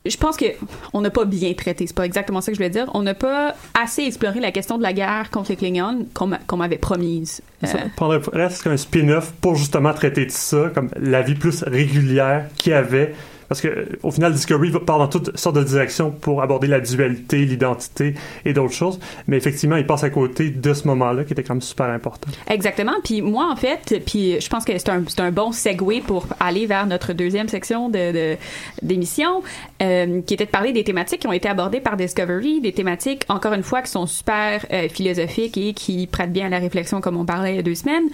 je 0.05 0.17
pense 0.17 0.37
que 0.37 0.45
on 0.93 1.01
n'a 1.01 1.09
pas 1.09 1.25
bien 1.25 1.53
traité. 1.53 1.85
C'est 1.85 1.95
pas 1.95 2.05
exactement 2.05 2.41
ça 2.41 2.51
que 2.51 2.55
je 2.55 2.59
voulais 2.59 2.69
dire. 2.69 2.89
On 2.93 3.03
n'a 3.03 3.13
pas 3.13 3.55
assez 3.79 4.03
exploré 4.03 4.39
la 4.39 4.51
question 4.51 4.77
de 4.77 4.83
la 4.83 4.93
guerre 4.93 5.29
contre 5.31 5.49
les 5.51 5.55
Klingons 5.57 6.05
qu'on 6.13 6.27
m'a- 6.27 6.39
qu'on 6.47 6.57
m'avait 6.57 6.77
promise. 6.77 7.41
Ça 7.63 7.77
Euh, 7.77 7.81
prendrait 7.95 8.21
presque 8.21 8.65
un 8.67 8.77
spin-off 8.77 9.31
pour 9.41 9.55
justement 9.55 9.93
traiter 9.93 10.25
de 10.25 10.31
ça, 10.31 10.71
comme 10.73 10.89
la 10.99 11.21
vie 11.21 11.35
plus 11.35 11.63
régulière 11.63 12.45
qu'il 12.55 12.71
y 12.71 12.75
avait. 12.75 13.13
Parce 13.49 13.61
que 13.61 13.89
au 14.03 14.11
final, 14.11 14.31
Discovery 14.31 14.71
part 14.85 14.99
dans 14.99 15.07
toutes 15.07 15.35
sortes 15.37 15.55
de 15.55 15.63
directions 15.63 16.11
pour 16.11 16.41
aborder 16.41 16.67
la 16.67 16.79
dualité, 16.79 17.45
l'identité 17.45 18.13
et 18.45 18.53
d'autres 18.53 18.73
choses. 18.73 18.99
Mais 19.27 19.37
effectivement, 19.37 19.75
il 19.75 19.85
passe 19.85 20.03
à 20.03 20.09
côté 20.09 20.51
de 20.51 20.73
ce 20.73 20.87
moment-là 20.87 21.23
qui 21.23 21.33
était 21.33 21.43
quand 21.43 21.55
même 21.55 21.61
super 21.61 21.87
important. 21.87 22.29
Exactement. 22.49 22.93
Puis 23.03 23.21
moi, 23.21 23.49
en 23.51 23.55
fait, 23.55 24.01
puis 24.05 24.39
je 24.39 24.49
pense 24.49 24.63
que 24.65 24.77
c'est 24.77 24.89
un, 24.89 25.31
bon 25.31 25.51
segue 25.51 26.01
pour 26.05 26.27
aller 26.39 26.65
vers 26.65 26.85
notre 26.85 27.13
deuxième 27.13 27.47
section 27.47 27.89
de, 27.89 28.35
d'émission, 28.81 29.41
euh, 29.81 30.21
qui 30.21 30.33
était 30.33 30.45
de 30.45 30.49
parler 30.49 30.71
des 30.71 30.83
thématiques 30.83 31.21
qui 31.21 31.27
ont 31.27 31.33
été 31.33 31.47
abordées 31.49 31.79
par 31.79 31.97
Discovery, 31.97 32.61
des 32.61 32.71
thématiques, 32.71 33.25
encore 33.29 33.53
une 33.53 33.63
fois, 33.63 33.81
qui 33.81 33.91
sont 33.91 34.05
super 34.05 34.65
euh, 34.71 34.87
philosophiques 34.89 35.57
et 35.57 35.73
qui 35.73 36.07
prêtent 36.07 36.33
bien 36.33 36.47
à 36.47 36.49
la 36.49 36.59
réflexion, 36.59 37.01
comme 37.01 37.17
on 37.17 37.25
parlait 37.25 37.53
il 37.53 37.55
y 37.57 37.59
a 37.59 37.63
deux 37.63 37.75
semaines, 37.75 38.09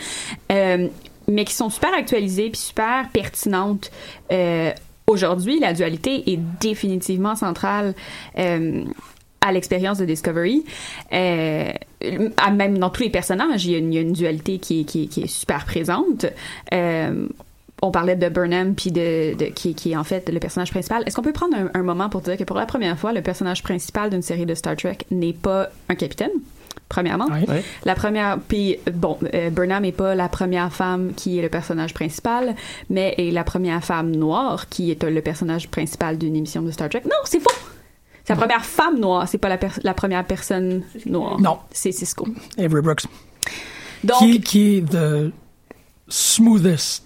euh, 0.51 0.87
mais 1.27 1.43
qui 1.43 1.53
sont 1.53 1.69
super 1.69 1.93
actualisées 1.93 2.49
puis 2.49 2.59
super 2.59 3.09
pertinentes. 3.11 3.91
Aujourd'hui, 5.07 5.59
la 5.59 5.73
dualité 5.73 6.31
est 6.31 6.39
définitivement 6.59 7.35
centrale. 7.35 7.93
Euh, 8.37 8.83
à 9.41 9.51
l'expérience 9.51 9.99
de 9.99 10.05
Discovery, 10.05 10.65
euh, 11.13 11.71
même 12.51 12.79
dans 12.79 12.89
tous 12.89 13.03
les 13.03 13.11
personnages, 13.11 13.63
il 13.65 13.73
y 13.73 13.97
a 13.97 14.01
une, 14.01 14.11
dualité 14.11 14.57
qui 14.57 14.81
est, 14.81 15.27
super 15.27 15.65
présente. 15.65 16.25
Euh, 16.73 17.27
on 17.83 17.91
parlait 17.91 18.15
de 18.15 18.27
Burnham 18.27 18.73
puis 18.73 18.91
de, 18.91 19.35
qui, 19.53 19.91
est 19.91 19.95
en 19.95 20.03
fait 20.03 20.29
le 20.29 20.39
personnage 20.39 20.71
principal. 20.71 21.03
Est-ce 21.05 21.15
qu'on 21.15 21.21
peut 21.21 21.31
prendre 21.31 21.55
un 21.71 21.83
moment 21.83 22.09
pour 22.09 22.21
dire 22.21 22.37
que 22.37 22.43
pour 22.43 22.57
la 22.57 22.65
première 22.65 22.97
fois, 22.97 23.13
le 23.13 23.21
personnage 23.21 23.61
principal 23.61 24.09
d'une 24.09 24.23
série 24.23 24.47
de 24.47 24.55
Star 24.55 24.75
Trek 24.77 24.97
n'est 25.11 25.33
pas 25.33 25.69
un 25.89 25.95
capitaine? 25.95 26.31
Premièrement, 26.87 27.27
Oui. 27.31 27.61
la 27.83 27.95
première, 27.95 28.37
puis 28.47 28.77
bon, 28.93 29.17
euh, 29.33 29.49
Burnham 29.49 29.81
n'est 29.83 29.91
pas 29.91 30.13
la 30.13 30.29
première 30.29 30.71
femme 30.71 31.13
qui 31.15 31.39
est 31.39 31.41
le 31.41 31.49
personnage 31.49 31.93
principal, 31.93 32.55
mais 32.89 33.15
est 33.17 33.31
la 33.31 33.43
première 33.43 33.83
femme 33.83 34.11
noire 34.15 34.69
qui 34.69 34.91
est 34.91 35.03
le 35.03 35.21
personnage 35.21 35.67
principal 35.69 36.17
d'une 36.17 36.35
émission 36.35 36.61
de 36.61 36.69
Star 36.71 36.89
Trek. 36.89 37.01
Non, 37.05 37.17
c'est 37.23 37.39
faux. 37.39 37.49
C'est 38.23 38.33
la 38.33 38.39
première 38.39 38.65
femme 38.65 38.99
noire, 38.99 39.27
c'est 39.27 39.37
pas 39.37 39.49
la, 39.49 39.93
première 39.93 40.25
personne 40.25 40.83
noire. 41.05 41.39
Non. 41.39 41.59
c'est 41.71 41.91
Cisco. 41.91 42.27
Avery 42.57 42.81
Brooks. 42.81 43.05
Donc, 44.03 44.17
qui, 44.17 44.35
est, 44.35 44.39
qui 44.39 44.77
est 44.77 44.81
the 44.89 45.31
smoothest 46.07 47.04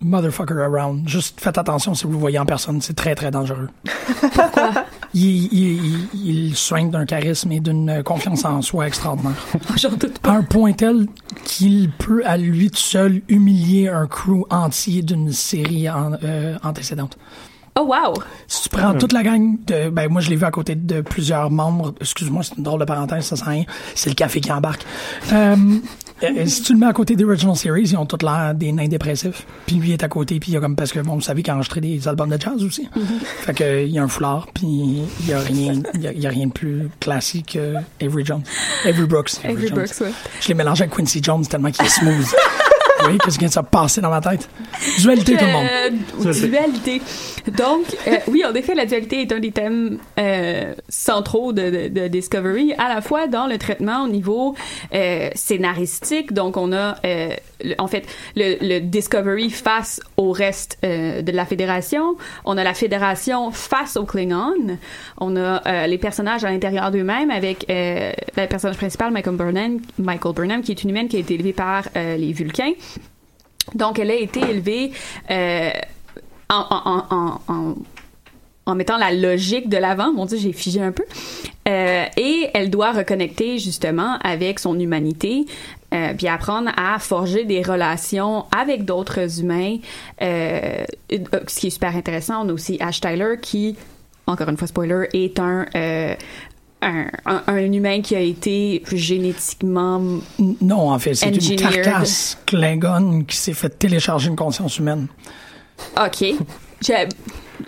motherfucker 0.00 0.58
around. 0.60 1.08
Juste 1.08 1.40
faites 1.40 1.58
attention 1.58 1.94
si 1.94 2.04
vous 2.04 2.12
le 2.12 2.18
voyez 2.18 2.38
en 2.38 2.46
personne, 2.46 2.80
c'est 2.80 2.94
très 2.94 3.14
très 3.14 3.30
dangereux. 3.30 3.68
pourquoi? 4.34 4.84
Il, 5.12 5.46
il, 5.52 6.08
il, 6.14 6.36
il 6.46 6.56
soigne 6.56 6.90
d'un 6.90 7.04
charisme 7.04 7.50
et 7.52 7.60
d'une 7.60 8.02
confiance 8.04 8.44
en 8.44 8.62
soi 8.62 8.86
extraordinaire. 8.86 9.34
J'en 9.76 9.90
doute 9.90 10.20
À 10.22 10.30
un 10.30 10.42
point 10.42 10.72
tel 10.72 11.06
qu'il 11.44 11.90
peut 11.90 12.22
à 12.24 12.36
lui 12.36 12.70
tout 12.70 12.76
seul 12.78 13.20
humilier 13.28 13.88
un 13.88 14.06
crew 14.06 14.44
entier 14.50 15.02
d'une 15.02 15.32
série 15.32 15.90
en- 15.90 16.12
euh, 16.22 16.56
antécédente. 16.62 17.18
Oh 17.78 17.82
wow. 17.84 18.14
Si 18.48 18.64
tu 18.64 18.68
prends 18.68 18.94
toute 18.94 19.12
la 19.12 19.22
gang 19.22 19.56
de, 19.66 19.90
ben 19.90 20.10
moi 20.10 20.20
je 20.20 20.28
l'ai 20.28 20.34
vu 20.36 20.44
à 20.44 20.50
côté 20.50 20.74
de 20.74 21.00
plusieurs 21.02 21.50
membres. 21.50 21.94
Excuse-moi, 22.00 22.42
c'est 22.42 22.56
une 22.56 22.64
drôle 22.64 22.80
de 22.80 22.84
parenthèse, 22.84 23.24
ça 23.26 23.36
sent 23.36 23.44
rien. 23.46 23.64
C'est 23.94 24.10
le 24.10 24.16
café 24.16 24.40
qui 24.40 24.50
embarque. 24.52 24.84
Euh, 25.32 25.56
euh, 26.22 26.46
si 26.46 26.62
tu 26.62 26.72
le 26.72 26.78
mets 26.78 26.86
à 26.86 26.92
côté 26.92 27.16
des 27.16 27.24
original 27.24 27.56
series, 27.56 27.82
ils 27.82 27.96
ont 27.96 28.06
tous 28.06 28.24
l'air 28.24 28.54
des 28.54 28.72
nains 28.72 28.88
dépressifs. 28.88 29.46
Puis 29.66 29.76
lui 29.76 29.92
est 29.92 30.02
à 30.02 30.08
côté, 30.08 30.38
puis 30.40 30.52
il 30.52 30.54
y 30.54 30.56
a 30.56 30.60
comme 30.60 30.76
parce 30.76 30.92
que 30.92 31.00
bon, 31.00 31.14
vous 31.14 31.20
savez 31.20 31.42
qu'il 31.42 31.50
a 31.50 31.54
enregistré 31.54 31.80
des 31.80 32.06
albums 32.08 32.30
de 32.30 32.40
jazz 32.40 32.62
aussi. 32.62 32.88
Fait 33.40 33.54
que 33.54 33.64
euh, 33.64 33.82
il 33.82 33.92
y 33.92 33.98
a 33.98 34.02
un 34.02 34.08
foulard, 34.08 34.48
puis 34.52 34.66
il 34.66 35.26
y 35.28 35.32
a 35.32 35.40
rien, 35.40 35.74
il 35.94 36.02
y 36.02 36.06
a, 36.08 36.12
il 36.12 36.20
y 36.20 36.26
a 36.26 36.30
rien 36.30 36.46
de 36.46 36.52
plus 36.52 36.88
classique 37.00 37.52
que 37.54 37.74
Avery 38.04 38.24
Jones, 38.24 38.42
Avery 38.84 39.06
Brooks. 39.06 39.32
Avery 39.44 39.68
Jones. 39.68 39.78
Brooks, 39.78 40.00
ouais. 40.00 40.12
Je 40.40 40.48
l'ai 40.48 40.54
mélangé 40.54 40.84
avec 40.84 40.94
Quincy 40.94 41.20
Jones 41.22 41.46
tellement 41.46 41.70
qu'il 41.70 41.84
est 41.84 41.88
smooth. 41.88 42.26
oui, 43.08 43.18
qu'est-ce 43.18 43.36
qui 43.38 43.40
vient 43.40 43.48
de 43.48 43.52
se 43.52 43.60
passer 43.60 44.00
dans 44.00 44.10
ma 44.10 44.20
tête? 44.20 44.48
Dualité 44.98 45.36
tout 45.36 45.44
le 45.44 45.52
monde. 45.52 45.66
Euh, 46.26 46.32
dualité. 46.32 47.02
Donc, 47.56 47.84
euh, 48.06 48.16
oui, 48.28 48.44
en 48.44 48.54
effet, 48.54 48.74
la 48.74 48.86
dualité 48.86 49.22
est 49.22 49.32
un 49.32 49.40
des 49.40 49.52
thèmes 49.52 49.98
euh, 50.18 50.74
centraux 50.88 51.52
de, 51.52 51.88
de, 51.88 51.88
de 51.88 52.08
Discovery, 52.08 52.74
à 52.78 52.88
la 52.92 53.00
fois 53.00 53.26
dans 53.26 53.46
le 53.46 53.58
traitement 53.58 54.04
au 54.04 54.08
niveau 54.08 54.54
euh, 54.94 55.30
scénaristique. 55.34 56.32
Donc, 56.32 56.56
on 56.56 56.72
a, 56.72 56.96
euh, 57.04 57.30
en 57.78 57.86
fait, 57.86 58.06
le, 58.36 58.80
Discovery 58.80 59.50
face 59.50 60.00
au 60.16 60.32
reste 60.32 60.78
euh, 60.84 61.22
de 61.22 61.32
la 61.32 61.44
Fédération. 61.44 62.16
On 62.44 62.56
a 62.56 62.64
la 62.64 62.74
Fédération 62.74 63.50
face 63.50 63.96
aux 63.96 64.04
Klingons. 64.04 64.78
On 65.18 65.36
a 65.36 65.62
euh, 65.66 65.86
les 65.86 65.98
personnages 65.98 66.44
à 66.44 66.50
l'intérieur 66.50 66.90
d'eux-mêmes 66.90 67.30
avec 67.30 67.66
euh, 67.70 68.12
le 68.36 68.46
personnage 68.46 68.76
principal, 68.76 69.12
Michael 69.12 69.36
Burnham, 69.36 69.80
Michael 69.98 70.34
Burnham, 70.34 70.62
qui 70.62 70.72
est 70.72 70.82
une 70.82 70.90
humaine 70.90 71.08
qui 71.08 71.16
a 71.16 71.20
été 71.20 71.34
élevée 71.34 71.52
par 71.52 71.84
euh, 71.96 72.16
les 72.16 72.32
Vulcains. 72.32 72.72
Donc, 73.74 73.98
elle 73.98 74.10
a 74.10 74.14
été 74.14 74.40
élevée 74.40 74.90
en, 76.48 77.44
mettant 78.74 78.98
la 78.98 79.12
logique 79.12 79.68
de 79.68 79.76
l'avant. 79.76 80.12
Mon 80.12 80.26
Dieu, 80.26 80.38
j'ai 80.38 80.52
figé 80.52 80.80
un 80.80 80.92
peu. 80.92 81.04
Et 81.66 82.48
elle 82.52 82.70
doit 82.70 82.92
reconnecter 82.92 83.58
justement 83.58 84.16
avec 84.22 84.58
son 84.58 84.78
humanité, 84.78 85.44
euh, 85.92 86.14
puis 86.16 86.28
apprendre 86.28 86.70
à 86.76 86.98
forger 86.98 87.44
des 87.44 87.62
relations 87.62 88.46
avec 88.56 88.84
d'autres 88.84 89.40
humains. 89.40 89.76
Euh, 90.22 90.84
euh, 91.12 91.18
ce 91.46 91.60
qui 91.60 91.66
est 91.68 91.70
super 91.70 91.96
intéressant, 91.96 92.44
on 92.44 92.48
a 92.48 92.52
aussi 92.52 92.76
Ash 92.80 93.00
Tyler 93.00 93.36
qui, 93.40 93.76
encore 94.26 94.48
une 94.48 94.56
fois 94.56 94.68
spoiler, 94.68 95.08
est 95.12 95.38
un 95.38 95.66
euh, 95.74 96.14
un, 96.82 97.06
un, 97.26 97.42
un 97.46 97.72
humain 97.72 98.00
qui 98.00 98.16
a 98.16 98.20
été 98.20 98.82
génétiquement 98.90 100.00
Non, 100.62 100.90
en 100.90 100.98
fait, 100.98 101.14
c'est 101.14 101.28
une 101.28 101.56
carcasse 101.56 102.38
Klingon 102.46 103.24
qui 103.24 103.36
s'est 103.36 103.52
fait 103.52 103.68
télécharger 103.68 104.28
une 104.28 104.36
conscience 104.36 104.78
humaine. 104.78 105.08
OK. 106.02 106.34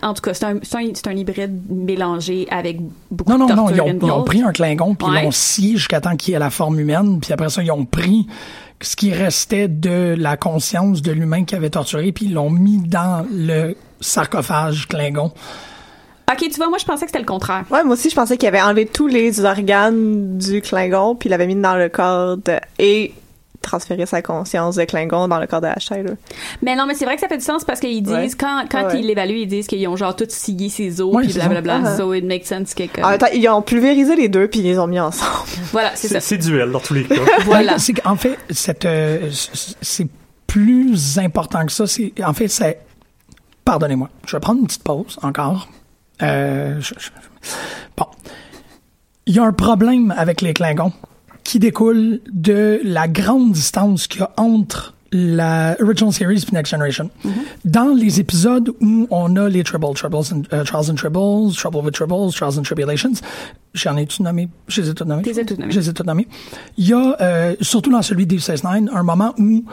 En 0.03 0.15
tout 0.15 0.23
cas, 0.23 0.35
c'est 0.35 0.45
un, 0.45 0.59
c'est 0.63 0.77
un, 0.77 1.11
un 1.11 1.17
hybride 1.17 1.61
mélangé 1.71 2.47
avec 2.51 2.79
beaucoup 3.11 3.31
Non, 3.33 3.39
non, 3.39 3.47
de 3.47 3.53
non, 3.53 3.67
torture 3.67 3.87
ils 3.87 3.91
ont, 3.93 3.99
ils 4.07 4.11
ont 4.11 4.25
pris 4.25 4.43
un 4.43 4.53
Klingon, 4.53 4.95
puis 4.95 5.09
Ouais. 5.09 5.21
ils 5.21 5.25
l'ont 5.25 5.31
scié 5.31 5.77
jusqu'à 5.77 6.01
temps 6.01 6.17
qu'il 6.17 6.35
ait 6.35 6.39
la 6.39 6.51
forme 6.51 6.79
humaine, 6.81 7.19
puis 7.21 7.33
après 7.33 7.49
ça, 7.51 7.63
ils 7.63 7.71
ont 7.71 7.85
pris 7.85 8.27
ce 8.81 8.97
qui 8.97 9.13
restait 9.13 9.69
de 9.69 10.15
la 10.19 10.37
conscience 10.37 11.03
de 11.03 11.13
l'humain 11.13 11.45
qui 11.45 11.55
avait 11.55 11.71
torturé, 11.71 12.11
puis 12.13 12.27
ils 12.27 12.35
l'ont 12.35 12.51
mis 12.51 12.79
dans 12.79 13.25
le 13.33 13.77
sarcophage 14.01 14.89
Klingon. 14.89 15.33
OK, 16.31 16.39
tu 16.39 16.57
vois, 16.57 16.69
moi, 16.69 16.79
je 16.79 16.85
pensais 16.85 17.05
que 17.05 17.11
c'était 17.11 17.19
le 17.19 17.27
contraire. 17.27 17.65
Ouais, 17.71 17.85
moi 17.85 17.93
aussi, 17.95 18.09
je 18.09 18.15
pensais 18.15 18.37
qu'il 18.39 18.49
avait 18.49 18.61
enlevé 18.63 18.87
tous 18.87 19.07
les 19.07 19.45
organes 19.45 20.39
du 20.39 20.63
Klingon, 20.63 21.15
puis 21.15 21.29
il 21.29 21.31
l'avait 21.31 21.47
mis 21.47 21.55
dans 21.57 21.77
le 21.77 21.89
corps 21.89 22.37
de... 22.39 22.57
et 22.79 23.13
transféré 23.63 24.05
sa 24.07 24.21
conscience 24.23 24.77
de 24.77 24.85
Klingon 24.85 25.29
dans 25.29 25.39
le 25.39 25.47
corps 25.47 25.61
de 25.61 25.69
Tyler. 25.79 26.15
Mais 26.63 26.77
non, 26.77 26.85
mais 26.87 26.95
c'est 26.95 27.05
vrai 27.05 27.15
que 27.15 27.21
ça 27.21 27.29
fait 27.29 27.39
du 27.39 27.45
sens 27.45 27.65
parce 27.65 27.81
qu'ils 27.81 28.03
disent, 28.03 28.13
Ouais. 28.15 28.31
quand, 28.39 28.65
quand 28.71 28.85
Ouais. 28.89 29.01
ils 29.01 29.07
l'évaluent, 29.07 29.41
ils 29.43 29.47
disent 29.47 29.67
qu'ils 29.67 29.87
ont 29.89 29.97
genre 29.97 30.15
tout 30.17 30.27
scié 30.29 30.69
ses 30.69 31.01
os, 31.01 31.17
puis 31.23 31.33
blablabla. 31.33 31.81
Ah. 31.85 31.97
So 31.97 32.13
it 32.15 32.25
makes 32.25 32.45
sense 32.47 32.75
que 32.75 32.87
comme- 32.87 33.05
En 33.05 33.17
ils 33.33 33.49
ont 33.49 33.63
pulvérisé 33.63 34.17
les 34.17 34.29
deux, 34.29 34.49
puis 34.49 34.61
ils 34.61 34.65
les 34.65 34.79
ont 34.79 34.87
mis 34.87 35.01
ensemble. 35.01 35.31
Voilà, 35.73 35.93
c'est 35.95 36.09
ça. 36.09 36.21
C'est 36.21 36.39
duel 36.39 36.71
dans 36.71 36.81
tous 36.81 36.95
les 36.95 37.05
cas. 37.05 37.15
Voilà. 37.45 37.77
Qu'en 38.05 38.17
fait, 38.17 38.37
euh, 38.85 39.31
c'est 39.81 40.09
plus 40.47 41.19
important 41.19 41.65
que 41.65 41.73
ça. 41.73 41.87
C'est, 41.87 42.13
en 42.25 42.33
fait, 42.35 42.49
c'est. 42.49 42.81
Pardonnez-moi. 43.65 44.09
Je 44.27 44.37
vais 44.37 44.41
prendre 44.41 44.61
une 44.61 44.67
petite 44.67 44.83
pause 44.83 45.19
encore. 45.23 45.69
Euh, 46.23 46.77
je- 46.81 46.95
je- 46.99 47.11
bon. 47.97 48.07
Il 49.27 49.35
y 49.37 49.39
a 49.39 49.45
un 49.45 49.53
problème 49.53 50.13
avec 50.17 50.41
les 50.41 50.53
Klingons 50.53 50.93
qui 51.45 51.59
découle 51.59 52.21
de 52.33 52.81
la 52.85 53.09
grande 53.09 53.53
distance 53.53 54.07
qu'il 54.07 54.21
y 54.21 54.25
a 54.25 54.31
entre 54.37 54.95
la 55.13 55.77
Original 55.81 56.13
Series 56.13 56.45
et 56.51 56.55
Next 56.55 56.71
Generation. 56.71 57.11
Dans 57.65 57.95
les 57.95 58.19
épisodes 58.19 58.71
où 58.81 59.07
on 59.11 59.37
a 59.37 59.49
les 59.49 59.63
Trouble, 59.63 59.95
Troubles 59.95 60.17
and, 60.33 60.43
euh, 60.53 60.65
Trials 60.65 60.91
and 60.91 60.95
Tribbles, 60.95 61.55
Trouble 61.55 61.85
with 61.85 61.95
Troubles, 61.95 62.33
Trials 62.33 62.59
and 62.59 62.63
Tribulations, 62.63 63.21
j'en 63.75 63.97
ai 63.99 64.07
tout 64.07 64.23
nommé, 64.23 64.49
je 64.69 64.81
les 64.81 64.91
ai 64.91 64.95
tous 64.95 65.05
nommés. 65.05 65.23
Je 65.25 65.79
les 65.81 65.89
ai 65.91 65.93
tous 65.93 66.05
nommés. 66.05 66.27
Il 66.79 66.89
y 66.89 66.95
a, 66.95 67.17
euh, 67.21 67.55
surtout 67.61 67.91
dans 67.91 68.03
celui 68.03 68.27
de 68.27 68.37
DS9, 68.37 68.89
un 68.91 69.03
moment 69.03 69.35
où 69.39 69.65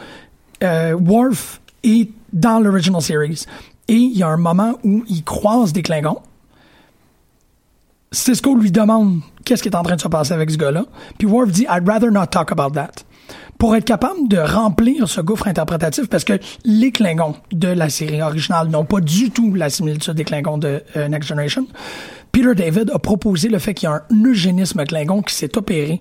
euh, 0.62 0.92
Worf 0.92 1.62
est 1.84 2.10
dans 2.34 2.60
l'Original 2.60 3.00
Series 3.00 3.44
et 3.88 3.94
il 3.94 4.16
y 4.16 4.22
a 4.22 4.28
un 4.28 4.36
moment 4.36 4.78
où 4.84 5.04
il 5.08 5.24
croise 5.24 5.72
des 5.72 5.82
Klingons. 5.82 6.20
Cisco 8.12 8.56
lui 8.56 8.72
demande 8.72 9.20
qu'est-ce 9.44 9.62
qui 9.62 9.68
est 9.68 9.76
en 9.76 9.82
train 9.82 9.96
de 9.96 10.00
se 10.00 10.08
passer 10.08 10.32
avec 10.32 10.50
ce 10.50 10.56
gars-là. 10.56 10.84
Puis 11.18 11.28
Worf 11.28 11.50
dit 11.52 11.66
I'd 11.70 11.88
rather 11.88 12.10
not 12.10 12.26
talk 12.26 12.50
about 12.50 12.70
that. 12.70 12.90
Pour 13.58 13.76
être 13.76 13.84
capable 13.84 14.26
de 14.26 14.38
remplir 14.38 15.06
ce 15.08 15.20
gouffre 15.20 15.46
interprétatif, 15.46 16.08
parce 16.08 16.24
que 16.24 16.32
les 16.64 16.90
Klingons 16.92 17.36
de 17.52 17.68
la 17.68 17.88
série 17.90 18.22
originale 18.22 18.68
n'ont 18.68 18.86
pas 18.86 19.00
du 19.00 19.30
tout 19.30 19.54
la 19.54 19.68
similitude 19.70 20.14
des 20.14 20.24
Klingons 20.24 20.58
de 20.58 20.82
euh, 20.96 21.08
Next 21.08 21.28
Generation, 21.28 21.66
Peter 22.32 22.54
David 22.54 22.90
a 22.94 22.98
proposé 22.98 23.48
le 23.48 23.58
fait 23.58 23.74
qu'il 23.74 23.88
y 23.88 23.92
a 23.92 23.96
un 24.10 24.24
eugénisme 24.24 24.82
Klingon 24.84 25.20
qui 25.22 25.34
s'est 25.34 25.56
opéré 25.58 26.00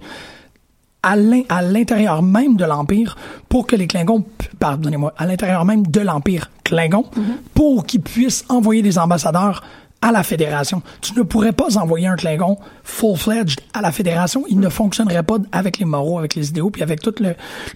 à 1.03 1.15
l'in- 1.15 1.43
à 1.49 1.61
l'intérieur 1.61 2.23
même 2.23 2.55
de 2.55 2.65
l'Empire 2.65 3.17
pour 3.49 3.67
que 3.67 3.75
les 3.75 3.87
Klingons, 3.87 4.23
pardonnez-moi, 4.59 5.13
à 5.17 5.25
l'intérieur 5.25 5.65
même 5.65 5.85
de 5.85 5.99
l'Empire 5.99 6.49
Klingon, 6.63 7.05
pour 7.53 7.85
qu'ils 7.85 8.01
puissent 8.01 8.45
envoyer 8.49 8.81
des 8.81 8.97
ambassadeurs 8.97 9.63
à 10.01 10.11
la 10.11 10.23
Fédération. 10.23 10.81
Tu 11.01 11.13
ne 11.17 11.23
pourrais 11.23 11.51
pas 11.51 11.77
envoyer 11.77 12.07
un 12.07 12.15
Klingon 12.15 12.57
full-fledged 12.83 13.59
à 13.73 13.81
la 13.81 13.91
Fédération. 13.91 14.43
Il 14.49 14.59
ne 14.59 14.69
fonctionnerait 14.69 15.23
pas 15.23 15.37
avec 15.51 15.77
les 15.77 15.85
moraux, 15.85 16.17
avec 16.19 16.35
les 16.35 16.49
idéaux, 16.49 16.69
puis 16.69 16.83
avec 16.83 17.01
toute 17.01 17.21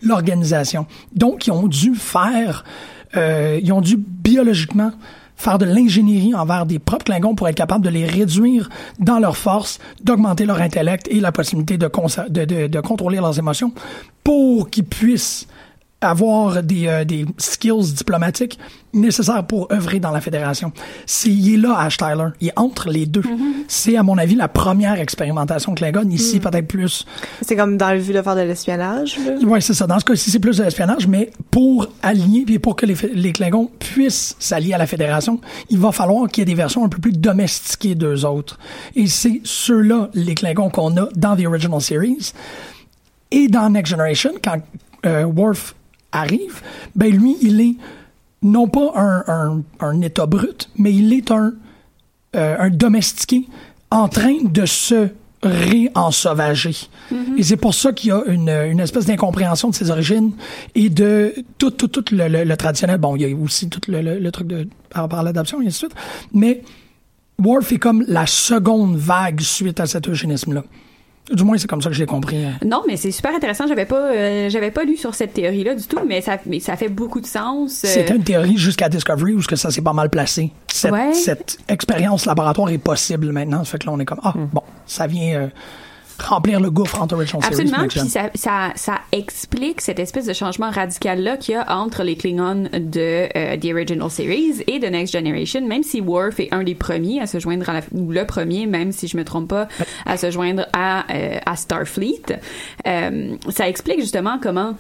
l'organisation. 0.01 0.86
Donc, 1.15 1.47
ils 1.47 1.51
ont 1.51 1.67
dû 1.67 1.95
faire, 1.95 2.63
euh, 3.17 3.59
ils 3.61 3.71
ont 3.74 3.82
dû 3.82 3.97
biologiquement 3.97 4.91
faire 5.36 5.57
de 5.57 5.65
l'ingénierie 5.65 6.36
envers 6.36 6.65
des 6.65 6.80
propres 6.80 7.05
Klingons 7.05 7.36
pour 7.36 7.47
être 7.49 7.55
capable 7.55 7.84
de 7.84 7.89
les 7.89 8.05
réduire 8.05 8.69
dans 8.99 9.19
leur 9.19 9.36
force, 9.36 9.80
d'augmenter 10.01 10.45
leur 10.45 10.61
intellect 10.61 11.07
et 11.09 11.19
la 11.19 11.32
possibilité 11.32 11.78
de- 11.78 12.67
de 12.67 12.80
contrôler 12.82 13.17
leurs 13.17 13.38
émotions 13.39 13.74
pour 14.24 14.69
qu'ils 14.69 14.86
puissent 14.86 15.47
avoir 16.03 16.61
des, 16.63 16.87
euh, 16.87 17.05
des 17.05 17.25
skills 17.37 17.93
diplomatiques 17.93 18.59
nécessaires 18.93 19.45
pour 19.45 19.71
œuvrer 19.71 19.99
dans 19.99 20.11
la 20.11 20.21
fédération. 20.21 20.71
C'est, 21.05 21.29
il 21.29 21.55
est 21.55 21.57
là, 21.57 21.75
Ash 21.79 21.97
Tyler. 21.97 22.27
Il 22.41 22.49
est 22.49 22.53
entre 22.55 22.89
les 22.89 23.05
deux. 23.05 23.23
C'est, 23.67 23.97
à 23.97 24.03
mon 24.03 24.17
avis, 24.17 24.35
la 24.35 24.47
première 24.47 24.99
expérimentation 24.99 25.73
Klingon. 25.73 26.07
Ici, 26.09 26.39
peut-être 26.39 26.67
plus. 26.67 27.05
C'est 27.41 27.55
comme 27.55 27.77
dans 27.77 27.91
le 27.91 27.99
but 27.99 28.13
de 28.13 28.21
faire 28.21 28.35
de 28.35 28.41
l'espionnage. 28.41 29.17
Oui, 29.43 29.61
c'est 29.61 29.73
ça. 29.73 29.87
Dans 29.87 29.99
ce 29.99 30.05
cas-ci, 30.05 30.29
c'est 30.29 30.39
plus 30.39 30.57
de 30.57 30.63
l'espionnage, 30.63 31.07
mais 31.07 31.31
pour 31.49 31.87
aligner, 32.03 32.45
puis 32.45 32.59
pour 32.59 32.75
que 32.75 32.85
les, 32.85 32.95
les 33.13 33.33
Klingons 33.33 33.71
puissent 33.79 34.35
s'allier 34.39 34.73
à 34.73 34.77
la 34.77 34.85
Fédération, 34.85 35.39
il 35.69 35.79
va 35.79 35.91
falloir 35.91 36.29
qu'il 36.29 36.41
y 36.41 36.43
ait 36.43 36.45
des 36.45 36.53
versions 36.53 36.85
un 36.85 36.89
peu 36.89 36.99
plus 36.99 37.13
domestiquées 37.13 37.95
d'eux 37.95 38.25
autres. 38.25 38.59
Et 38.95 39.07
c'est 39.07 39.41
ceux-là, 39.43 40.09
les 40.13 40.35
Klingons 40.35 40.69
qu'on 40.69 40.95
a 40.97 41.07
dans 41.15 41.35
The 41.35 41.45
Original 41.45 41.81
Series. 41.81 42.33
Et 43.31 43.47
dans 43.47 43.71
Next 43.71 43.89
Generation, 43.89 44.31
quand 44.43 44.59
euh, 45.07 45.23
Worf 45.23 45.73
arrive, 46.14 46.61
ben 46.95 47.11
lui, 47.11 47.36
il 47.41 47.59
est 47.59 47.76
non 48.41 48.68
pas 48.68 48.91
un, 48.95 49.24
un, 49.28 49.61
un 49.80 50.01
état 50.01 50.26
brut, 50.26 50.70
mais 50.78 50.93
il 50.93 51.11
est 51.14 51.32
un, 51.32 51.53
euh, 52.36 52.55
un 52.59 52.70
domestiqué 52.70 53.47
en 53.91 54.07
train 54.07 54.38
de 54.43 54.66
se 54.66 55.09
réensauvager. 55.43 56.76
Et 57.38 57.43
c'est 57.43 57.57
pour 57.57 57.74
ça 57.74 57.91
qu'il 57.91 58.09
y 58.09 58.11
a 58.11 58.24
une, 58.28 58.49
une 58.49 58.80
espèce 58.80 59.05
d'incompréhension 59.05 59.70
de 59.70 59.76
ses 59.76 59.91
origines 59.91 60.32
et 60.76 60.89
de 60.89 61.34
tout, 61.57 61.72
tout, 61.72 61.88
tout 61.89 62.05
le, 62.16 62.28
le- 62.28 62.43
le 62.43 62.57
traditionnel. 62.57 62.97
Bon, 62.97 63.16
il 63.16 63.22
y 63.22 63.32
a 63.32 63.36
aussi 63.36 63.70
tout 63.70 63.82
le, 63.89 64.01
le- 64.01 64.20
le 64.20 64.32
truc 64.32 64.47
de 64.47 64.68
par, 64.89 65.07
par 65.09 65.22
l'adoption 65.24 65.61
et 65.61 65.68
ainsi 65.68 65.84
de 65.86 65.91
suite. 65.91 65.95
Mais 66.34 66.61
Worf 67.43 67.72
est 67.74 67.78
comme 67.80 68.03
la 68.07 68.26
seconde 68.26 68.95
vague 68.95 69.41
suite 69.41 69.80
à 69.80 69.86
cet 69.86 70.07
eugénisme-là. 70.07 70.64
Du 71.32 71.43
moins, 71.43 71.57
c'est 71.57 71.67
comme 71.69 71.82
ça 71.82 71.89
que 71.89 71.95
j'ai 71.95 72.05
compris. 72.05 72.43
euh. 72.43 72.49
Non, 72.65 72.84
mais 72.86 72.97
c'est 72.97 73.11
super 73.11 73.34
intéressant. 73.34 73.65
J'avais 73.67 73.86
pas, 73.86 74.11
euh, 74.11 74.49
j'avais 74.49 74.71
pas 74.71 74.84
lu 74.84 74.97
sur 74.97 75.15
cette 75.15 75.34
théorie-là 75.34 75.74
du 75.76 75.84
tout, 75.86 75.99
mais 76.05 76.19
ça, 76.21 76.38
mais 76.45 76.59
ça 76.59 76.76
fait 76.76 76.89
beaucoup 76.89 77.21
de 77.21 77.26
sens. 77.26 77.84
euh, 77.86 77.88
C'était 77.88 78.15
une 78.15 78.24
théorie 78.26 78.57
jusqu'à 78.57 78.89
Discovery 78.89 79.34
où 79.34 79.41
ce 79.41 79.47
que 79.47 79.55
ça 79.55 79.71
s'est 79.71 79.82
pas 79.82 79.93
mal 79.93 80.09
placé. 80.09 80.51
Cette, 80.67 80.91
Ouais. 80.91 81.13
cette 81.13 81.59
expérience 81.69 82.26
laboratoire 82.26 82.69
est 82.71 82.78
possible 82.78 83.32
maintenant. 83.32 83.63
Ça 83.63 83.71
fait 83.71 83.78
que 83.80 83.86
là, 83.86 83.93
on 83.93 83.99
est 83.99 84.05
comme, 84.05 84.19
ah, 84.24 84.34
bon, 84.36 84.63
ça 84.86 85.07
vient 85.07 85.36
euh, 85.43 85.47
remplir 86.26 86.59
le 86.59 86.69
gouffre 86.69 87.01
entre 87.01 87.15
Original 87.15 87.43
Series 87.43 87.55
et 87.55 87.61
Absolument, 87.61 87.84
Next 87.84 87.99
puis 87.99 88.09
ça, 88.09 88.30
ça, 88.36 88.71
ça 88.76 88.99
explique 89.11 89.82
cette 89.82 89.99
espèce 89.99 90.26
de 90.26 90.34
changement 90.34 90.71
radical-là 90.71 91.38
qu'il 91.38 91.55
y 91.55 91.57
a 91.57 91.78
entre 91.78 92.03
les 92.03 92.15
Klingons 92.15 92.69
de 92.74 93.28
euh, 93.36 93.57
The 93.57 93.74
Original 93.74 94.09
Series 94.09 94.63
et 94.67 94.80
de 94.80 94.88
Next 94.88 95.13
Generation, 95.13 95.65
même 95.65 95.84
si 95.84 96.01
Worf 96.01 96.39
est 96.39 96.53
un 96.53 96.63
des 96.63 96.76
premiers 96.76 97.21
à 97.21 97.28
se 97.28 97.39
joindre 97.39 97.69
à 97.69 97.74
la, 97.74 97.82
ou 97.91 98.11
le 98.11 98.26
premier, 98.26 98.65
même 98.65 98.91
si 98.91 99.07
je 99.07 99.17
me 99.17 99.24
trompe 99.24 99.49
pas, 99.49 99.67
à 100.05 100.17
se 100.17 100.32
joindre 100.32 100.65
à, 100.74 101.05
euh, 101.13 101.39
à 101.45 101.55
Starfleet. 101.55 102.39
Euh, 102.88 103.36
ça 103.49 103.67
explique 103.67 103.99
justement 103.99 104.38
comment 104.41 104.76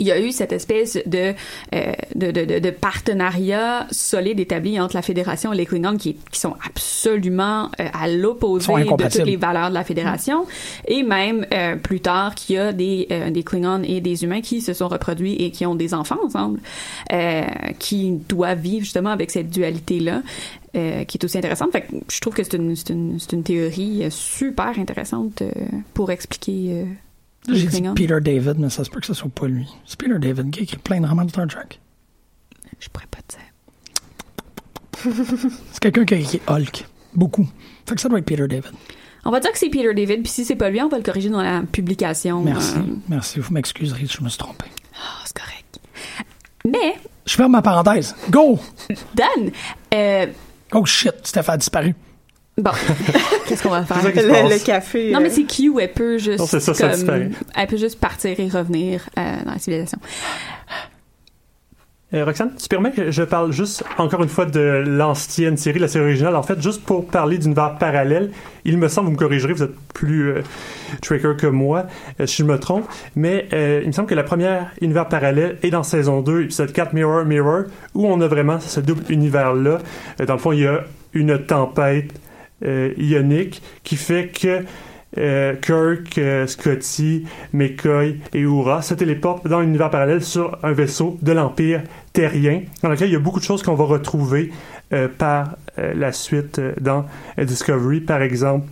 il 0.00 0.06
y 0.06 0.12
a 0.12 0.20
eu 0.20 0.32
cette 0.32 0.52
espèce 0.52 0.98
de, 1.06 1.34
euh, 1.74 1.92
de, 2.14 2.30
de, 2.30 2.58
de, 2.58 2.70
partenariat 2.70 3.86
solide 3.90 4.38
établi 4.38 4.78
entre 4.78 4.94
la 4.94 5.02
Fédération 5.02 5.52
et 5.52 5.56
les 5.56 5.66
Klingons 5.66 5.96
qui, 5.96 6.16
qui 6.30 6.38
sont 6.38 6.54
absolument 6.64 7.70
euh, 7.80 7.88
à 7.92 8.08
l'opposé 8.08 8.72
de 8.72 9.08
toutes 9.08 9.26
les 9.26 9.36
valeurs 9.36 9.70
de 9.70 9.74
la 9.74 9.84
Fédération. 9.84 10.46
Et 10.86 11.02
même 11.02 11.46
euh, 11.52 11.76
plus 11.76 12.00
tard 12.00 12.34
qu'il 12.34 12.56
y 12.56 12.58
a 12.58 12.72
des, 12.72 13.08
des 13.30 13.42
Klingons 13.42 13.82
et 13.82 14.00
des 14.00 14.24
humains 14.24 14.42
qui 14.42 14.60
se 14.60 14.74
sont 14.74 14.88
reproduits 14.88 15.34
et 15.36 15.50
qui 15.50 15.64
ont 15.64 15.74
des 15.74 15.94
enfants 15.94 16.18
ensemble, 16.24 16.60
qui 17.78 18.12
doivent 18.28 18.60
vivre 18.60 18.84
justement 18.84 19.10
avec 19.10 19.30
cette 19.30 19.50
dualité-là. 19.50 20.22
euh, 20.76 21.04
qui 21.04 21.18
est 21.18 21.24
aussi 21.24 21.38
intéressante. 21.38 21.72
Fait 21.72 21.82
que 21.82 21.94
je 22.10 22.20
trouve 22.20 22.34
que 22.34 22.42
c'est 22.42 22.54
une, 22.54 22.74
une, 22.90 23.18
une 23.32 23.42
théorie 23.42 24.04
super 24.10 24.78
intéressante 24.78 25.42
euh, 25.42 25.50
pour 25.94 26.10
expliquer 26.10 26.68
euh, 26.70 26.84
J'ai 27.48 27.66
dit. 27.66 27.82
Peter 27.94 28.18
David, 28.20 28.58
mais 28.58 28.70
ça 28.70 28.84
se 28.84 28.90
peut 28.90 29.00
que 29.00 29.06
ce 29.06 29.14
soit 29.14 29.30
pas 29.30 29.46
lui. 29.46 29.66
C'est 29.86 29.98
Peter 29.98 30.18
David 30.18 30.50
qui 30.50 30.60
a 30.60 30.62
écrit 30.64 30.76
plein 30.78 31.00
de 31.00 31.06
romans 31.06 31.24
de 31.24 31.30
Star 31.30 31.46
Trek. 31.46 31.78
Je 32.80 32.88
pourrais 32.88 33.06
pas 33.10 33.18
te 33.26 33.36
dire. 33.36 33.44
C'est 35.72 35.80
quelqu'un 35.80 36.04
qui 36.04 36.14
a 36.14 36.18
écrit 36.18 36.40
Hulk. 36.46 36.86
Beaucoup. 37.14 37.48
Fait 37.86 37.94
que 37.94 38.00
ça 38.00 38.08
doit 38.08 38.18
être 38.18 38.24
Peter 38.26 38.46
David. 38.46 38.72
On 39.24 39.30
va 39.30 39.40
dire 39.40 39.50
que 39.52 39.58
c'est 39.58 39.68
Peter 39.68 39.92
David, 39.94 40.22
puis 40.22 40.30
si 40.30 40.44
c'est 40.44 40.56
pas 40.56 40.70
lui, 40.70 40.80
on 40.80 40.88
va 40.88 40.96
le 40.96 41.02
corriger 41.02 41.28
dans 41.28 41.42
la 41.42 41.62
publication. 41.62 42.40
Merci. 42.42 42.76
euh, 42.76 42.82
Merci. 43.08 43.40
Vous 43.40 43.52
m'excuserez, 43.52 44.06
je 44.06 44.22
me 44.22 44.28
suis 44.28 44.38
trompé. 44.38 44.66
Ah, 44.94 45.22
c'est 45.24 45.36
correct. 45.36 45.80
Mais, 46.64 46.94
Je 47.26 47.34
ferme 47.34 47.52
ma 47.52 47.62
parenthèse. 47.62 48.14
Go! 48.30 48.58
Dan, 49.14 49.50
euh, 49.94 50.26
Oh 50.72 50.84
shit, 50.84 51.14
Steph 51.24 51.48
a 51.48 51.56
disparu. 51.56 51.94
Bon, 52.58 52.70
qu'est-ce 53.46 53.62
qu'on 53.62 53.70
va 53.70 53.84
faire? 53.84 54.00
Ça 54.00 54.08
Le, 54.08 54.64
café. 54.64 55.10
Non, 55.12 55.20
mais 55.20 55.28
euh, 55.28 55.32
c'est 55.32 55.44
Q, 55.44 55.72
elle 55.80 55.92
peut 55.92 56.18
juste. 56.18 56.38
Non, 56.38 56.46
c'est 56.46 56.60
ça, 56.60 56.74
ça 56.74 56.86
comme- 56.88 56.94
disparaît. 56.96 57.30
Elle 57.54 57.66
peut 57.66 57.76
juste 57.76 58.00
partir 58.00 58.38
et 58.38 58.48
revenir 58.48 59.08
euh, 59.18 59.44
dans 59.44 59.52
la 59.52 59.58
civilisation. 59.58 59.98
Euh, 62.14 62.24
Roxane, 62.24 62.52
tu 62.56 62.68
permets 62.68 62.90
que 62.90 63.10
je 63.10 63.22
parle 63.22 63.52
juste 63.52 63.84
encore 63.98 64.22
une 64.22 64.30
fois 64.30 64.46
de 64.46 64.82
l'ancienne 64.86 65.58
série, 65.58 65.78
la 65.78 65.88
série 65.88 66.06
originale. 66.06 66.36
En 66.36 66.42
fait, 66.42 66.60
juste 66.62 66.82
pour 66.82 67.06
parler 67.06 67.36
d'univers 67.36 67.76
parallèle, 67.76 68.30
il 68.64 68.78
me 68.78 68.88
semble, 68.88 69.08
vous 69.08 69.12
me 69.12 69.18
corrigerez, 69.18 69.52
vous 69.52 69.64
êtes 69.64 69.76
plus 69.92 70.30
euh, 70.30 70.42
tracker 71.02 71.34
que 71.38 71.46
moi, 71.46 71.84
euh, 72.18 72.24
si 72.24 72.36
je 72.36 72.44
me 72.44 72.58
trompe, 72.58 72.86
mais 73.14 73.46
euh, 73.52 73.80
il 73.82 73.88
me 73.88 73.92
semble 73.92 74.08
que 74.08 74.14
la 74.14 74.22
première 74.22 74.70
univers 74.80 75.06
parallèle 75.06 75.58
est 75.62 75.68
dans 75.68 75.82
saison 75.82 76.22
2, 76.22 76.44
épisode 76.44 76.72
4, 76.72 76.94
Mirror, 76.94 77.26
Mirror, 77.26 77.64
où 77.94 78.06
on 78.06 78.18
a 78.22 78.26
vraiment 78.26 78.58
ce 78.58 78.80
double 78.80 79.02
univers-là. 79.10 79.78
Dans 80.26 80.32
le 80.32 80.40
fond, 80.40 80.52
il 80.52 80.60
y 80.60 80.66
a 80.66 80.84
une 81.12 81.38
tempête 81.44 82.06
euh, 82.14 82.27
ionique 82.62 83.62
qui 83.84 83.96
fait 83.96 84.28
que 84.28 84.64
euh, 85.16 85.54
Kirk, 85.54 86.18
euh, 86.18 86.46
Scotty, 86.46 87.24
McCoy 87.54 88.20
et 88.34 88.40
Uhura 88.40 88.82
se 88.82 88.92
téléportent 88.94 89.48
dans 89.48 89.60
l'univers 89.60 89.88
parallèle 89.90 90.22
sur 90.22 90.58
un 90.62 90.72
vaisseau 90.72 91.18
de 91.22 91.32
l'Empire 91.32 91.82
terrien, 92.12 92.60
dans 92.82 92.90
lequel 92.90 93.08
il 93.08 93.12
y 93.14 93.16
a 93.16 93.20
beaucoup 93.20 93.40
de 93.40 93.44
choses 93.44 93.62
qu'on 93.62 93.74
va 93.74 93.84
retrouver 93.84 94.52
euh, 94.92 95.08
par 95.08 95.56
euh, 95.78 95.94
la 95.94 96.12
suite 96.12 96.58
euh, 96.58 96.72
dans 96.80 97.06
euh, 97.38 97.44
Discovery, 97.44 98.00
par 98.00 98.20
exemple. 98.20 98.66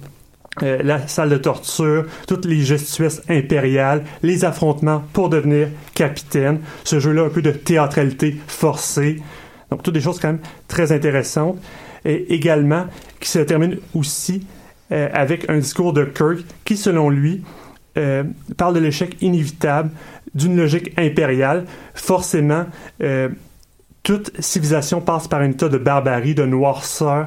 euh, 0.62 0.82
la 0.82 1.06
salle 1.06 1.30
de 1.30 1.36
torture, 1.36 2.04
toutes 2.26 2.44
les 2.44 2.60
gestuesses 2.60 3.22
impériales, 3.28 4.04
les 4.22 4.44
affrontements 4.44 5.02
pour 5.12 5.28
devenir 5.28 5.68
capitaine, 5.94 6.60
ce 6.84 6.98
jeu-là 7.00 7.24
un 7.24 7.28
peu 7.28 7.42
de 7.42 7.50
théâtralité 7.50 8.36
forcée. 8.46 9.22
Donc, 9.70 9.82
toutes 9.82 9.94
des 9.94 10.00
choses 10.00 10.18
quand 10.20 10.28
même 10.28 10.40
très 10.68 10.92
intéressantes. 10.92 11.58
Et 12.06 12.32
également, 12.32 12.86
qui 13.20 13.28
se 13.28 13.40
termine 13.40 13.78
aussi 13.94 14.46
euh, 14.92 15.08
avec 15.12 15.50
un 15.50 15.58
discours 15.58 15.92
de 15.92 16.04
Kirk 16.04 16.44
qui, 16.64 16.76
selon 16.76 17.10
lui, 17.10 17.42
euh, 17.98 18.22
parle 18.56 18.74
de 18.74 18.78
l'échec 18.78 19.16
inévitable 19.20 19.90
d'une 20.32 20.56
logique 20.56 20.92
impériale. 20.96 21.64
Forcément, 21.94 22.66
euh, 23.02 23.28
toute 24.04 24.30
civilisation 24.40 25.00
passe 25.00 25.26
par 25.26 25.40
un 25.40 25.50
état 25.50 25.68
de 25.68 25.78
barbarie, 25.78 26.36
de 26.36 26.46
noirceur, 26.46 27.26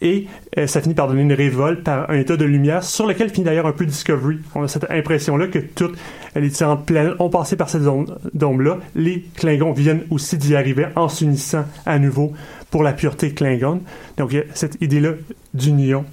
et 0.00 0.26
ça 0.66 0.80
finit 0.80 0.94
par 0.94 1.08
donner 1.08 1.22
une 1.22 1.32
révolte 1.32 1.82
par 1.82 2.08
un 2.08 2.14
état 2.14 2.36
de 2.36 2.44
lumière 2.44 2.84
sur 2.84 3.04
lequel 3.04 3.30
finit 3.30 3.46
d'ailleurs 3.46 3.66
un 3.66 3.72
peu 3.72 3.84
Discovery. 3.84 4.38
On 4.54 4.62
a 4.62 4.68
cette 4.68 4.88
impression-là 4.88 5.48
que 5.48 5.58
toutes 5.58 5.98
les 6.36 6.48
différentes 6.48 6.86
planètes 6.86 7.14
ont 7.18 7.30
passé 7.30 7.56
par 7.56 7.68
cette 7.68 7.82
zone 7.82 8.16
d'ombre-là. 8.32 8.78
Les 8.94 9.24
Klingons 9.34 9.72
viennent 9.72 10.04
aussi 10.10 10.38
d'y 10.38 10.54
arriver 10.54 10.86
en 10.94 11.08
s'unissant 11.08 11.64
à 11.84 11.98
nouveau 11.98 12.32
pour 12.70 12.82
la 12.82 12.92
pureté 12.92 13.32
Klingon. 13.32 13.80
Donc 14.16 14.32
il 14.32 14.36
y 14.36 14.40
a 14.40 14.44
cette 14.54 14.76
idée-là 14.80 15.12
d'union 15.54 16.04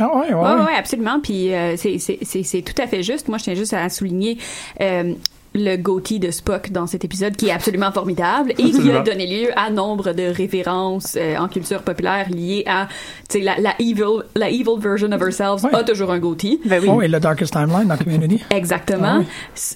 Ah 0.00 0.08
ouais, 0.16 0.28
ouais, 0.28 0.34
Oui, 0.34 0.40
ouais. 0.60 0.64
ouais, 0.66 0.74
absolument. 0.76 1.20
Puis 1.20 1.52
euh, 1.54 1.76
c'est- 1.76 1.98
c'est 1.98 2.18
c'est- 2.22 2.42
c'est 2.42 2.62
tout 2.62 2.80
à 2.80 2.86
fait 2.86 3.02
juste. 3.02 3.28
Moi, 3.28 3.38
je 3.38 3.44
tiens 3.44 3.54
juste 3.54 3.74
à 3.74 3.88
souligner. 3.88 4.38
euh, 4.80 5.12
le 5.54 5.76
goatee 5.76 6.18
de 6.18 6.30
Spock 6.30 6.70
dans 6.70 6.86
cet 6.86 7.04
épisode 7.04 7.36
qui 7.36 7.48
est 7.48 7.52
absolument 7.52 7.92
formidable 7.92 8.52
et 8.52 8.70
qui 8.70 8.90
a 8.90 9.00
donné 9.02 9.26
lieu 9.26 9.50
à 9.54 9.68
nombre 9.68 10.14
de 10.14 10.22
références 10.22 11.14
euh, 11.20 11.36
en 11.36 11.46
culture 11.46 11.82
populaire 11.82 12.30
liées 12.30 12.64
à 12.66 12.88
tu 13.28 13.36
sais, 13.38 13.44
la, 13.44 13.58
la 13.60 13.74
evil 13.78 14.22
la 14.34 14.48
evil 14.48 14.78
version 14.78 15.12
of 15.12 15.20
ourselves 15.20 15.62
Ouais. 15.62 15.74
a 15.74 15.84
toujours 15.84 16.10
un 16.10 16.20
goatee 16.20 16.58
Oh, 16.88 17.02
et 17.02 17.08
le 17.08 17.20
Darkest 17.20 17.52
Timeline 17.52 17.86
dans 17.86 17.98
Community. 17.98 18.42
Exactement. 18.48 19.16
Ah 19.16 19.18
oui. 19.18 19.26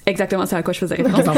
Exactement, 0.07 0.47
c'est 0.47 0.57
à 0.57 0.63
quoi 0.63 0.73
je 0.73 0.79
faisais 0.79 0.95
référence. 1.03 1.37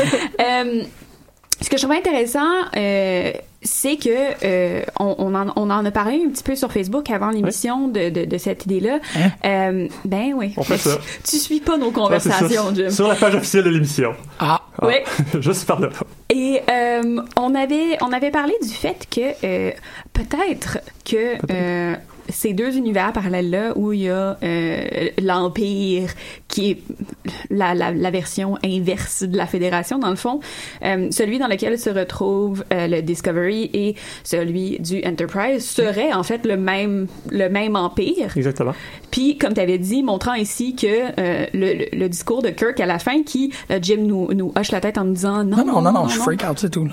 Ce 1.60 1.68
que 1.68 1.76
je 1.76 1.82
trouve 1.82 1.96
intéressant, 1.96 2.46
euh, 2.76 3.32
c'est 3.62 3.96
que 3.96 4.08
euh, 4.44 4.82
on, 5.00 5.16
on 5.18 5.34
en, 5.34 5.52
on 5.56 5.70
en 5.70 5.84
a 5.84 5.90
parlé 5.90 6.22
un 6.24 6.30
petit 6.30 6.44
peu 6.44 6.54
sur 6.54 6.72
Facebook 6.72 7.10
avant 7.10 7.30
l'émission 7.30 7.88
de, 7.88 8.10
de, 8.10 8.24
de 8.24 8.38
cette 8.38 8.66
idée-là. 8.66 9.00
Hein? 9.16 9.30
Euh, 9.44 9.88
ben 10.04 10.32
oui. 10.36 10.54
On 10.56 10.62
fait 10.62 10.78
ça. 10.78 10.96
Tu, 10.96 11.22
tu 11.30 11.36
suis 11.38 11.60
pas 11.60 11.76
nos 11.76 11.90
conversations, 11.90 12.72
Jim. 12.74 12.90
Sur 12.90 13.08
la 13.08 13.16
page 13.16 13.34
officielle 13.34 13.64
de 13.64 13.70
l'émission. 13.70 14.14
Ah, 14.38 14.62
Ah. 14.80 14.86
Oui. 14.86 14.94
Juste 15.40 15.66
par 15.66 15.80
là. 15.80 15.88
Et 16.30 16.60
euh, 16.70 17.20
on 17.36 17.54
avait 17.56 17.96
on 18.00 18.12
avait 18.12 18.30
parlé 18.30 18.54
du 18.62 18.68
fait 18.68 19.08
que 19.10 19.20
euh, 19.44 19.72
peut-être 20.12 20.78
que 21.04 21.34
euh, 21.50 21.96
ces 22.28 22.52
deux 22.52 22.76
univers 22.76 23.12
parallèles-là 23.12 23.72
où 23.76 23.92
il 23.92 24.02
y 24.02 24.08
a 24.08 24.36
euh, 24.42 25.08
l'Empire 25.22 26.10
qui 26.48 26.70
est 26.70 26.82
la, 27.50 27.74
la, 27.74 27.92
la, 27.92 28.10
version 28.10 28.56
inverse 28.64 29.22
de 29.22 29.36
la 29.36 29.46
Fédération, 29.46 29.98
dans 29.98 30.10
le 30.10 30.16
fond, 30.16 30.40
euh, 30.84 31.08
celui 31.10 31.38
dans 31.38 31.46
lequel 31.46 31.78
se 31.78 31.90
retrouve 31.90 32.64
euh, 32.72 32.86
le 32.86 33.02
Discovery 33.02 33.70
et 33.72 33.94
celui 34.24 34.78
du 34.78 35.02
Enterprise 35.04 35.64
serait 35.68 36.12
en 36.12 36.22
fait 36.22 36.46
le 36.46 36.56
même, 36.56 37.06
le 37.30 37.48
même 37.48 37.76
empire. 37.76 38.36
Exactement. 38.36 38.74
Puis, 39.10 39.38
comme 39.38 39.54
tu 39.54 39.60
avais 39.60 39.78
dit, 39.78 40.02
montrant 40.02 40.34
ici 40.34 40.74
que 40.74 40.86
euh, 40.86 41.46
le, 41.52 41.96
le, 41.96 42.08
discours 42.08 42.42
de 42.42 42.50
Kirk 42.50 42.80
à 42.80 42.86
la 42.86 42.98
fin, 42.98 43.22
qui, 43.22 43.52
Jim 43.80 43.98
nous, 44.00 44.32
nous 44.34 44.52
hoche 44.56 44.70
la 44.70 44.80
tête 44.80 44.98
en 44.98 45.04
nous 45.04 45.14
disant 45.14 45.44
non. 45.44 45.58
Non, 45.58 45.64
non, 45.64 45.82
non, 45.82 45.92
non, 45.92 46.08
je 46.08 46.18
freak 46.18 46.42
out, 46.48 46.58
c'est 46.58 46.70
tout. 46.70 46.88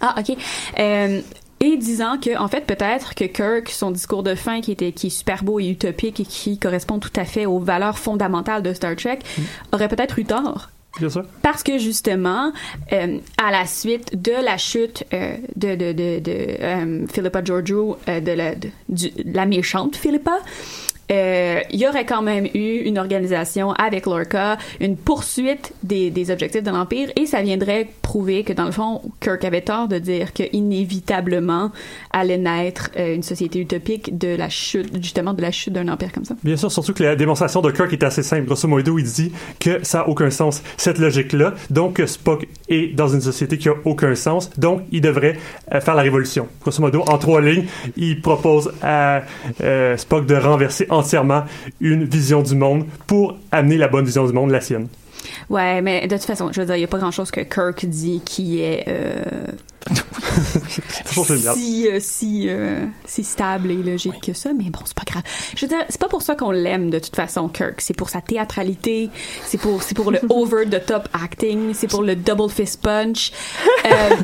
Ah, 0.00 0.14
OK. 0.18 0.36
Euh, 0.78 1.20
et 1.62 1.76
disant 1.76 2.18
que 2.18 2.38
en 2.38 2.48
fait 2.48 2.66
peut-être 2.66 3.14
que 3.14 3.24
Kirk 3.24 3.68
son 3.68 3.90
discours 3.90 4.22
de 4.22 4.34
fin 4.34 4.60
qui 4.60 4.72
était 4.72 4.92
qui 4.92 5.08
est 5.08 5.10
super 5.10 5.44
beau 5.44 5.60
et 5.60 5.68
utopique 5.68 6.20
et 6.20 6.24
qui 6.24 6.58
correspond 6.58 6.98
tout 6.98 7.12
à 7.16 7.24
fait 7.24 7.46
aux 7.46 7.58
valeurs 7.58 7.98
fondamentales 7.98 8.62
de 8.62 8.72
Star 8.72 8.96
Trek 8.96 9.18
mm. 9.36 9.42
aurait 9.72 9.88
peut-être 9.88 10.18
eu 10.18 10.24
tort 10.24 10.70
Bien 10.98 11.08
sûr. 11.08 11.24
Parce 11.42 11.62
que 11.62 11.78
justement, 11.78 12.52
euh, 12.92 13.18
à 13.38 13.50
la 13.52 13.66
suite 13.66 14.20
de 14.20 14.32
la 14.32 14.58
chute 14.58 15.04
euh, 15.12 15.36
de, 15.54 15.76
de, 15.76 15.92
de, 15.92 16.18
de 16.18 16.32
euh, 16.60 17.06
Philippa 17.06 17.44
Georgiou, 17.44 17.96
euh, 18.08 18.20
de, 18.20 18.32
la, 18.32 18.54
de, 18.56 18.70
de, 18.88 19.10
la 19.24 19.46
méchante 19.46 19.94
Philippa, 19.94 20.38
euh, 21.10 21.60
il 21.70 21.80
y 21.80 21.88
aurait 21.88 22.04
quand 22.04 22.22
même 22.22 22.46
eu 22.54 22.82
une 22.84 22.98
organisation 22.98 23.72
avec 23.72 24.06
Lorca, 24.06 24.58
une 24.80 24.96
poursuite 24.96 25.72
des, 25.82 26.30
objectifs 26.30 26.62
de 26.62 26.70
l'Empire, 26.70 27.10
et 27.16 27.26
ça 27.26 27.42
viendrait 27.42 27.88
prouver 28.02 28.44
que, 28.44 28.52
dans 28.52 28.66
le 28.66 28.72
fond, 28.72 29.02
Kirk 29.20 29.44
avait 29.44 29.62
tort 29.62 29.88
de 29.88 29.98
dire 29.98 30.32
qu'inévitablement 30.32 31.72
allait 32.12 32.38
naître 32.38 32.90
euh, 32.96 33.14
une 33.14 33.22
société 33.22 33.60
utopique 33.60 34.16
de 34.16 34.36
la 34.36 34.48
chute, 34.48 34.90
justement, 35.02 35.32
de 35.32 35.42
la 35.42 35.50
chute 35.50 35.72
d'un 35.72 35.88
empire 35.88 36.12
comme 36.12 36.24
ça. 36.24 36.34
Bien 36.44 36.56
sûr, 36.56 36.70
surtout 36.70 36.92
que 36.92 37.02
la 37.02 37.16
démonstration 37.16 37.60
de 37.60 37.70
Kirk 37.70 37.92
est 37.92 38.04
assez 38.04 38.22
simple. 38.22 38.46
Grosso 38.46 38.68
modo, 38.68 38.98
il 38.98 39.04
dit 39.04 39.32
que 39.58 39.82
ça 39.84 39.98
n'a 39.98 40.08
aucun 40.08 40.30
sens, 40.30 40.62
cette 40.76 40.98
logique-là. 40.98 41.54
Donc, 41.70 42.00
Spock 42.06 42.46
est 42.68 42.94
dans 42.94 43.08
une 43.08 43.20
société 43.20 43.58
qui 43.58 43.68
a 43.68 43.74
aucun 43.84 44.14
sens. 44.14 44.50
Donc, 44.58 44.82
il 44.92 45.00
devrait 45.00 45.36
euh, 45.74 45.80
faire 45.80 45.94
la 45.94 46.02
révolution. 46.02 46.46
Grosso 46.62 46.80
modo, 46.80 47.02
en 47.06 47.18
trois 47.18 47.40
lignes, 47.40 47.66
il 47.96 48.20
propose 48.20 48.72
à 48.82 49.22
Spock 49.96 50.26
de 50.26 50.34
renverser 50.34 50.86
en 50.90 50.99
entièrement 51.00 51.44
une 51.80 52.04
vision 52.04 52.42
du 52.42 52.54
monde 52.54 52.84
pour 53.06 53.36
amener 53.52 53.76
la 53.76 53.88
bonne 53.88 54.04
vision 54.04 54.26
du 54.26 54.32
monde, 54.32 54.50
la 54.50 54.60
sienne. 54.60 54.88
Ouais, 55.48 55.82
mais 55.82 56.06
de 56.06 56.16
toute 56.16 56.24
façon, 56.24 56.50
je 56.52 56.60
veux 56.60 56.66
dire, 56.66 56.76
il 56.76 56.80
n'y 56.80 56.84
a 56.84 56.88
pas 56.88 56.98
grand-chose 56.98 57.30
que 57.30 57.40
Kirk 57.40 57.84
dit 57.86 58.22
qui 58.24 58.60
est 58.60 58.84
euh, 58.88 59.24
si 61.54 61.88
euh, 61.88 61.98
si 62.00 62.46
euh, 62.48 62.86
si 63.04 63.24
stable 63.24 63.70
et 63.70 63.76
logique 63.76 64.14
oui. 64.14 64.20
que 64.20 64.32
ça, 64.32 64.52
mais 64.52 64.70
bon, 64.70 64.80
c'est 64.84 64.94
pas 64.94 65.04
grave. 65.04 65.22
Je 65.56 65.66
veux 65.66 65.68
dire, 65.68 65.84
c'est 65.88 66.00
pas 66.00 66.08
pour 66.08 66.22
ça 66.22 66.34
qu'on 66.36 66.50
l'aime 66.50 66.90
de 66.90 66.98
toute 66.98 67.16
façon, 67.16 67.48
Kirk. 67.48 67.80
C'est 67.80 67.94
pour 67.94 68.10
sa 68.10 68.20
théâtralité, 68.20 69.10
c'est 69.44 69.58
pour 69.58 69.82
c'est 69.82 69.94
pour 69.94 70.10
le 70.10 70.20
over 70.28 70.64
the 70.66 70.84
top 70.84 71.08
acting, 71.12 71.74
c'est 71.74 71.88
pour 71.88 72.02
le 72.02 72.16
double 72.16 72.50
fist 72.50 72.82
punch. 72.82 73.32
Euh, 73.86 74.16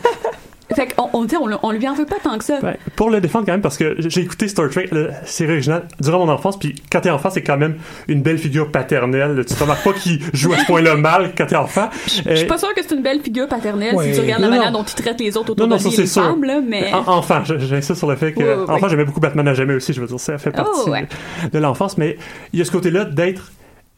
fait 0.75 0.95
qu'on 0.95 1.09
on, 1.12 1.27
on, 1.27 1.59
on 1.62 1.71
lui 1.71 1.87
en 1.87 1.95
veut 1.95 2.07
pas 2.07 2.17
tant 2.23 2.37
que 2.39 2.45
ça. 2.45 2.61
Ben, 2.61 2.77
pour 2.97 3.11
le 3.11 3.21
défendre 3.21 3.47
quand 3.47 3.53
même, 3.53 3.61
parce 3.61 3.77
que 3.77 3.97
j'ai 3.99 4.23
écouté 4.23 4.49
Star 4.49 4.69
Trek, 4.69 4.89
la 4.91 5.25
série 5.25 5.53
originale, 5.53 5.87
durant 6.01 6.25
mon 6.25 6.33
enfance, 6.33 6.59
puis 6.59 6.75
quand 6.91 7.01
t'es 7.01 7.11
enfant, 7.11 7.31
c'est 7.31 7.43
quand 7.43 7.57
même 7.57 7.77
une 8.09 8.23
belle 8.23 8.39
figure 8.39 8.71
paternelle. 8.73 9.45
Tu 9.47 9.55
te 9.55 9.61
remarques 9.61 9.85
pas 9.85 9.93
qu'il 9.93 10.21
joue 10.33 10.53
à 10.53 10.59
ce 10.59 10.67
point-là 10.67 10.97
mal 10.97 11.33
quand 11.37 11.47
t'es 11.47 11.57
enfant. 11.57 11.89
Je 12.07 12.35
suis 12.35 12.47
pas 12.47 12.59
sûr 12.59 12.75
que 12.75 12.83
c'est 12.83 12.95
une 12.95 13.03
belle 13.03 13.21
figure 13.21 13.47
paternelle 13.47 13.95
ouais. 13.95 14.09
si 14.09 14.14
tu 14.14 14.21
regardes 14.21 14.43
la 14.43 14.49
manière 14.49 14.73
dont 14.73 14.83
il 14.83 14.95
traite 14.95 15.21
les 15.21 15.37
autres 15.37 15.53
autour 15.53 15.69
non, 15.69 15.77
non, 15.77 15.83
de 15.83 15.89
lui, 15.89 15.97
les 15.97 16.07
femmes, 16.07 16.45
là, 16.45 16.61
mais... 16.67 16.93
En, 16.93 17.19
enfant, 17.19 17.45
j'insiste 17.45 17.95
sur 17.95 18.09
le 18.09 18.17
fait 18.17 18.33
que... 18.33 18.69
Enfant, 18.69 18.89
j'aimais 18.89 19.05
beaucoup 19.05 19.21
Batman 19.21 19.47
à 19.47 19.55
jamais 19.55 19.75
aussi, 19.75 19.93
je 19.93 20.01
veux 20.01 20.07
dire, 20.07 20.19
ça 20.21 20.39
fait 20.39 20.51
partie 20.51 20.71
oh, 20.87 20.91
ouais. 20.91 21.07
de 21.53 21.59
l'enfance, 21.59 21.97
mais 21.97 22.17
il 22.53 22.59
y 22.59 22.62
a 22.62 22.64
ce 22.64 22.73
côté-là 22.73 23.05
d'être 23.05 23.53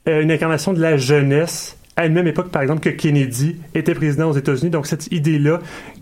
euh, 0.09 0.23
une 0.23 0.31
incarnation 0.31 0.73
de 0.73 0.81
la 0.81 0.97
jeunesse 0.97 1.77
à 1.97 2.07
une 2.07 2.13
même 2.13 2.29
époque, 2.29 2.51
par 2.51 2.63
exemple, 2.63 2.81
que 2.81 2.91
Kennedy 2.91 3.57
était 3.75 3.95
président 3.95 4.31
aux 4.31 4.35
États-Unis. 4.35 4.71
Donc, 4.71 4.87
cette 4.87 5.11
idée-là 5.11 5.59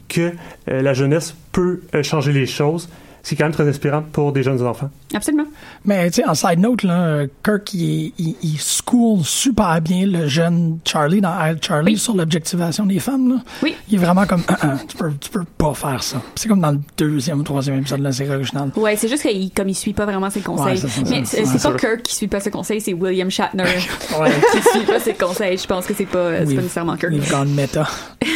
que 0.08 0.32
euh, 0.68 0.82
la 0.82 0.94
jeunesse 0.94 1.34
peut 1.52 1.82
euh, 1.94 2.02
changer 2.02 2.32
les 2.32 2.46
choses, 2.46 2.88
c'est 3.26 3.34
quand 3.34 3.46
même 3.46 3.52
très 3.52 3.68
inspirant 3.68 4.04
pour 4.12 4.30
des 4.30 4.44
jeunes 4.44 4.64
enfants. 4.64 4.88
Absolument. 5.12 5.46
Mais 5.84 6.08
tu 6.12 6.22
sais, 6.22 6.28
en 6.28 6.36
side 6.36 6.60
note, 6.60 6.84
là, 6.84 7.24
Kirk, 7.42 7.74
il, 7.74 8.12
il, 8.18 8.36
il, 8.40 8.56
school 8.56 9.24
super 9.24 9.80
bien 9.80 10.06
le 10.06 10.28
jeune 10.28 10.78
Charlie 10.84 11.20
dans 11.20 11.32
I, 11.32 11.56
Charlie 11.60 11.94
oui. 11.94 11.98
sur 11.98 12.14
l'objectivation 12.14 12.86
des 12.86 13.00
femmes. 13.00 13.30
Là. 13.30 13.40
Oui. 13.64 13.74
Il 13.88 13.96
est 13.96 13.98
vraiment 13.98 14.26
comme, 14.26 14.44
ah, 14.46 14.56
ah, 14.60 14.74
tu, 14.86 14.96
peux, 14.96 15.12
tu 15.20 15.30
peux 15.30 15.42
pas 15.58 15.74
faire 15.74 16.00
ça. 16.04 16.22
C'est 16.36 16.48
comme 16.48 16.60
dans 16.60 16.70
le 16.70 16.78
deuxième 16.96 17.40
ou 17.40 17.42
troisième 17.42 17.80
épisode 17.80 17.98
de 17.98 18.04
la 18.04 18.12
série 18.12 18.32
originale. 18.32 18.70
Ouais, 18.76 18.94
c'est 18.94 19.08
juste 19.08 19.22
qu'il 19.22 19.50
comme 19.50 19.70
il 19.70 19.74
suit 19.74 19.92
pas 19.92 20.04
vraiment 20.04 20.30
ses 20.30 20.42
conseils. 20.42 20.80
Ouais, 20.80 20.88
ça, 20.88 21.00
Mais 21.10 21.24
c'est 21.24 21.60
pas 21.60 21.76
Kirk 21.76 22.02
qui 22.04 22.14
suit 22.14 22.28
pas 22.28 22.38
ses 22.38 22.52
conseils, 22.52 22.80
c'est 22.80 22.92
William 22.92 23.28
Shatner 23.28 23.64
ouais. 23.64 24.30
qui 24.52 24.62
suit 24.62 24.86
pas 24.86 25.00
ses 25.00 25.14
conseils. 25.14 25.58
Je 25.58 25.66
pense 25.66 25.84
que 25.84 25.94
c'est 25.94 26.06
pas, 26.06 26.30
pas 26.30 26.44
nécessairement 26.44 26.96
Kirk. 26.96 27.12
We've 27.12 27.28
gone 27.28 27.52
meta. 27.56 27.88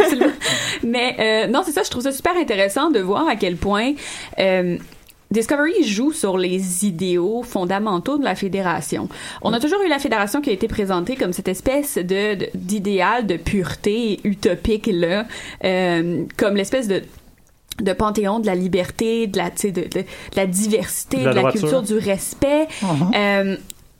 Absolument. 0.00 0.32
Mais 0.84 1.16
euh, 1.18 1.46
non, 1.50 1.62
c'est 1.64 1.72
ça, 1.72 1.82
je 1.84 1.90
trouve 1.90 2.02
ça 2.02 2.12
super 2.12 2.36
intéressant 2.36 2.90
de 2.90 2.98
voir 2.98 3.28
à 3.28 3.36
quel 3.36 3.56
point 3.56 3.92
euh, 4.38 4.78
Discovery 5.30 5.84
joue 5.84 6.12
sur 6.12 6.36
les 6.36 6.84
idéaux 6.86 7.42
fondamentaux 7.42 8.18
de 8.18 8.24
la 8.24 8.34
fédération. 8.34 9.08
On 9.40 9.52
a 9.54 9.60
toujours 9.60 9.82
eu 9.82 9.88
la 9.88 9.98
fédération 9.98 10.42
qui 10.42 10.50
a 10.50 10.52
été 10.52 10.68
présentée 10.68 11.16
comme 11.16 11.32
cette 11.32 11.48
espèce 11.48 11.96
de 11.96 12.48
d'idéal 12.54 13.26
de, 13.26 13.36
pureté 13.36 14.20
utopique 14.24 14.90
là, 14.92 15.26
euh, 15.64 16.24
comme 16.36 16.54
l'espèce 16.56 16.86
de 16.86 17.02
de 17.80 17.92
panthéon 17.94 18.38
de 18.38 18.46
la 18.46 18.54
liberté, 18.54 19.26
de 19.26 19.38
la, 19.38 19.48
de, 19.48 19.70
de, 19.70 19.88
de 19.88 20.04
la 20.36 20.46
diversité, 20.46 21.24
de 21.24 21.30
la, 21.30 21.50
culture, 21.50 21.82
du 21.82 21.96
respect. 21.96 22.68
Uh 22.82 22.86
-huh. 22.86 23.16
euh, 23.16 23.56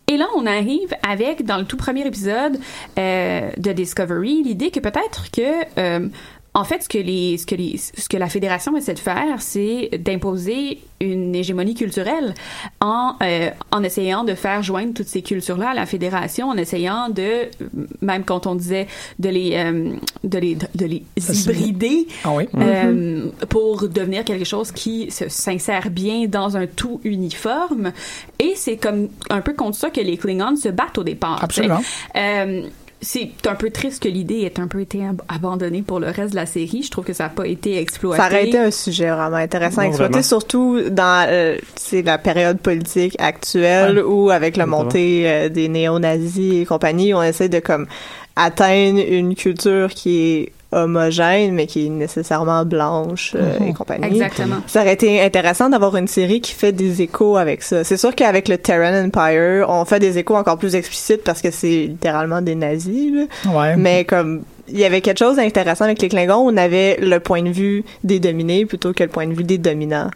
et 0.09 0.17
là, 0.19 0.27
on 0.37 0.45
arrive 0.45 0.95
avec, 1.03 1.45
dans 1.45 1.57
le 1.57 1.65
tout 1.65 1.79
premier 1.79 2.07
épisode 2.07 2.59
euh, 2.99 3.51
de 3.57 3.73
Discovery, 3.73 4.43
l'idée 4.43 4.71
que 4.71 4.81
peut-être 4.81 5.31
que 5.31 5.65
euh, 5.79 6.09
en 6.55 6.65
fait, 6.65 6.83
ce 6.83 6.89
que, 6.89 6.99
les, 6.99 7.39
ce, 7.39 7.47
que 7.47 7.55
les, 7.55 7.79
ce 7.79 8.09
que 8.09 8.17
la 8.19 8.29
fédération 8.29 8.77
essaie 8.77 8.93
de 8.93 8.99
faire, 8.99 9.41
c'est 9.41 9.89
d'imposer 9.99 10.81
une 11.01 11.35
hégémonie 11.35 11.75
culturelle 11.75 12.35
en, 12.81 13.15
euh, 13.23 13.51
en 13.71 13.83
essayant 13.83 14.23
de 14.23 14.35
faire 14.35 14.63
joindre 14.63 14.93
toutes 14.95 15.07
ces 15.07 15.23
cultures-là 15.23 15.71
à 15.71 15.75
la 15.75 15.87
fédération, 15.87 16.49
en 16.49 16.57
essayant 16.57 17.09
de, 17.09 17.49
même 18.03 18.25
quand 18.25 18.47
on 18.47 18.55
disait 18.55 18.87
de 19.19 19.31
les, 19.31 19.55
euh, 19.57 19.95
de 20.25 20.39
les, 20.39 20.55
de 20.75 20.87
les 20.87 21.03
hybrider 21.17 22.07
ah 22.25 22.33
oui. 22.35 22.45
euh, 22.55 22.93
mm 22.93 23.31
-hmm. 23.31 23.47
pour 23.47 23.89
devenir 23.89 24.23
quelque 24.25 24.45
chose 24.45 24.71
qui 24.73 25.11
s'insère 25.11 25.89
bien 25.91 26.27
dans 26.29 26.57
un 26.57 26.67
tout 26.67 27.01
uniforme. 27.05 27.93
Et 28.39 28.53
c'est 28.57 28.77
comme 28.77 29.09
un 29.31 29.41
peu 29.41 29.55
contre 29.55 29.79
ça 29.79 29.89
que 29.91 30.01
les 30.03 30.17
Klingons 30.19 30.57
se 30.57 30.69
battent 30.69 30.99
au 30.99 31.05
départ. 31.05 31.43
Absolument 31.43 31.83
c'est 33.03 33.31
un 33.47 33.57
peu 33.57 33.71
triste 33.71 34.01
que 34.03 34.09
l'idée 34.09 34.43
ait 34.43 34.61
un 34.61 34.69
peu 34.69 34.81
été 34.81 35.05
ab 35.05 35.23
abandonnée 35.29 35.83
pour 35.83 35.99
le 35.99 36.07
reste 36.07 36.31
de 36.31 36.37
la 36.37 36.47
série. 36.47 36.85
Je 36.85 36.91
trouve 36.91 37.05
que 37.05 37.13
ça 37.13 37.25
n'a 37.25 37.31
pas 37.31 37.47
été 37.47 37.77
exploité. 37.77 38.23
Ça 38.23 38.29
aurait 38.29 38.47
été 38.47 38.59
un 38.59 38.71
sujet 38.71 39.11
vraiment 39.11 39.37
intéressant 39.37 39.83
à 39.83 39.87
exploiter, 39.87 40.13
vraiment. 40.13 40.23
surtout 40.23 40.81
dans 40.89 41.27
euh, 41.29 41.57
la 41.93 42.19
période 42.19 42.59
politique 42.61 43.17
actuelle 43.19 43.97
ouais. 43.97 44.05
où, 44.05 44.31
avec 44.31 44.57
la 44.57 44.67
montée 44.67 45.25
euh, 45.27 45.49
des 45.49 45.69
néo-nazis 45.69 46.63
et 46.63 46.65
compagnie, 46.65 47.13
on 47.13 47.23
essaie 47.23 47.49
de 47.49 47.59
comme 47.59 47.87
atteindre 48.37 49.01
une 49.01 49.35
culture 49.35 49.91
qui 49.91 50.21
est 50.21 50.53
homogène, 50.73 51.53
mais 51.55 51.67
qui 51.67 51.87
est 51.87 51.91
nécessairement 51.91 52.65
blanche 52.65 53.35
euh, 53.37 53.59
Mhm. 53.61 53.69
et 53.69 53.73
compagnie. 53.75 54.07
Exactement. 54.07 54.57
Ça 54.67 54.81
aurait 54.83 54.95
été 54.95 55.21
intéressant 55.23 55.69
d'avoir 55.69 55.97
une 55.97 56.09
série 56.09 56.41
qui 56.41 56.53
fait 56.53 56.73
des 56.73 57.03
échos 57.03 57.37
avec 57.37 57.63
ça. 57.63 57.85
C'est 57.85 57.97
sûr 57.97 58.15
qu'avec 58.15 58.49
le 58.49 58.59
Terran 58.59 58.95
Empire, 59.05 59.67
on 59.69 59.85
fait 59.85 60.01
des 60.01 60.19
échos 60.19 60.37
encore 60.37 60.59
plus 60.59 60.75
explicites 60.75 61.23
parce 61.25 61.41
que 61.43 61.51
c'est 61.51 61.87
littéralement 61.87 62.41
des 62.43 62.55
nazis. 62.55 63.13
Là. 63.13 63.53
Ouais. 63.53 63.77
Mais 63.77 64.05
comme 64.05 64.43
il 64.69 64.79
y 64.79 64.85
avait 64.85 65.01
quelque 65.01 65.19
chose 65.19 65.37
d'intéressant 65.37 65.85
avec 65.85 66.01
les 66.01 66.09
Klingons, 66.09 66.47
on 66.49 66.57
avait 66.57 66.97
le 67.01 67.19
point 67.19 67.43
de 67.43 67.51
vue 67.51 67.85
des 68.05 68.21
dominés 68.21 68.65
plutôt 68.65 68.93
que 68.93 69.03
le 69.03 69.11
point 69.11 69.27
de 69.27 69.35
vue 69.35 69.45
des 69.45 69.59
dominants. 69.59 70.11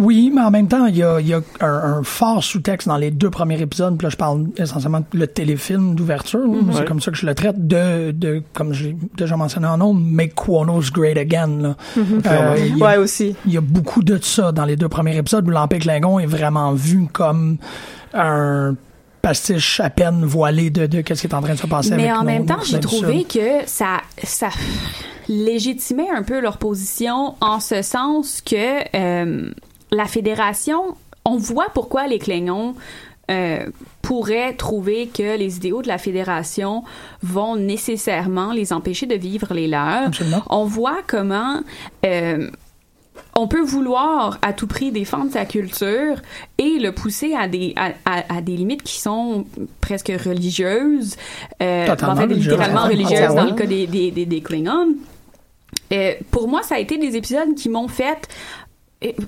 Oui, 0.00 0.32
mais 0.34 0.40
en 0.40 0.50
même 0.50 0.68
temps, 0.68 0.86
il 0.86 0.96
y 0.96 1.02
a, 1.02 1.20
il 1.20 1.28
y 1.28 1.34
a 1.34 1.40
un, 1.60 1.98
un, 1.98 2.02
fort 2.02 2.42
sous-texte 2.42 2.88
dans 2.88 2.96
les 2.96 3.10
deux 3.10 3.28
premiers 3.28 3.60
épisodes. 3.60 3.96
Puis 3.98 4.06
là, 4.06 4.10
je 4.10 4.16
parle 4.16 4.46
essentiellement 4.56 5.04
le 5.12 5.26
téléfilm 5.26 5.94
d'ouverture. 5.94 6.46
Mm 6.46 6.70
-hmm. 6.70 6.72
C'est 6.76 6.84
comme 6.86 7.00
ça 7.00 7.10
que 7.10 7.18
je 7.18 7.26
le 7.26 7.34
traite 7.34 7.66
de, 7.66 8.10
de 8.12 8.42
comme 8.54 8.72
j'ai 8.72 8.96
déjà 9.18 9.36
mentionné 9.36 9.66
en 9.66 9.76
nombre, 9.76 10.00
Make 10.00 10.34
Quonos 10.34 10.90
Great 10.92 11.18
Again. 11.18 11.58
Là. 11.60 11.76
Mm 11.96 12.02
-hmm. 12.02 12.22
euh, 12.26 12.66
il 12.66 12.78
y 12.78 12.82
a, 12.82 12.86
ouais, 12.86 12.96
aussi. 12.96 13.36
Il 13.46 13.52
y 13.52 13.58
a 13.58 13.60
beaucoup 13.60 14.02
de 14.02 14.18
ça 14.22 14.50
dans 14.50 14.64
les 14.64 14.76
deux 14.76 14.88
premiers 14.88 15.16
épisodes 15.16 15.46
où 15.46 15.50
l'Empire 15.50 15.80
Klingon 15.80 16.18
est 16.20 16.30
vraiment 16.38 16.72
vu 16.72 17.06
comme 17.12 17.58
un 18.14 18.74
pastiche 19.20 19.78
à 19.80 19.90
peine 19.90 20.24
voilé 20.24 20.70
de, 20.70 20.86
de 20.86 21.00
qu'est-ce 21.02 21.20
qui 21.22 21.28
est 21.28 21.34
en 21.34 21.42
train 21.42 21.54
de 21.54 21.58
se 21.58 21.66
passer 21.66 21.94
Mais 21.96 22.08
avec 22.08 22.20
en 22.20 22.24
nos, 22.24 22.32
même 22.32 22.46
temps, 22.46 22.62
j'ai 22.64 22.80
trouvé 22.80 23.24
que 23.24 23.48
ça, 23.66 24.00
ça 24.24 24.48
légitimait 25.28 26.10
un 26.10 26.22
peu 26.22 26.40
leur 26.40 26.56
position 26.58 27.34
en 27.40 27.60
ce 27.60 27.82
sens 27.82 28.40
que 28.40 28.56
euh, 28.94 29.50
la 29.92 30.06
fédération, 30.06 30.96
on 31.24 31.36
voit 31.36 31.68
pourquoi 31.74 32.06
les 32.08 32.18
Klingons 32.18 32.74
euh, 33.30 33.66
pourraient 34.02 34.54
trouver 34.54 35.06
que 35.06 35.36
les 35.38 35.56
idéaux 35.56 35.80
de 35.82 35.88
la 35.88 35.98
fédération 35.98 36.82
vont 37.22 37.54
nécessairement 37.56 38.52
les 38.52 38.72
empêcher 38.72 39.06
de 39.06 39.14
vivre 39.14 39.54
les 39.54 39.68
leurs. 39.68 40.06
Absolument. 40.08 40.42
On 40.50 40.64
voit 40.64 40.98
comment 41.06 41.60
euh, 42.04 42.50
on 43.36 43.46
peut 43.46 43.62
vouloir 43.62 44.38
à 44.42 44.52
tout 44.52 44.66
prix 44.66 44.90
défendre 44.90 45.30
sa 45.32 45.44
culture 45.44 46.16
et 46.58 46.78
le 46.80 46.90
pousser 46.92 47.34
à 47.34 47.46
des 47.46 47.72
à, 47.76 47.92
à- 48.04 48.36
à 48.38 48.40
des 48.42 48.56
limites 48.56 48.82
qui 48.82 49.00
sont 49.00 49.44
presque 49.80 50.12
religieuses, 50.24 51.16
euh, 51.62 51.86
en 52.02 52.16
fait 52.16 52.26
littéralement 52.26 52.82
ouais. 52.84 52.88
religieuses 52.94 53.20
Ouais. 53.30 53.34
dans 53.36 53.44
le 53.44 53.52
cas 53.52 53.66
des 53.66 53.86
des, 53.86 54.10
des, 54.10 54.26
des 54.26 54.40
Klingons. 54.40 54.94
Euh, 55.92 56.14
pour 56.30 56.48
moi, 56.48 56.62
ça 56.62 56.76
a 56.76 56.78
été 56.78 56.96
des 56.96 57.16
épisodes 57.16 57.54
qui 57.54 57.68
m'ont 57.68 57.88
fait 57.88 58.28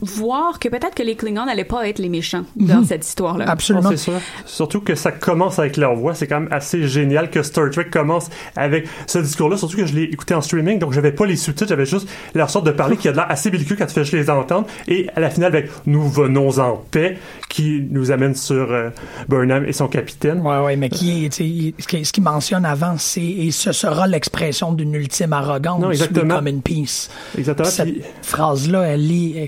voir 0.01 0.59
que 0.59 0.68
peut-être 0.68 0.95
que 0.95 1.03
les 1.03 1.16
Klingons 1.16 1.47
n'allaient 1.47 1.64
pas 1.64 1.89
être 1.89 1.99
les 1.99 2.09
méchants 2.09 2.45
dans 2.57 2.79
Mhm. 2.79 2.85
cette 2.85 3.07
histoire-là. 3.07 3.47
Non, 3.70 3.83
c'est 3.91 3.97
sûr. 3.97 4.14
Surtout 4.47 4.81
que 4.81 4.95
ça 4.95 5.12
commence 5.12 5.59
avec 5.59 5.77
leur 5.77 5.95
voix. 5.95 6.14
C'est 6.14 6.27
quand 6.27 6.41
même 6.41 6.53
assez 6.53 6.87
génial 6.89 7.31
que 7.31 7.43
Star 7.43 7.70
Trek 7.70 7.87
commence 7.91 8.29
avec 8.57 8.87
ce 9.07 9.18
discours-là. 9.18 9.57
Surtout 9.57 9.77
que 9.77 9.87
je 9.87 9.95
l'ai 9.95 10.05
écouté 10.05 10.35
en 10.35 10.41
streaming, 10.41 10.79
donc 10.79 10.93
j'avais 10.93 11.12
pas 11.12 11.27
les 11.27 11.37
sous-titres, 11.37 11.68
j'avais 11.68 11.87
juste 11.87 12.09
leur 12.35 12.51
sorte 12.51 12.66
de 12.66 12.70
parler 12.72 12.97
qui 12.97 13.09
a 13.09 13.12
de 13.12 13.16
l'air 13.16 13.27
assez 13.31 13.51
belliqueux 13.51 13.77
quand 13.77 13.87
tu 13.87 13.95
fais 13.95 14.03
juste 14.05 14.14
les 14.14 14.31
entendre. 14.31 14.66
Et 14.89 15.09
à 15.16 15.20
la 15.20 15.31
finale, 15.31 15.55
avec 15.55 15.70
Nous 15.87 16.09
venons 16.09 16.59
en 16.59 16.77
paix, 16.91 17.18
qui 17.49 17.87
nous 17.91 18.11
amène 18.11 18.35
sur 18.35 18.70
euh, 18.72 18.91
Burnham 19.29 19.64
et 19.66 19.72
son 19.72 19.87
capitaine. 19.89 20.41
Ouais, 20.41 20.59
ouais, 20.59 20.77
mais 20.77 20.89
qui 20.89 21.29
ce 21.31 22.12
qu'il 22.12 22.22
mentionne 22.22 22.64
avant, 22.64 22.95
c'est 22.99 23.22
et 23.22 23.51
ce 23.51 23.72
sera 23.72 24.07
l'expression 24.07 24.72
d'une 24.72 24.95
ultime 24.95 25.33
arrogance. 25.33 25.81
Non, 25.81 25.91
exactement. 25.91 26.35
We 26.35 26.45
come 26.45 26.47
in 26.49 26.59
peace. 26.61 27.11
Exactement. 27.39 27.68
Cette 27.68 27.93
Puis- 27.93 28.03
phrase-là, 28.22 28.83
elle 28.83 29.11
est 29.11 29.43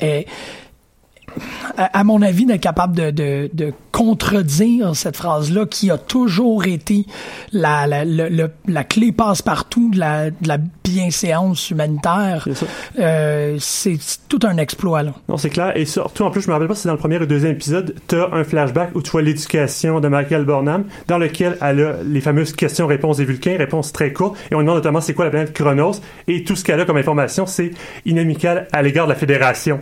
est- 0.00 0.26
à, 1.76 2.04
mon 2.04 2.20
avis, 2.22 2.46
d'être 2.46 2.60
capable 2.60 2.94
de 3.14 3.72
contredire 3.92 4.96
cette 4.96 5.16
phrase-là 5.16 5.66
qui 5.66 5.90
a 5.90 5.98
toujours 5.98 6.64
été 6.64 7.06
la, 7.52 7.86
la, 7.86 8.04
le- 8.04 8.50
la 8.66 8.84
clé 8.84 9.12
passe-partout 9.12 9.90
de 9.90 9.98
la, 9.98 10.30
de 10.30 10.48
la 10.48 10.58
bienséance 10.82 11.70
humanitaire. 11.70 12.48
Euh, 12.98 13.56
c'est 13.60 13.98
tout 14.28 14.40
un 14.44 14.56
exploit, 14.56 15.02
là. 15.02 15.12
Non, 15.28 15.36
c'est 15.36 15.50
clair. 15.50 15.76
Et 15.76 15.84
surtout, 15.84 16.24
en 16.24 16.30
plus, 16.30 16.40
je 16.40 16.48
me 16.48 16.52
rappelle 16.52 16.68
pas 16.68 16.74
si 16.74 16.82
c'est 16.82 16.88
dans 16.88 16.94
le 16.94 16.98
premier 16.98 17.18
ou 17.18 17.26
deuxième 17.26 17.52
épisode, 17.52 17.94
t'as 18.06 18.28
un 18.32 18.44
flashback 18.44 18.90
où 18.94 19.02
tu 19.02 19.10
vois 19.10 19.22
l'éducation 19.22 20.00
de 20.00 20.08
Michael 20.08 20.44
Burnham, 20.44 20.84
dans 21.06 21.18
lequel 21.18 21.58
elle 21.60 21.80
a 21.80 21.96
les 22.02 22.20
fameuses 22.20 22.52
questions-réponses 22.54 23.18
des 23.18 23.24
Vulcains, 23.24 23.56
réponses 23.58 23.92
très 23.92 24.12
courtes, 24.12 24.36
et 24.50 24.54
on 24.54 24.60
demande 24.60 24.76
notamment 24.76 25.00
c'est 25.00 25.14
quoi 25.14 25.26
la 25.26 25.30
planète 25.30 25.52
Chronos, 25.52 26.00
et 26.28 26.44
tout 26.44 26.56
ce 26.56 26.64
qu'elle 26.64 26.80
a 26.80 26.84
comme 26.84 26.96
information, 26.96 27.46
c'est 27.46 27.72
inamical 28.06 28.66
à 28.72 28.82
l'égard 28.82 29.06
de 29.06 29.12
la 29.12 29.18
Fédération. 29.18 29.80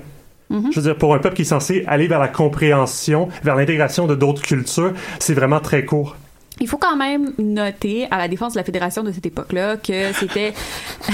Je 0.51 0.81
veux 0.81 0.83
dire, 0.83 0.97
pour 0.97 1.15
un 1.15 1.19
peuple 1.19 1.37
qui 1.37 1.43
est 1.43 1.47
censé 1.47 1.85
aller 1.87 2.09
vers 2.09 2.19
la 2.19 2.29
compréhension, 2.29 3.29
vers 3.45 3.55
l'intégration 3.55 4.07
de 4.07 4.15
d'autres 4.15 4.43
cultures, 4.43 4.93
c'est 5.19 5.35
vraiment 5.35 5.61
très 5.61 5.85
court. 5.85 6.17
Il 6.61 6.69
faut 6.69 6.77
quand 6.79 6.97
même 6.97 7.33
noter, 7.39 8.07
à 8.11 8.19
la 8.19 8.29
défense 8.29 8.53
de 8.53 8.59
la 8.59 8.65
fédération 8.65 9.03
de 9.03 9.13
cette 9.13 9.27
époque-là, 9.27 9.77
que 9.77 10.13
c'était. 10.13 10.53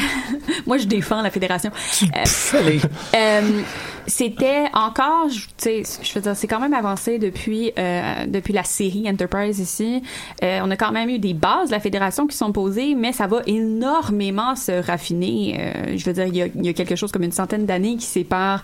Moi, 0.66 0.78
je 0.78 0.86
défends 0.86 1.22
la 1.22 1.30
fédération. 1.30 1.70
Euh, 2.03 2.78
euh, 3.14 3.61
c'était 4.09 4.64
encore, 4.72 5.26
tu 5.28 5.38
sais, 5.57 5.82
je 6.03 6.14
veux 6.14 6.20
dire, 6.20 6.36
c'est 6.36 6.47
quand 6.47 6.61
même 6.61 6.74
avancé 6.74 7.18
depuis 7.18 7.72
euh, 7.78 8.24
depuis 8.26 8.53
la 8.53 8.62
série 8.62 9.05
Enterprise 9.11 9.59
ici. 9.59 10.03
Euh, 10.44 10.61
on 10.62 10.70
a 10.70 10.76
quand 10.76 10.92
même 10.92 11.09
eu 11.09 11.18
des 11.18 11.34
bases 11.34 11.68
de 11.68 11.72
la 11.72 11.80
fédération 11.80 12.26
qui 12.28 12.36
sont 12.36 12.53
posées, 12.53 12.94
mais 12.94 13.12
ça 13.12 13.26
va 13.26 13.40
énormément 13.47 14.55
se 14.55 14.72
raffiner. 14.86 15.57
Euh, 15.59 15.97
je 15.97 16.05
veux 16.05 16.12
dire, 16.12 16.26
il 16.26 16.36
y, 16.36 16.42
a, 16.42 16.47
il 16.47 16.64
y 16.64 16.68
a 16.68 16.72
quelque 16.72 16.94
chose 16.97 17.11
comme 17.11 17.24
une 17.24 17.32
centaine 17.32 17.66
d'années 17.66 17.97
qui 17.97 18.07
sépare 18.07 18.62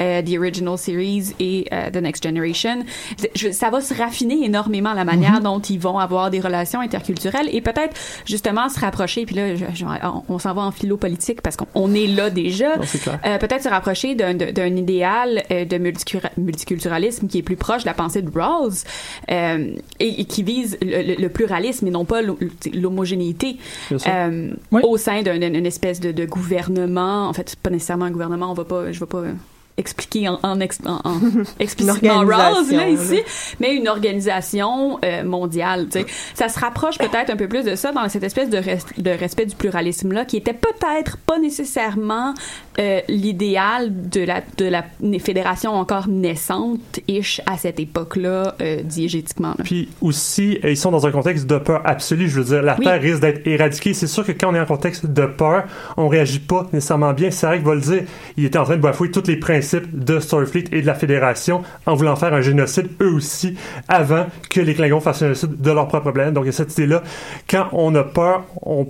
euh, 0.00 0.22
The 0.22 0.36
Original 0.38 0.78
Series 0.78 1.34
et 1.40 1.66
euh, 1.72 1.90
The 1.90 1.96
Next 1.96 2.22
Generation. 2.22 2.84
Je- 3.34 3.50
ça 3.50 3.70
va 3.70 3.80
se 3.80 3.94
raffiner 3.94 4.44
énormément 4.44 4.92
la 4.94 5.04
manière 5.04 5.34
Mhm. 5.34 5.42
dont 5.42 5.60
ils 5.60 5.78
vont 5.80 5.98
avoir 5.98 6.23
des 6.30 6.40
relations 6.40 6.80
interculturelles 6.80 7.48
et 7.52 7.60
peut-être 7.60 7.94
justement 8.26 8.68
se 8.68 8.78
rapprocher. 8.80 9.26
Puis 9.26 9.34
là, 9.36 9.54
je- 9.56 9.64
je- 9.74 9.84
on, 9.84 10.22
on 10.28 10.38
s'en 10.38 10.54
va 10.54 10.62
en 10.62 10.70
philo 10.70 10.96
politique 10.96 11.42
parce 11.42 11.56
qu'on 11.56 11.66
on 11.74 11.94
est 11.94 12.06
là 12.06 12.30
déjà. 12.30 12.76
Euh, 13.26 13.38
peut-être 13.38 13.62
se 13.62 13.68
rapprocher 13.68 14.14
d'un 14.14 14.34
d'un 14.34 14.76
idéal 14.76 15.42
euh, 15.50 15.64
de 15.64 15.78
multiculturalisme 16.36 17.26
qui 17.28 17.38
est 17.38 17.42
plus 17.42 17.56
proche 17.56 17.82
de 17.82 17.86
la 17.88 17.94
pensée 17.94 18.22
de 18.22 18.30
Rawls 18.38 18.72
euh, 19.30 19.74
et, 20.00 20.20
et 20.20 20.24
qui 20.24 20.42
vise 20.42 20.76
le, 20.82 21.02
le- 21.14 21.20
le 21.22 21.28
pluralisme 21.28 21.86
et 21.86 21.90
non 21.90 22.04
pas 22.04 22.22
l'ho- 22.22 22.38
l'homogénéité 22.72 23.56
au 24.82 24.96
sein 24.96 25.22
d'un- 25.22 25.38
d'une 25.38 25.66
espèce 25.66 26.00
de, 26.00 26.12
de 26.12 26.24
gouvernement. 26.24 27.28
En 27.28 27.32
fait, 27.32 27.50
c'est 27.50 27.58
pas 27.58 27.70
nécessairement 27.70 28.06
un 28.06 28.10
gouvernement. 28.10 28.50
On 28.50 28.54
va 28.54 28.64
pas, 28.64 28.92
je 28.92 29.00
vais 29.00 29.06
pas 29.06 29.22
expliquer 29.76 30.28
en, 30.28 30.38
en, 30.42 30.60
ex- 30.60 30.78
en- 30.86 31.00
en- 31.04 31.20
explicitement 31.58 32.18
Rawls 32.20 32.30
organisation, 32.32 32.76
là, 32.78 32.88
ici, 32.88 33.20
mais 33.60 33.74
une 33.74 33.88
organisation 33.88 34.98
euh, 35.04 35.24
mondiale. 35.24 35.86
tu 35.90 36.00
sais. 36.00 36.06
Ça 36.34 36.48
se 36.48 36.58
rapproche 36.60 36.96
peut-être 36.98 37.30
un 37.30 37.36
peu 37.36 37.48
plus 37.48 37.64
de 37.64 37.74
ça 37.74 37.90
dans 37.92 38.08
cette 38.08 38.22
espèce 38.22 38.48
de, 38.50 38.58
res- 38.58 39.00
de 39.00 39.10
respect 39.10 39.46
du 39.46 39.56
pluralisme 39.56 40.12
là, 40.12 40.24
qui 40.24 40.36
était 40.36 40.52
peut-être 40.54 41.16
pas 41.18 41.38
nécessairement 41.38 42.34
euh, 42.78 43.00
l'idéal 43.08 44.08
de 44.10 44.20
la 44.20 44.42
de 44.58 44.66
la 44.66 44.84
fédération 45.18 45.72
encore 45.72 46.06
naissante 46.08 47.00
ish 47.08 47.40
à 47.46 47.56
cette 47.56 47.80
époque-là 47.80 48.54
euh, 48.60 48.82
diégétiquement. 48.82 49.54
là. 49.58 49.64
Puis 49.64 49.88
aussi, 50.00 50.58
ils 50.62 50.76
sont 50.76 50.90
dans 50.92 51.06
un 51.06 51.10
contexte 51.10 51.46
de 51.46 51.58
peur 51.58 51.82
absolue. 51.84 52.28
Je 52.28 52.40
veux 52.40 52.44
dire, 52.46 52.62
la 52.62 52.76
Oui. 52.78 52.84
Terre 52.84 53.00
risque 53.00 53.20
d'être 53.20 53.46
éradiquée. 53.46 53.94
C'est 53.94 54.06
sûr 54.06 54.24
que 54.24 54.32
quand 54.32 54.50
on 54.50 54.54
est 54.54 54.60
en 54.60 54.66
contexte 54.66 55.06
de 55.06 55.26
peur, 55.26 55.64
on 55.96 56.08
réagit 56.08 56.38
pas 56.38 56.68
nécessairement 56.72 57.12
bien. 57.12 57.30
Sarek 57.30 57.62
va 57.62 57.74
le 57.74 57.80
dire. 57.80 58.02
Il 58.36 58.44
était 58.44 58.58
en 58.58 58.64
train 58.64 58.76
de 58.76 58.82
bafouer 58.82 59.10
tous 59.10 59.26
les 59.26 59.36
principes 59.36 59.63
de 59.92 60.20
Starfleet 60.20 60.64
et 60.72 60.82
de 60.82 60.86
la 60.86 60.94
Fédération 60.94 61.62
en 61.86 61.94
voulant 61.94 62.16
faire 62.16 62.34
un 62.34 62.40
génocide, 62.40 62.88
eux 63.00 63.12
aussi, 63.12 63.56
avant 63.88 64.26
que 64.50 64.60
les 64.60 64.74
Klingons 64.74 65.00
fassent 65.00 65.22
un 65.22 65.26
génocide 65.26 65.60
de 65.60 65.70
leur 65.70 65.88
propre 65.88 66.12
planète. 66.12 66.34
Donc, 66.34 66.44
il 66.44 66.48
y 66.48 66.50
a 66.50 66.52
cette 66.52 66.72
idée-là. 66.72 67.02
Quand 67.48 67.68
on 67.72 67.94
a 67.94 68.04
peur, 68.04 68.44
on 68.62 68.86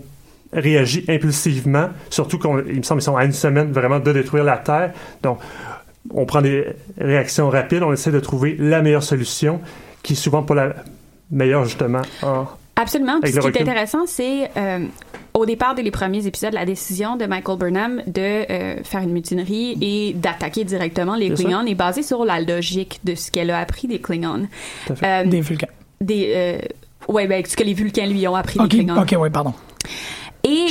réagit 0.52 1.04
impulsivement, 1.08 1.88
surtout 2.10 2.38
qu'il 2.38 2.50
me 2.50 2.82
semble 2.82 3.00
qu'ils 3.00 3.02
sont 3.02 3.16
à 3.16 3.24
une 3.24 3.32
semaine 3.32 3.72
vraiment 3.72 3.98
de 3.98 4.12
détruire 4.12 4.44
la 4.44 4.58
Terre. 4.58 4.92
Donc, 5.22 5.38
on 6.10 6.26
prend 6.26 6.42
des 6.42 6.66
réactions 6.98 7.48
rapides, 7.48 7.82
on 7.82 7.92
essaie 7.92 8.12
de 8.12 8.20
trouver 8.20 8.56
la 8.58 8.82
meilleure 8.82 9.02
solution, 9.02 9.60
qui 10.02 10.12
est 10.12 10.16
souvent 10.16 10.42
pas 10.42 10.54
la 10.54 10.74
meilleure, 11.30 11.64
justement, 11.64 12.02
en... 12.22 12.46
Absolument. 12.76 13.20
Puis 13.20 13.32
ce 13.32 13.38
qui 13.38 13.46
est 13.46 13.62
intéressant, 13.62 14.06
c'est 14.06 14.50
euh, 14.56 14.80
au 15.34 15.46
départ, 15.46 15.74
dès 15.74 15.82
les 15.82 15.90
premiers 15.90 16.26
épisodes, 16.26 16.52
la 16.54 16.64
décision 16.64 17.16
de 17.16 17.26
Michael 17.26 17.58
Burnham 17.58 18.02
de 18.06 18.20
euh, 18.50 18.76
faire 18.84 19.00
une 19.00 19.12
mutinerie 19.12 19.76
et 19.80 20.12
d'attaquer 20.14 20.64
directement 20.64 21.16
les. 21.16 21.30
Klingons 21.30 21.66
est 21.66 21.74
basée 21.74 22.02
sur 22.04 22.24
la 22.24 22.40
logique 22.40 23.00
de 23.04 23.14
ce 23.16 23.30
qu'elle 23.32 23.50
a 23.50 23.58
appris 23.58 23.88
des 23.88 24.00
Klingons. 24.00 24.46
Euh, 25.02 25.24
Des 25.24 25.40
Vulcains. 25.40 25.66
Des, 26.00 26.32
euh, 26.34 26.58
ouais, 27.12 27.26
ben, 27.26 27.44
ce 27.44 27.56
que 27.56 27.64
les 27.64 27.74
Vulcains 27.74 28.06
lui 28.06 28.26
ont 28.28 28.36
appris 28.36 28.60
Ok, 28.60 28.68
des 28.68 28.76
Klingons. 28.84 29.02
ok, 29.02 29.16
ouais, 29.18 29.30
pardon. 29.30 29.54
Et 30.46 30.66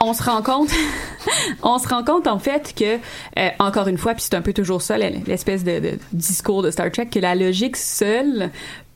on 0.00 0.12
se 0.14 0.22
rend 0.24 0.42
compte, 0.42 0.68
on 1.62 1.78
se 1.78 1.86
rend 1.88 2.02
compte 2.02 2.26
en 2.26 2.40
fait 2.40 2.74
que, 2.76 2.96
euh, 3.38 3.48
encore 3.60 3.86
une 3.86 3.96
fois, 3.96 4.14
puis 4.14 4.24
c'est 4.24 4.34
un 4.34 4.42
peu 4.42 4.52
toujours 4.52 4.82
ça 4.82 4.98
l'espèce 4.98 5.62
de, 5.62 5.78
de 5.78 5.90
discours 6.12 6.60
de 6.62 6.72
Star 6.72 6.90
Trek, 6.90 7.06
que 7.06 7.20
la 7.20 7.36
logique 7.36 7.76
seule 7.76 8.50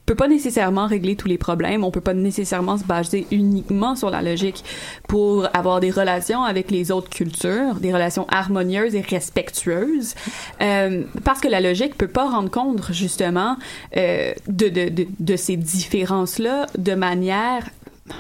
peut 0.07 0.15
pas 0.15 0.29
nécessairement 0.29 0.87
régler 0.87 1.17
tous 1.17 1.29
les 1.29 1.37
problèmes. 1.37 1.85
On 1.85 1.91
peut 1.91 2.01
pas 2.01 2.15
nécessairement 2.15 2.79
se 2.79 2.85
baser 2.85 3.27
uniquement 3.33 3.97
sur 3.97 4.09
la 4.09 4.23
logique 4.23 4.65
pour 5.09 5.49
avoir 5.55 5.81
des 5.81 5.91
relations 5.91 6.45
avec 6.45 6.71
les 6.71 6.93
autres 6.93 7.11
cultures, 7.11 7.75
des 7.81 7.93
relations 7.93 8.27
harmonieuses 8.31 8.95
et 8.95 9.01
respectueuses, 9.01 10.15
euh, 10.63 11.03
parce 11.25 11.41
que 11.41 11.49
la 11.49 11.61
logique 11.61 11.99
peut 11.99 12.09
pas 12.09 12.29
rendre 12.31 12.51
compte 12.51 12.93
justement 12.93 13.57
euh, 13.97 14.33
de, 14.47 14.69
de, 14.69 14.89
de, 14.89 15.07
de 15.19 15.37
ces 15.37 15.57
différences-là 15.57 16.67
de 16.79 16.95
manière 16.95 17.65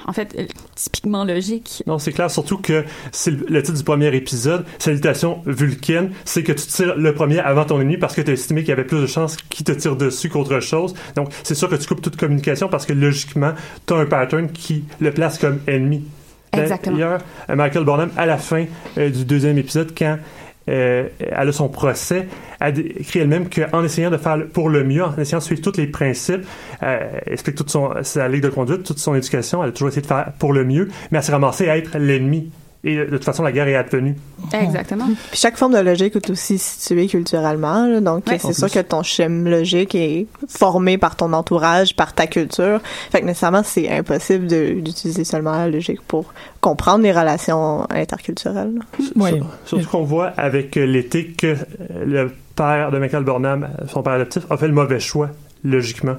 en 0.06 0.12
fait, 0.12 0.34
euh, 0.38 0.46
typiquement 0.74 1.24
logique. 1.24 1.82
Non, 1.86 1.98
c'est 1.98 2.12
clair, 2.12 2.30
surtout 2.30 2.58
que 2.58 2.84
c'est 3.12 3.30
le, 3.30 3.62
titre 3.62 3.78
du 3.78 3.84
premier 3.84 4.14
épisode, 4.14 4.64
Salutation 4.78 5.42
vulcaine, 5.46 6.12
c'est 6.24 6.42
que 6.42 6.52
tu 6.52 6.66
tires 6.66 6.96
le 6.96 7.14
premier 7.14 7.40
avant 7.40 7.64
ton 7.64 7.80
ennemi 7.80 7.96
parce 7.96 8.14
que 8.14 8.22
tu 8.22 8.30
as 8.30 8.34
estimé 8.34 8.62
qu'il 8.62 8.70
y 8.70 8.72
avait 8.72 8.84
plus 8.84 9.00
de 9.00 9.06
chances 9.06 9.36
qu'il 9.36 9.64
te 9.64 9.72
tire 9.72 9.96
dessus 9.96 10.28
qu'autre 10.28 10.60
chose. 10.60 10.94
Donc, 11.14 11.30
c'est 11.42 11.54
sûr 11.54 11.68
que 11.68 11.76
tu 11.76 11.86
coupes 11.86 12.02
toute 12.02 12.16
communication 12.16 12.68
parce 12.68 12.86
que 12.86 12.92
logiquement, 12.92 13.52
tu 13.86 13.94
as 13.94 13.96
un 13.96 14.06
pattern 14.06 14.50
qui 14.50 14.84
le 15.00 15.10
place 15.10 15.38
comme 15.38 15.60
ennemi. 15.66 16.04
Exactement. 16.52 16.96
D'ailleurs, 16.96 17.20
Michael 17.48 17.84
Burnham, 17.84 18.10
à 18.16 18.26
la 18.26 18.38
fin 18.38 18.64
euh, 18.98 19.10
du 19.10 19.24
deuxième 19.24 19.58
épisode, 19.58 19.92
quand 19.96 20.18
elle 20.66 21.10
a 21.48 21.52
son 21.52 21.68
procès, 21.68 22.28
elle 22.60 22.78
écrit 22.78 23.20
elle-même 23.20 23.48
qu'en 23.48 23.84
essayant 23.84 24.10
de 24.10 24.16
faire 24.16 24.38
pour 24.52 24.68
le 24.68 24.84
mieux, 24.84 25.04
en 25.04 25.16
essayant 25.16 25.38
de 25.38 25.44
suivre 25.44 25.62
tous 25.62 25.76
les 25.76 25.86
principes, 25.86 26.44
euh, 26.82 27.20
elle 27.26 27.32
explique 27.32 27.56
toute 27.56 27.74
sa 28.02 28.28
ligne 28.28 28.40
de 28.40 28.48
conduite, 28.48 28.82
toute 28.82 28.98
son 28.98 29.14
éducation, 29.14 29.62
elle 29.62 29.70
a 29.70 29.72
toujours 29.72 29.88
essayé 29.88 30.02
de 30.02 30.06
faire 30.06 30.32
pour 30.38 30.52
le 30.52 30.64
mieux, 30.64 30.88
mais 31.10 31.18
elle 31.18 31.24
s'est 31.24 31.32
ramassée 31.32 31.68
à 31.68 31.76
être 31.76 31.96
l'ennemi. 31.98 32.50
Et 32.88 32.94
de 32.96 33.04
toute 33.06 33.24
façon, 33.24 33.42
la 33.42 33.50
guerre 33.50 33.66
est 33.66 33.74
advenue. 33.74 34.14
Exactement. 34.52 35.06
Puis 35.30 35.40
chaque 35.40 35.56
forme 35.56 35.72
de 35.74 35.78
logique 35.80 36.14
est 36.14 36.30
aussi 36.30 36.56
située 36.56 37.08
culturellement. 37.08 37.84
là. 37.86 38.00
donc, 38.00 38.24
Ouais. 38.28 38.38
c'est 38.38 38.52
sûr 38.52 38.70
que 38.70 38.78
ton 38.78 39.02
schéma 39.02 39.50
logique 39.50 39.94
est 39.96 40.26
formé 40.48 40.96
par 40.96 41.16
ton 41.16 41.32
entourage, 41.32 41.96
par 41.96 42.12
ta 42.14 42.28
culture. 42.28 42.80
Fait 43.10 43.20
que 43.22 43.26
nécessairement, 43.26 43.62
c'est 43.64 43.90
impossible 43.90 44.46
de- 44.46 44.74
d'utiliser 44.80 45.24
seulement 45.24 45.52
la 45.56 45.68
logique 45.68 46.00
pour 46.06 46.32
comprendre 46.60 47.02
les 47.02 47.12
relations 47.12 47.90
interculturelles. 47.90 48.78
Sur- 49.00 49.46
Surtout 49.64 49.88
qu'on 49.90 50.04
voit 50.04 50.28
avec 50.36 50.76
euh, 50.76 50.86
l'été 50.86 51.26
que 51.32 51.48
euh, 51.48 51.56
le 52.06 52.32
père 52.54 52.92
de 52.92 52.98
Michael 52.98 53.24
Burnham, 53.24 53.64
euh, 53.64 53.86
son 53.88 54.02
père 54.04 54.12
adoptif, 54.12 54.44
a 54.48 54.56
fait 54.56 54.68
le 54.68 54.74
mauvais 54.74 55.00
choix, 55.00 55.30
logiquement. 55.64 56.14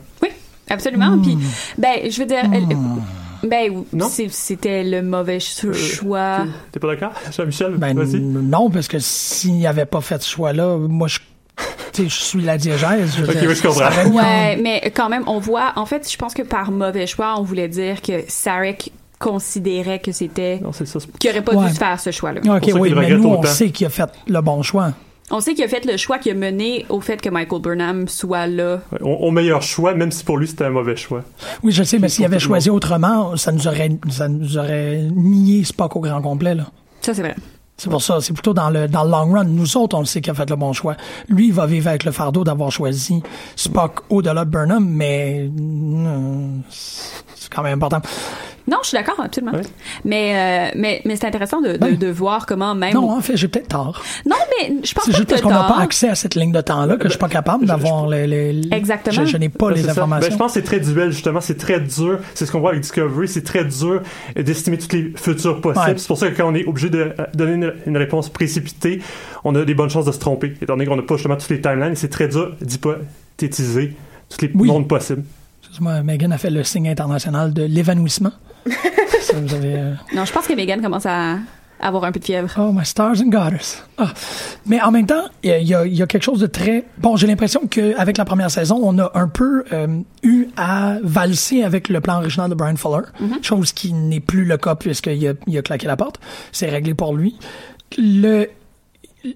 Absolument. 0.70 1.18
Puis, 1.24 1.38
ben, 1.78 2.12
je 2.12 2.20
veux 2.20 2.26
dire, 2.28 2.44
elle- 2.54 2.68
Ben, 3.50 3.84
c'était 4.30 4.84
le 4.84 5.02
mauvais 5.02 5.40
ch- 5.40 5.72
choix. 5.74 6.46
T'es 6.72 6.80
pas 6.80 6.88
d'accord, 6.88 7.14
Jean-Michel? 7.36 7.76
Ben, 7.78 7.94
non, 7.96 8.70
parce 8.70 8.88
que 8.88 8.98
s'il 9.00 9.60
n'avait 9.60 9.86
pas 9.86 10.02
fait 10.02 10.22
ce 10.22 10.30
choix-là, 10.30 10.78
moi, 10.78 11.08
je, 11.08 11.20
tu 11.94 12.04
sais, 12.04 12.10
je 12.10 12.14
suis 12.24 12.42
la 12.42 12.58
diégèse. 12.58 13.18
Ok, 13.22 13.36
oui, 13.42 13.56
je 13.56 13.62
comprends. 13.62 14.06
Ouais, 14.12 14.58
mais 14.62 14.92
quand 14.96 15.10
même, 15.10 15.24
on 15.28 15.40
voit. 15.40 15.74
En 15.76 15.86
fait, 15.86 16.10
je 16.12 16.18
pense 16.18 16.34
que 16.34 16.44
par 16.44 16.72
mauvais 16.72 17.08
choix, 17.08 17.36
on 17.40 17.44
voulait 17.44 17.68
dire 17.70 18.02
que 18.02 18.24
Sarek 18.28 18.92
considérait 19.20 20.00
que 20.00 20.12
c'était. 20.12 20.60
Non, 20.60 20.72
c'est 20.72 20.86
ça. 20.86 21.00
Qu'il 21.20 21.30
aurait 21.32 21.42
pas 21.44 21.54
Ouais. 21.56 21.68
dû 21.70 21.74
faire 21.76 22.00
ce 22.00 22.12
choix-là. 22.12 22.42
Ok, 22.56 22.70
oui, 22.80 22.94
mais 22.96 23.10
nous, 23.10 23.26
on 23.30 23.44
sait 23.44 23.70
qu'il 23.72 23.88
a 23.88 23.90
fait 23.90 24.10
le 24.28 24.42
bon 24.42 24.62
choix. 24.62 24.92
On 25.30 25.42
sait 25.42 25.54
qu'il 25.54 25.64
a 25.66 25.68
fait 25.68 25.86
le 25.86 25.98
choix 25.98 26.20
qui 26.20 26.32
a 26.32 26.34
mené 26.34 26.86
au 26.88 27.02
fait 27.02 27.20
que 27.20 27.30
Michael 27.30 27.62
Burnham 27.62 28.08
soit 28.08 28.48
là. 28.48 28.80
Ouais, 28.94 29.02
Au, 29.02 29.28
au 29.28 29.32
meilleur 29.32 29.62
choix, 29.62 29.94
même 29.94 30.10
si 30.12 30.24
pour 30.24 30.38
lui 30.38 30.48
c'était 30.48 30.64
un 30.66 30.70
mauvais 30.70 30.96
choix. 30.96 31.24
Oui, 31.64 31.74
je 31.74 31.84
sais, 31.84 32.00
mais 32.00 32.08
s'il 32.08 32.24
avait 32.24 32.40
choisi 32.40 32.70
autrement, 32.70 33.36
ça 33.36 33.52
nous 33.52 33.68
aurait, 33.68 33.90
ça 34.10 34.30
nous 34.30 34.58
aurait 34.58 35.06
nié 35.14 35.66
Spock 35.66 35.96
au 35.98 36.00
grand 36.00 36.22
complet, 36.22 36.56
là. 36.56 36.68
Ça, 37.02 37.14
c'est 37.14 37.22
vrai. 37.22 37.36
C'est 37.80 37.90
pour 37.92 38.02
ça, 38.02 38.22
c'est 38.22 38.34
plutôt 38.34 38.54
dans 38.54 38.70
le, 38.72 38.88
dans 38.88 39.04
le 39.04 39.12
long 39.12 39.32
run. 39.34 39.44
Nous 39.44 39.78
autres, 39.78 39.96
on 39.96 40.00
le 40.00 40.06
sait 40.06 40.20
qu'il 40.22 40.32
a 40.32 40.34
fait 40.34 40.50
le 40.50 40.56
bon 40.56 40.74
choix. 40.74 40.96
Lui, 41.28 41.48
il 41.50 41.54
va 41.54 41.68
vivre 41.68 41.90
avec 41.90 42.06
le 42.06 42.12
fardeau 42.12 42.44
d'avoir 42.44 42.72
choisi 42.72 43.22
Spock 43.56 44.00
au-delà 44.10 44.46
de 44.46 44.50
Burnham, 44.50 44.84
mais 44.84 45.48
euh, 45.60 46.48
c'est 46.70 47.54
quand 47.54 47.62
même 47.62 47.74
important. 47.76 48.02
Non, 48.70 48.78
je 48.84 48.90
suis 48.90 48.98
d'accord, 48.98 49.16
absolument. 49.24 49.54
Mais, 50.04 50.70
euh, 50.70 50.72
mais, 50.78 51.02
mais 51.06 51.16
c'est 51.16 51.26
intéressant 51.26 51.62
de, 51.62 51.74
de, 51.74 51.78
Ben. 51.78 51.98
de 51.98 52.08
voir 52.08 52.46
comment 52.46 52.76
même. 52.76 52.94
Non, 52.94 53.12
en 53.12 53.22
fait, 53.22 53.38
j'ai 53.38 53.48
peut-être 53.48 53.70
tort. 53.70 54.04
Non, 54.26 54.36
mais 54.60 54.74
je 54.84 54.94
pense 54.94 55.06
C'est 55.06 55.12
pas 55.12 55.18
juste 55.18 55.30
que 55.30 55.30
parce 55.36 55.42
qu'on 55.42 55.50
n'a 55.50 55.64
pas 55.64 55.80
accès 55.80 56.10
à 56.10 56.16
cette 56.16 56.36
ligne 56.36 56.52
de 56.52 56.60
temps-là 56.60 56.98
que 56.98 57.06
je 57.06 57.12
suis 57.12 57.20
pas 57.20 57.30
capable 57.30 57.66
d'avoir 57.66 58.08
les, 58.08 58.28
les- 58.28 58.68
Exactement. 58.74 59.26
Je, 59.26 59.32
je 59.32 59.38
n'ai 59.38 59.48
pas 59.50 59.68
Ouais, 59.68 59.74
les 59.76 59.80
c'est 59.80 59.86
ça. 59.86 59.92
informations. 59.92 60.28
Ben, 60.30 60.34
je 60.34 60.38
pense 60.38 60.54
que 60.54 60.60
c'est 60.60 60.66
très 60.66 60.80
duel, 60.82 61.12
justement. 61.12 61.40
C'est 61.40 61.58
très 61.58 61.80
dur. 61.80 62.20
C'est 62.34 62.46
ce 62.46 62.52
qu'on 62.52 62.60
voit 62.60 62.72
avec 62.72 62.82
Discovery. 62.82 63.28
C'est 63.28 63.44
très 63.44 63.64
dur 63.64 64.02
d'estimer 64.36 64.78
tous 64.78 64.92
les 64.96 65.14
futurs 65.16 65.62
possibles. 65.62 65.88
Ouais. 65.88 65.94
C'est 65.98 66.08
pour 66.08 66.18
ça 66.18 66.30
que 66.30 66.36
quand 66.36 66.50
on 66.52 66.56
est 66.56 66.66
obligé 66.66 66.90
de 66.90 67.00
euh, 67.00 67.26
donner 67.34 67.54
une, 67.54 67.74
une 67.86 67.98
réponse 67.98 68.28
précipitée, 68.30 69.02
on 69.46 69.56
a 69.56 69.64
des 69.64 69.76
bonnes 69.76 69.90
chances 69.90 70.06
de 70.06 70.12
se 70.12 70.20
tromper. 70.20 70.54
Étant 70.62 70.74
donné 70.74 70.86
qu'on 70.86 70.98
n'a 70.98 71.04
pas 71.04 71.16
justement 71.16 71.38
toutes 71.38 71.50
les 71.52 71.62
timelines, 71.62 71.96
c'est 71.96 72.10
très 72.10 72.28
dur 72.28 72.54
d'hypothétiser 72.62 73.96
tous 74.30 74.42
les 74.42 74.52
mondes 74.54 74.88
possibles. 74.88 75.24
Excuse-moi, 75.62 76.02
Megan 76.04 76.32
a 76.32 76.38
fait 76.38 76.50
le 76.50 76.64
signe 76.64 76.90
international 76.90 77.54
de 77.54 77.64
l'évanouissement. 77.64 78.32
Ça, 79.22 79.34
vous 79.40 79.54
avez, 79.54 79.76
euh, 79.76 79.94
Non, 80.16 80.26
je 80.26 80.32
pense 80.34 80.48
que 80.48 80.54
Megan 80.54 80.82
commence 80.82 81.06
à 81.06 81.38
avoir 81.80 82.06
un 82.06 82.12
peu 82.12 82.20
de 82.20 82.26
fièvre. 82.26 82.52
Oh, 82.58 82.72
my 82.74 82.84
stars 82.86 83.22
and 83.22 83.30
goddess. 83.30 83.84
Ah. 84.00 84.12
Mais 84.66 84.82
en 84.82 84.90
même 84.92 85.06
temps, 85.06 85.26
il 85.44 85.52
y 85.62 85.74
a- 85.76 85.86
y, 85.86 85.98
quelque 86.08 86.24
chose 86.24 86.40
de 86.40 86.48
très... 86.48 86.86
Bon, 86.98 87.16
j'ai 87.18 87.28
l'impression 87.28 87.68
qu'avec 87.68 88.18
la 88.18 88.26
première 88.26 88.50
saison, 88.50 88.80
on 88.82 88.98
a 88.98 89.12
un 89.14 89.28
peu 89.28 89.64
euh, 89.72 89.88
eu 90.24 90.48
à 90.58 90.98
valser 91.04 91.62
avec 91.64 91.90
le 91.90 92.02
plan 92.02 92.18
original 92.18 92.50
de 92.50 92.56
Brian 92.56 92.76
Fuller, 92.78 93.06
chose 93.44 93.74
qui 93.74 93.94
n'est 93.94 94.20
plus 94.20 94.44
le 94.46 94.58
cas 94.58 94.74
puisqu'il 94.76 95.28
a, 95.28 95.34
il 95.46 95.58
a 95.58 95.62
claqué 95.62 95.86
la 95.86 95.96
porte. 95.98 96.20
C'est 96.52 96.70
réglé 96.70 96.96
pour 96.96 97.16
lui. 97.16 97.38
Le, 97.98 98.48
le- 99.24 99.34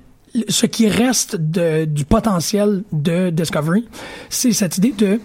ce 0.50 0.66
qui 0.66 0.90
reste 0.90 1.36
de, 1.36 1.86
du 1.86 2.06
potentiel 2.06 2.84
de 2.92 3.30
Discovery, 3.30 3.88
c'est 4.30 4.52
cette 4.54 4.80
idée 4.80 4.94
de... 4.98 5.20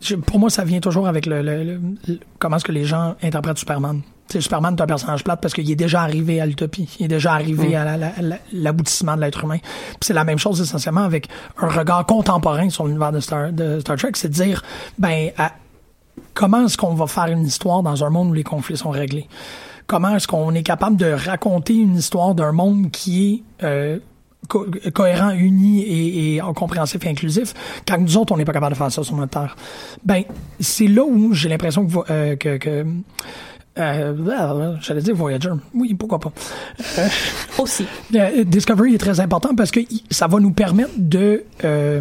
je- 0.00 0.14
pour 0.16 0.38
moi, 0.38 0.50
ça 0.50 0.64
vient 0.64 0.80
toujours 0.80 1.08
avec 1.08 1.26
le, 1.26 1.42
le- 1.42 1.64
le- 1.64 1.80
le- 2.06 2.18
comment 2.38 2.56
est-ce 2.56 2.64
que 2.64 2.72
les 2.72 2.84
gens 2.84 3.14
interprètent 3.22 3.58
Superman. 3.58 4.00
Superman 4.30 4.74
est 4.76 4.82
un 4.82 4.86
personnage 4.86 5.24
plate 5.24 5.40
parce 5.40 5.54
qu'il 5.54 5.70
est 5.70 5.74
déjà 5.76 6.02
arrivé 6.02 6.38
à 6.40 6.44
l'utopie. 6.46 6.88
Il 7.00 7.06
est 7.06 7.08
déjà 7.08 7.32
arrivé 7.32 7.68
Mm. 7.70 7.74
à 7.76 7.84
la- 7.84 7.96
la- 7.96 8.12
la- 8.20 8.38
l'aboutissement 8.52 9.16
de 9.16 9.22
l'être 9.22 9.42
humain. 9.44 9.56
C'est 10.02 10.12
la 10.12 10.24
même 10.24 10.38
chose 10.38 10.60
essentiellement 10.60 11.00
avec 11.04 11.28
un 11.56 11.68
regard 11.68 12.04
contemporain 12.04 12.68
sur 12.68 12.86
l'univers 12.86 13.10
de 13.12 13.20
Star, 13.20 13.52
de 13.52 13.80
Star 13.80 13.96
Trek. 13.96 14.12
C'est 14.14 14.28
de 14.28 14.34
dire, 14.34 14.62
ben, 14.98 15.30
à- 15.38 15.52
comment 16.34 16.66
est-ce 16.66 16.76
qu'on 16.76 16.92
va 16.94 17.06
faire 17.06 17.26
une 17.26 17.46
histoire 17.46 17.82
dans 17.82 18.04
un 18.04 18.10
monde 18.10 18.28
où 18.28 18.34
les 18.34 18.44
conflits 18.44 18.76
sont 18.76 18.90
réglés? 18.90 19.26
Comment 19.86 20.14
est-ce 20.14 20.28
qu'on 20.28 20.52
est 20.54 20.62
capable 20.62 20.96
de 20.98 21.10
raconter 21.10 21.72
une 21.74 21.96
histoire 21.96 22.34
d'un 22.34 22.52
monde 22.52 22.90
qui 22.90 23.42
est 23.60 23.64
euh, 23.64 23.98
co- 24.48 24.66
cohérent, 24.94 25.30
uni 25.30 25.82
et, 25.82 26.36
et 26.36 26.40
compréhensif 26.54 27.04
et 27.04 27.08
inclusif, 27.08 27.54
quand 27.86 27.98
nous 27.98 28.16
autres, 28.16 28.32
on 28.32 28.36
n'est 28.36 28.44
pas 28.44 28.52
capable 28.52 28.74
de 28.74 28.78
faire 28.78 28.92
ça 28.92 29.02
sur 29.02 29.16
notre 29.16 29.30
Terre? 29.32 29.56
Ben, 30.04 30.22
c'est 30.60 30.86
là 30.86 31.02
où 31.04 31.32
j'ai 31.32 31.48
l'impression 31.48 31.86
que, 31.86 31.96
euh, 32.10 32.36
que, 32.36 32.56
que 32.58 32.86
euh, 33.78 34.74
j'allais 34.80 35.00
dire 35.02 35.14
Voyager. 35.14 35.50
Oui, 35.74 35.94
pourquoi 35.94 36.18
pas. 36.18 36.32
Euh, 36.98 37.08
Aussi. 37.58 37.86
euh, 38.14 38.44
Discovery 38.44 38.94
est 38.94 38.98
très 38.98 39.20
important 39.20 39.54
parce 39.54 39.70
que 39.70 39.80
ça 40.10 40.26
va 40.26 40.40
nous 40.40 40.50
permettre 40.52 40.90
de 40.96 41.44
euh, 41.64 42.00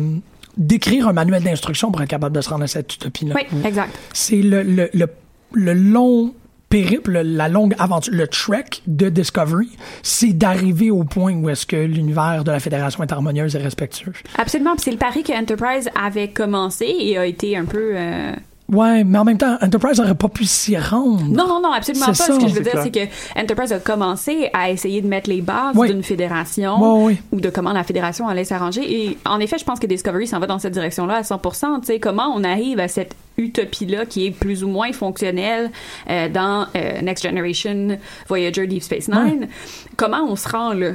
d'écrire 0.58 1.08
un 1.08 1.14
manuel 1.14 1.44
d'instruction 1.44 1.92
pour 1.92 2.02
être 2.02 2.10
capable 2.10 2.36
de 2.36 2.42
se 2.42 2.50
rendre 2.50 2.64
à 2.64 2.68
cette 2.68 2.96
utopie-là. 2.96 3.36
Oui, 3.36 3.44
exact. 3.64 3.96
C'est 4.12 4.42
le, 4.42 4.64
le, 4.64 4.90
le, 4.92 5.06
le 5.54 5.74
long 5.74 6.34
périple, 6.70 7.20
la 7.22 7.48
longue 7.50 7.76
aventure, 7.80 8.14
le 8.14 8.28
trek 8.28 8.66
de 8.88 9.10
Discovery, 9.10 9.70
c'est 10.04 10.34
d'arriver 10.34 10.92
au 10.92 11.04
point 11.04 11.34
où 11.34 11.50
est-ce 11.50 11.66
que 11.66 11.76
l'univers 11.78 12.44
de 12.44 12.52
la 12.52 12.60
Fédération 12.60 13.04
est 13.04 13.12
harmonieuse 13.12 13.56
et 13.56 13.60
respectueux. 13.60 14.14
Absolument. 14.38 14.74
Puis 14.76 14.84
c'est 14.86 14.92
le 14.92 14.98
pari 14.98 15.24
que 15.24 15.32
Enterprise 15.34 15.90
avait 16.02 16.30
commencé 16.30 16.86
et 17.00 17.18
a 17.18 17.26
été 17.26 17.56
un 17.58 17.66
peu. 17.66 17.92
euh, 17.96 18.32
Ouais, 18.70 19.06
mais 19.06 19.18
en 19.18 19.24
même 19.24 19.38
temps, 19.38 19.58
Enterprise 19.62 19.98
n'aurait 19.98 20.14
pas 20.14 20.28
pu 20.28 20.44
s'y 20.44 20.76
rendre. 20.78 21.22
Non, 21.24 21.48
non, 21.48 21.62
non, 21.62 21.72
absolument 21.72 22.08
pas. 22.08 22.14
Ce 22.14 22.34
que 22.34 22.50
je 22.50 22.54
veux 22.54 22.60
dire, 22.64 22.82
c'est 22.84 22.92
que 22.92 23.40
Enterprise 23.40 23.72
a 23.72 23.80
commencé 23.80 24.50
à 24.52 24.70
essayer 24.70 25.02
de 25.02 25.08
mettre 25.08 25.30
les 25.30 25.40
bases 25.40 25.74
Oui. 25.78 25.88
d'une 25.88 26.04
fédération 26.04 27.06
oui. 27.06 27.18
ou 27.32 27.40
de 27.40 27.50
comment 27.50 27.72
la 27.72 27.86
fédération 27.86 28.28
allait 28.28 28.44
s'arranger. 28.44 28.82
Et 28.84 29.18
en 29.26 29.40
effet, 29.40 29.58
je 29.58 29.64
pense 29.64 29.80
que 29.80 29.88
Discovery 29.88 30.28
s'en 30.28 30.40
va 30.40 30.48
dans 30.48 30.60
cette 30.60 30.74
direction-là 30.74 31.16
à 31.16 31.22
100%. 31.22 31.80
Tu 31.80 31.86
sais, 31.86 32.00
comment 32.02 32.34
on 32.36 32.44
arrive 32.44 32.82
à 32.82 32.90
cette 32.90 33.16
utopie-là 33.38 34.06
qui 34.06 34.26
est 34.26 34.32
plus 34.32 34.64
ou 34.64 34.68
moins 34.68 34.92
fonctionnelle 34.92 35.72
euh, 36.10 36.28
dans 36.30 36.68
euh, 36.76 37.02
Next 37.02 37.24
Generation, 37.24 37.98
Voyager, 38.28 38.68
Deep 38.68 38.84
Space 38.84 39.08
Nine. 39.08 39.48
Comment 39.96 40.24
on 40.28 40.36
se 40.36 40.50
rend 40.50 40.74
là. 40.74 40.94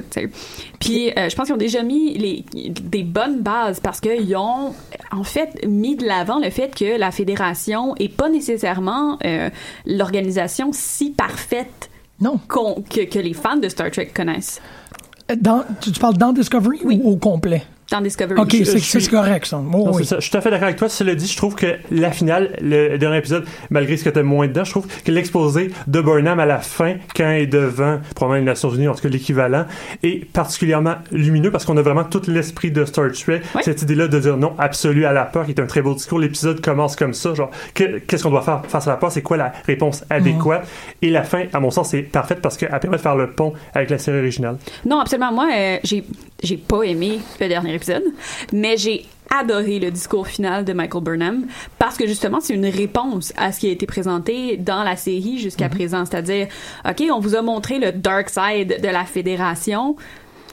Puis, 0.81 1.11
euh, 1.11 1.29
je 1.29 1.37
pense 1.37 1.47
qu'ils 1.47 1.55
ont 1.55 1.59
déjà 1.59 1.83
mis 1.83 2.19
les, 2.19 2.45
des 2.65 3.03
bonnes 3.05 3.41
bases 3.41 3.81
parce 3.81 4.01
qu'ils 4.01 4.37
ont, 4.37 4.75
en 5.11 5.25
fait, 5.25 5.67
mis 5.67 5.97
de 5.97 6.05
l'avant 6.05 6.41
le 6.41 6.51
fait 6.51 6.75
que 6.75 6.99
la 6.99 7.11
fédération 7.11 7.95
est 7.97 8.15
pas 8.15 8.29
nécessairement 8.29 9.19
l'organisation 9.87 10.71
si 10.73 11.11
parfaite 11.11 11.91
non. 12.21 12.39
que, 12.49 13.05
que 13.05 13.19
les 13.19 13.35
fans 13.35 13.57
de 13.57 13.69
Star 13.69 13.91
Trek 13.91 14.11
connaissent. 14.15 14.61
Dans, 15.37 15.65
tu, 15.81 15.93
tu 15.93 16.01
parles 16.01 16.17
dans 16.17 16.33
Discovery 16.33 16.81
ou 16.85 17.13
au 17.13 17.17
complet? 17.17 17.63
Dans 17.93 18.01
Discovery. 18.01 18.41
Ok, 18.41 18.51
c'est 18.65 18.79
suis- 18.79 19.01
c'est 19.03 19.11
correct, 19.11 19.45
ça. 19.47 19.59
Oh, 19.59 19.63
Non, 19.63 19.91
oui. 19.93 20.03
c'est 20.05 20.05
ça. 20.09 20.17
Je 20.17 20.23
suis 20.23 20.31
tout 20.31 20.39
à 20.39 20.41
fait 20.41 20.51
d'accord 20.51 20.65
avec 20.65 20.77
toi. 20.79 20.89
Cela 20.89 21.15
dit, 21.15 21.27
je 21.27 21.37
trouve 21.37 21.55
que 21.55 21.67
la 21.91 22.11
finale, 22.11 22.57
le 22.63 22.97
dernier 22.97 23.19
épisode, 23.19 23.45
malgré 23.71 23.97
ce 23.97 24.05
que 24.05 24.11
t'as 24.11 24.23
moins 24.23 24.47
dedans, 24.49 24.65
je 24.65 24.71
trouve 24.71 24.87
que 25.05 25.11
l'exposé 25.13 25.71
de 25.87 26.01
Burnham 26.01 26.41
à 26.41 26.47
la 26.47 26.59
fin, 26.59 26.95
quand 27.15 27.31
il 27.33 27.43
est 27.43 27.47
devant, 27.47 28.01
probablement 28.17 28.41
les 28.41 28.47
Nations 28.51 28.71
Unies, 28.71 28.89
en 28.89 28.95
tout 28.95 29.03
cas 29.03 29.09
l'équivalent, 29.11 29.67
est 30.03 30.25
particulièrement 30.33 30.95
lumineux 31.13 31.51
parce 31.51 31.65
qu'on 31.67 31.77
a 31.77 31.83
vraiment 31.83 32.05
tout 32.05 32.23
l'esprit 32.29 32.71
de 32.71 32.85
Star 32.85 33.13
Trek. 33.13 33.43
Cette 33.63 33.83
idée-là 33.83 34.09
de 34.09 34.19
dire 34.19 34.37
non 34.39 34.55
absolu 34.59 35.05
à 35.05 35.13
la 35.13 35.25
peur, 35.25 35.45
qui 35.45 35.51
est 35.53 35.61
un 35.61 35.67
très 35.67 35.83
beau 35.83 35.95
discours. 35.95 36.19
L'épisode 36.19 36.61
commence 36.63 36.97
comme 36.97 37.13
ça, 37.13 37.35
genre, 37.35 37.51
que- 37.75 37.99
qu'est-ce 37.99 38.23
qu'on 38.23 38.31
doit 38.31 38.43
faire 38.43 38.63
face 38.67 38.87
à 38.87 38.91
la 38.93 38.97
peur? 38.97 39.13
C'est 39.13 39.23
quoi 39.23 39.37
la 39.37 39.53
réponse 39.67 40.05
adéquate? 40.09 40.67
Et 41.03 41.11
la 41.11 41.23
fin, 41.25 41.45
à 41.53 41.61
mon 41.61 41.71
sens, 41.71 41.93
est 41.95 42.03
parfaite 42.03 42.41
parce 42.41 42.57
qu'elle 42.57 42.71
permet 42.81 42.97
de 42.97 43.03
faire 43.03 43.17
le 43.17 43.31
pont 43.33 43.53
avec 43.75 43.91
la 43.91 43.99
série 43.99 44.19
originale. 44.19 44.57
Non, 44.87 45.01
absolument. 45.01 45.33
Moi, 45.33 45.49
euh, 45.55 45.77
j'ai 45.85 46.05
j'ai 46.43 46.57
pas 46.57 46.83
aimé 46.83 47.21
le 47.41 47.49
dernier 47.49 47.75
épisode, 47.75 48.05
mais 48.53 48.77
j'ai 48.77 49.07
adoré 49.31 49.79
le 49.79 49.91
discours 49.91 50.27
final 50.27 50.65
de 50.65 50.73
Michael 50.73 51.03
Burnham 51.03 51.47
parce 51.79 51.97
que 51.97 52.07
justement 52.07 52.41
c'est 52.41 52.55
une 52.55 52.67
réponse 52.67 53.33
à 53.37 53.51
ce 53.53 53.61
qui 53.61 53.69
a 53.69 53.71
été 53.71 53.87
présenté 53.87 54.57
dans 54.59 54.83
la 54.83 54.97
série 54.97 55.39
jusqu'à 55.39 55.69
présent, 55.69 56.05
c'est-à-dire 56.05 56.49
OK, 56.87 57.03
on 57.11 57.19
vous 57.21 57.35
a 57.35 57.43
montré 57.43 57.79
le 57.79 57.93
dark 57.93 58.29
side 58.29 58.81
de 58.83 58.89
la 58.89 59.05
fédération, 59.05 59.97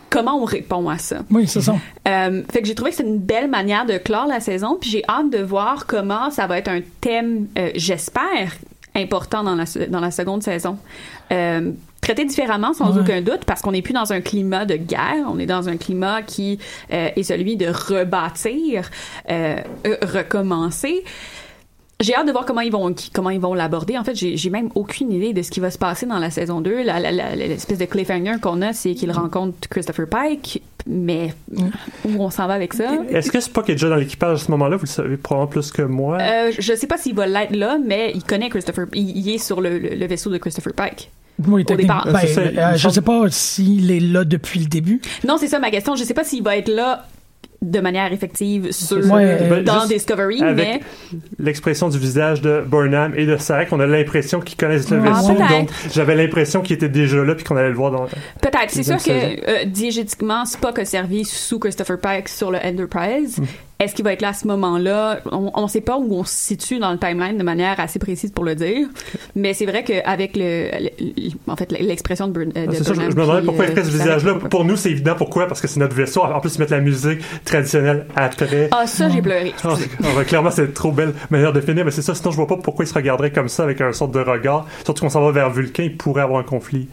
comment 0.10 0.42
on 0.42 0.46
répond 0.46 0.88
à 0.90 0.98
ça? 0.98 1.24
Oui, 1.30 1.48
c'est 1.48 1.62
ça. 1.62 1.76
euh, 2.08 2.42
fait 2.52 2.62
que 2.62 2.68
j'ai 2.68 2.76
trouvé 2.76 2.92
que 2.92 2.98
c'était 2.98 3.10
une 3.10 3.20
belle 3.20 3.50
manière 3.50 3.86
de 3.86 3.98
clore 3.98 4.28
la 4.28 4.40
saison, 4.40 4.78
puis 4.80 4.90
j'ai 4.90 5.04
hâte 5.10 5.30
de 5.30 5.40
voir 5.40 5.86
comment 5.86 6.32
ça 6.32 6.48
va 6.48 6.58
être 6.58 6.70
un 6.70 6.82
thème, 7.02 7.48
euh, 7.58 7.72
j'espère, 7.76 8.56
important 8.96 9.44
dans 9.44 9.56
la, 9.56 9.66
dans 9.90 10.00
la 10.00 10.12
seconde 10.12 10.42
saison. 10.42 10.78
Euh, 11.32 11.72
traité 12.14 12.26
différemment, 12.26 12.74
sans 12.74 12.94
Ouais. 12.96 13.02
aucun 13.02 13.22
doute, 13.22 13.46
parce 13.46 13.62
qu'on 13.62 13.72
n'est 13.72 13.82
plus 13.82 13.94
dans 13.94 14.12
un 14.14 14.22
climat 14.22 14.66
de 14.66 14.76
guerre, 14.76 15.26
on 15.32 15.38
est 15.40 15.46
dans 15.46 15.70
un 15.70 15.78
climat 15.78 16.22
qui 16.24 16.58
euh, 16.92 17.10
est 17.16 17.24
celui 17.24 17.56
de 17.56 17.68
rebâtir, 17.68 18.90
euh, 19.30 19.58
euh, 19.86 19.96
recommencer. 20.02 21.04
J'ai 22.02 22.16
hâte 22.16 22.28
de 22.28 22.32
voir 22.32 22.46
comment 22.46 22.62
ils 22.62 22.72
vont 22.72 22.96
comment 23.14 23.30
ils 23.30 23.42
vont 23.42 23.54
l'aborder. 23.54 23.98
En 23.98 24.06
fait, 24.06 24.16
j'ai 24.16 24.50
même 24.50 24.70
aucune 24.74 25.12
idée 25.12 25.34
de 25.34 25.42
ce 25.42 25.52
qui 25.52 25.60
va 25.60 25.70
se 25.70 25.78
passer 25.78 26.06
dans 26.06 26.18
la 26.18 26.30
saison 26.32 26.62
2. 26.62 26.82
La- 26.82 26.98
la- 26.98 27.12
la- 27.12 27.36
L'espèce 27.36 27.78
de 27.78 27.84
cliffhanger 27.84 28.36
qu'on 28.42 28.62
a, 28.62 28.72
c'est 28.72 28.96
qu'il 28.96 29.12
rencontre 29.12 29.68
Christopher 29.70 30.08
Pike, 30.08 30.64
mais 30.88 31.34
où 32.06 32.24
on 32.24 32.30
s'en 32.30 32.48
va 32.48 32.54
avec 32.54 32.74
ça? 32.74 32.86
Est-ce 33.10 33.30
que 33.30 33.42
Spock 33.42 33.68
est 33.70 33.74
déjà 33.74 33.90
dans 33.90 33.98
l'équipage 33.98 34.42
à 34.42 34.46
ce 34.46 34.50
moment-là? 34.52 34.78
Vous 34.78 34.84
le 34.86 34.88
savez 34.88 35.18
probablement 35.18 35.52
plus 35.52 35.72
que 35.74 35.82
moi. 35.82 36.20
Euh, 36.22 36.52
je 36.58 36.74
sais 36.74 36.88
pas 36.88 36.98
s'il 36.98 37.16
va 37.16 37.28
l'être 37.28 37.54
là, 37.54 37.78
mais 37.86 38.14
il 38.16 38.24
connaît 38.24 38.50
Christopher. 38.50 38.86
Il, 38.94 39.18
il 39.18 39.30
est 39.36 39.38
sur 39.38 39.60
le, 39.60 39.78
le- 39.78 39.90
le 39.96 40.08
vaisseau 40.08 40.30
de 40.30 40.38
Christopher 40.38 40.72
Pike. 40.74 41.12
Oui, 41.48 41.66
Au 41.70 41.76
départ. 41.76 42.06
Ben, 42.12 42.20
euh, 42.20 42.50
il 42.52 42.60
me 42.72 42.74
je 42.74 42.78
semble- 42.82 42.94
sais 42.94 43.02
pas 43.02 43.22
s'il 43.30 43.92
est 43.92 44.00
là 44.00 44.24
depuis 44.26 44.60
le 44.60 44.66
début. 44.66 45.02
Non, 45.28 45.38
c'est 45.38 45.48
ça 45.48 45.60
ma 45.60 45.72
question. 45.72 45.96
Je 45.96 46.04
sais 46.04 46.14
pas 46.14 46.24
s'il 46.24 46.44
va 46.44 46.58
être 46.58 46.70
là 46.70 47.06
de 47.62 47.80
manière 47.82 48.12
effective 48.14 48.72
sur 48.72 49.00
Ben, 49.06 49.64
dans 49.66 49.86
Discovery, 49.86 50.40
mais 50.42 50.48
avec 50.48 50.82
l'expression 51.40 51.90
du 51.90 51.98
visage 52.00 52.42
de 52.42 52.64
Burnham 52.66 53.14
et 53.18 53.26
de 53.26 53.36
Sarek, 53.36 53.68
on 53.74 53.80
a 53.82 53.86
l'impression 53.86 54.40
qu'ils 54.40 54.56
connaissent 54.58 54.90
le 54.90 55.02
Ah, 55.06 55.12
vaisseau. 55.22 55.34
donc, 55.34 55.70
j'avais 55.94 56.16
l'impression 56.16 56.62
qu'ils 56.62 56.76
étaient 56.78 56.88
déjà 56.90 57.18
là 57.24 57.36
puis 57.36 57.44
qu'on 57.44 57.58
allait 57.58 57.70
le 57.70 57.76
voir 57.76 57.92
dans. 57.92 58.06
Peut-être. 58.42 58.70
C'est 58.70 58.84
sûr 58.84 58.98
que 58.98 59.10
euh, 59.12 59.66
diégétiquement, 59.66 60.46
Spock 60.46 60.80
a 60.80 60.86
servi 60.86 61.26
sous 61.26 61.60
Christopher 61.60 62.00
Pike 62.00 62.30
sur 62.30 62.50
le 62.52 62.60
Enterprise. 62.60 63.40
Mm. 63.40 63.44
Est-ce 63.82 63.96
qu'il 63.96 64.04
va 64.04 64.12
être 64.12 64.22
là 64.22 64.30
à 64.30 64.34
ce 64.34 64.46
moment-là? 64.48 65.22
On 65.32 65.62
ne 65.64 65.68
sait 65.70 65.80
pas 65.80 65.98
où 65.98 66.14
on 66.14 66.26
se 66.26 66.34
situe 66.36 66.80
dans 66.80 66.92
le 66.92 66.98
timeline 66.98 67.38
de 67.38 67.44
manière 67.44 67.80
assez 67.80 67.98
précise 67.98 68.30
pour 68.30 68.44
le 68.44 68.54
dire. 68.54 68.88
Mais 69.36 69.54
c'est 69.54 69.66
vrai 69.66 69.86
qu'avec 69.86 70.36
le, 70.36 70.70
le- 71.00 71.30
en 71.48 71.56
fait, 71.56 71.72
l'expression 71.72 72.28
de, 72.28 72.34
Burn, 72.34 72.52
euh, 72.58 72.66
de 72.66 72.72
Ah, 72.72 72.74
c'est 72.74 72.84
ça, 72.84 72.94
je, 72.94 73.00
Burnham 73.00 73.12
je 73.12 73.16
me 73.16 73.22
demandais 73.22 73.46
pourquoi 73.46 73.66
ils 73.66 73.70
euh, 73.70 73.76
feraient 73.76 73.86
ce 73.86 73.92
visage-là. 73.92 74.34
Pour 74.50 74.66
nous, 74.66 74.76
c'est 74.76 74.92
évident 74.92 75.16
pourquoi, 75.18 75.48
parce 75.48 75.62
que 75.62 75.70
c'est 75.70 75.80
notre 75.80 75.96
vaisseau. 75.96 76.22
En 76.24 76.42
plus, 76.42 76.56
ils 76.56 76.60
mettent 76.60 76.72
la 76.72 76.82
musique 76.82 77.20
traditionnelle 77.46 78.06
après. 78.18 78.68
Ah, 78.72 78.86
ça, 78.86 79.08
j'ai 79.08 79.22
pleuré. 79.22 79.54
Ah, 79.64 79.70
ah, 80.04 80.24
clairement, 80.26 80.52
c'est 80.52 80.66
une 80.66 80.74
trop 80.74 80.92
belle 80.92 81.14
manière 81.30 81.54
de 81.54 81.62
finir, 81.62 81.86
mais 81.86 81.92
c'est 81.92 82.02
ça. 82.02 82.14
Sinon, 82.14 82.32
je 82.32 82.36
vois 82.36 82.48
pas 82.48 82.58
pourquoi 82.58 82.84
ils 82.84 82.90
se 82.90 82.94
regarderaient 82.94 83.32
comme 83.32 83.48
ça 83.48 83.64
avec 83.64 83.80
un 83.80 83.94
sorte 83.94 84.12
de 84.12 84.20
regard. 84.20 84.68
Surtout 84.84 85.04
qu'on 85.06 85.10
s'en 85.10 85.22
va 85.22 85.32
vers 85.32 85.50
Vulcain, 85.52 85.84
ils 85.84 85.96
pourraient 85.96 86.24
avoir 86.24 86.42
un 86.42 86.44
conflit. 86.44 86.90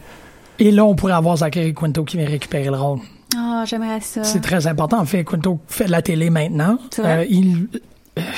Et 0.59 0.71
là, 0.71 0.85
on 0.85 0.95
pourrait 0.95 1.11
avoir 1.13 1.35
Zachary 1.35 1.73
Quinto 1.73 2.05
qui 2.05 2.15
vient 2.15 2.27
récupérer 2.27 2.63
le 2.69 2.77
rôle. 2.77 2.99
Ah, 3.35 3.63
j'aimerais 3.65 3.99
ça. 4.01 4.23
C'est 4.23 4.41
très 4.41 4.67
important. 4.67 4.99
En 4.99 5.05
fait, 5.05 5.23
Quinto 5.23 5.59
fait 5.67 5.85
de 5.85 5.91
la 5.91 6.01
télé 6.01 6.29
maintenant. 6.29 6.77
Euh, 6.99 7.25
il, 7.29 7.67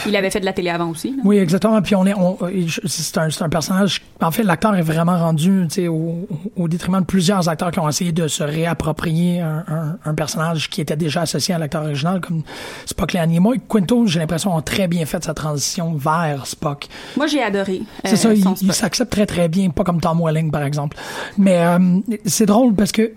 Il 0.08 0.16
avait 0.16 0.30
fait 0.32 0.40
de 0.42 0.46
la 0.46 0.52
télé 0.52 0.70
avant 0.72 0.90
aussi. 0.90 1.12
là. 1.12 1.22
Oui, 1.24 1.38
exactement. 1.38 1.82
Puis 1.82 1.96
on 1.96 2.06
est, 2.06 2.14
on, 2.16 2.38
euh, 2.42 2.66
c'est 2.86 3.18
un, 3.18 3.28
un 3.40 3.50
personnage. 3.50 4.02
En 4.20 4.32
fait, 4.32 4.44
l'acteur 4.44 4.76
est 4.76 4.82
vraiment 4.82 5.18
rendu, 5.18 5.68
au, 5.88 6.28
au 6.58 6.68
détriment 6.68 7.00
de 7.02 7.06
plusieurs 7.06 7.48
acteurs 7.48 7.72
qui 7.72 7.80
ont 7.80 7.88
essayé 7.88 8.12
de 8.12 8.28
se 8.28 8.44
réapproprier 8.44 9.40
un, 9.42 9.64
un- 9.68 9.98
un 10.04 10.14
personnage 10.16 10.70
qui 10.70 10.82
était 10.82 10.98
déjà 10.98 11.22
associé 11.22 11.54
à 11.54 11.60
l'acteur 11.60 11.84
original, 11.84 12.20
comme 12.20 12.42
Spock 12.86 13.14
et 13.16 13.26
Nimoy. 13.28 13.62
Quinto, 13.70 14.06
j'ai 14.08 14.20
l'impression, 14.20 14.58
a 14.58 14.62
très 14.64 14.88
bien 14.88 15.06
fait 15.06 15.24
sa 15.24 15.34
transition 15.34 15.94
vers 15.94 16.46
Spock. 16.48 16.88
Moi, 17.16 17.28
j'ai 17.28 17.42
adoré. 17.44 17.84
C'est 18.04 18.14
euh, 18.26 18.36
ça, 18.36 18.54
il, 18.62 18.74
s'accepte 18.74 19.12
très 19.12 19.28
très 19.28 19.48
bien, 19.48 19.70
pas 19.70 19.84
comme 19.84 20.02
Tom 20.02 20.20
Welling 20.22 20.52
par 20.52 20.64
exemple. 20.64 20.98
Mais 21.38 21.58
euh, 21.64 22.00
c'est 22.26 22.48
drôle 22.48 22.74
parce 22.74 22.92
que 22.92 23.14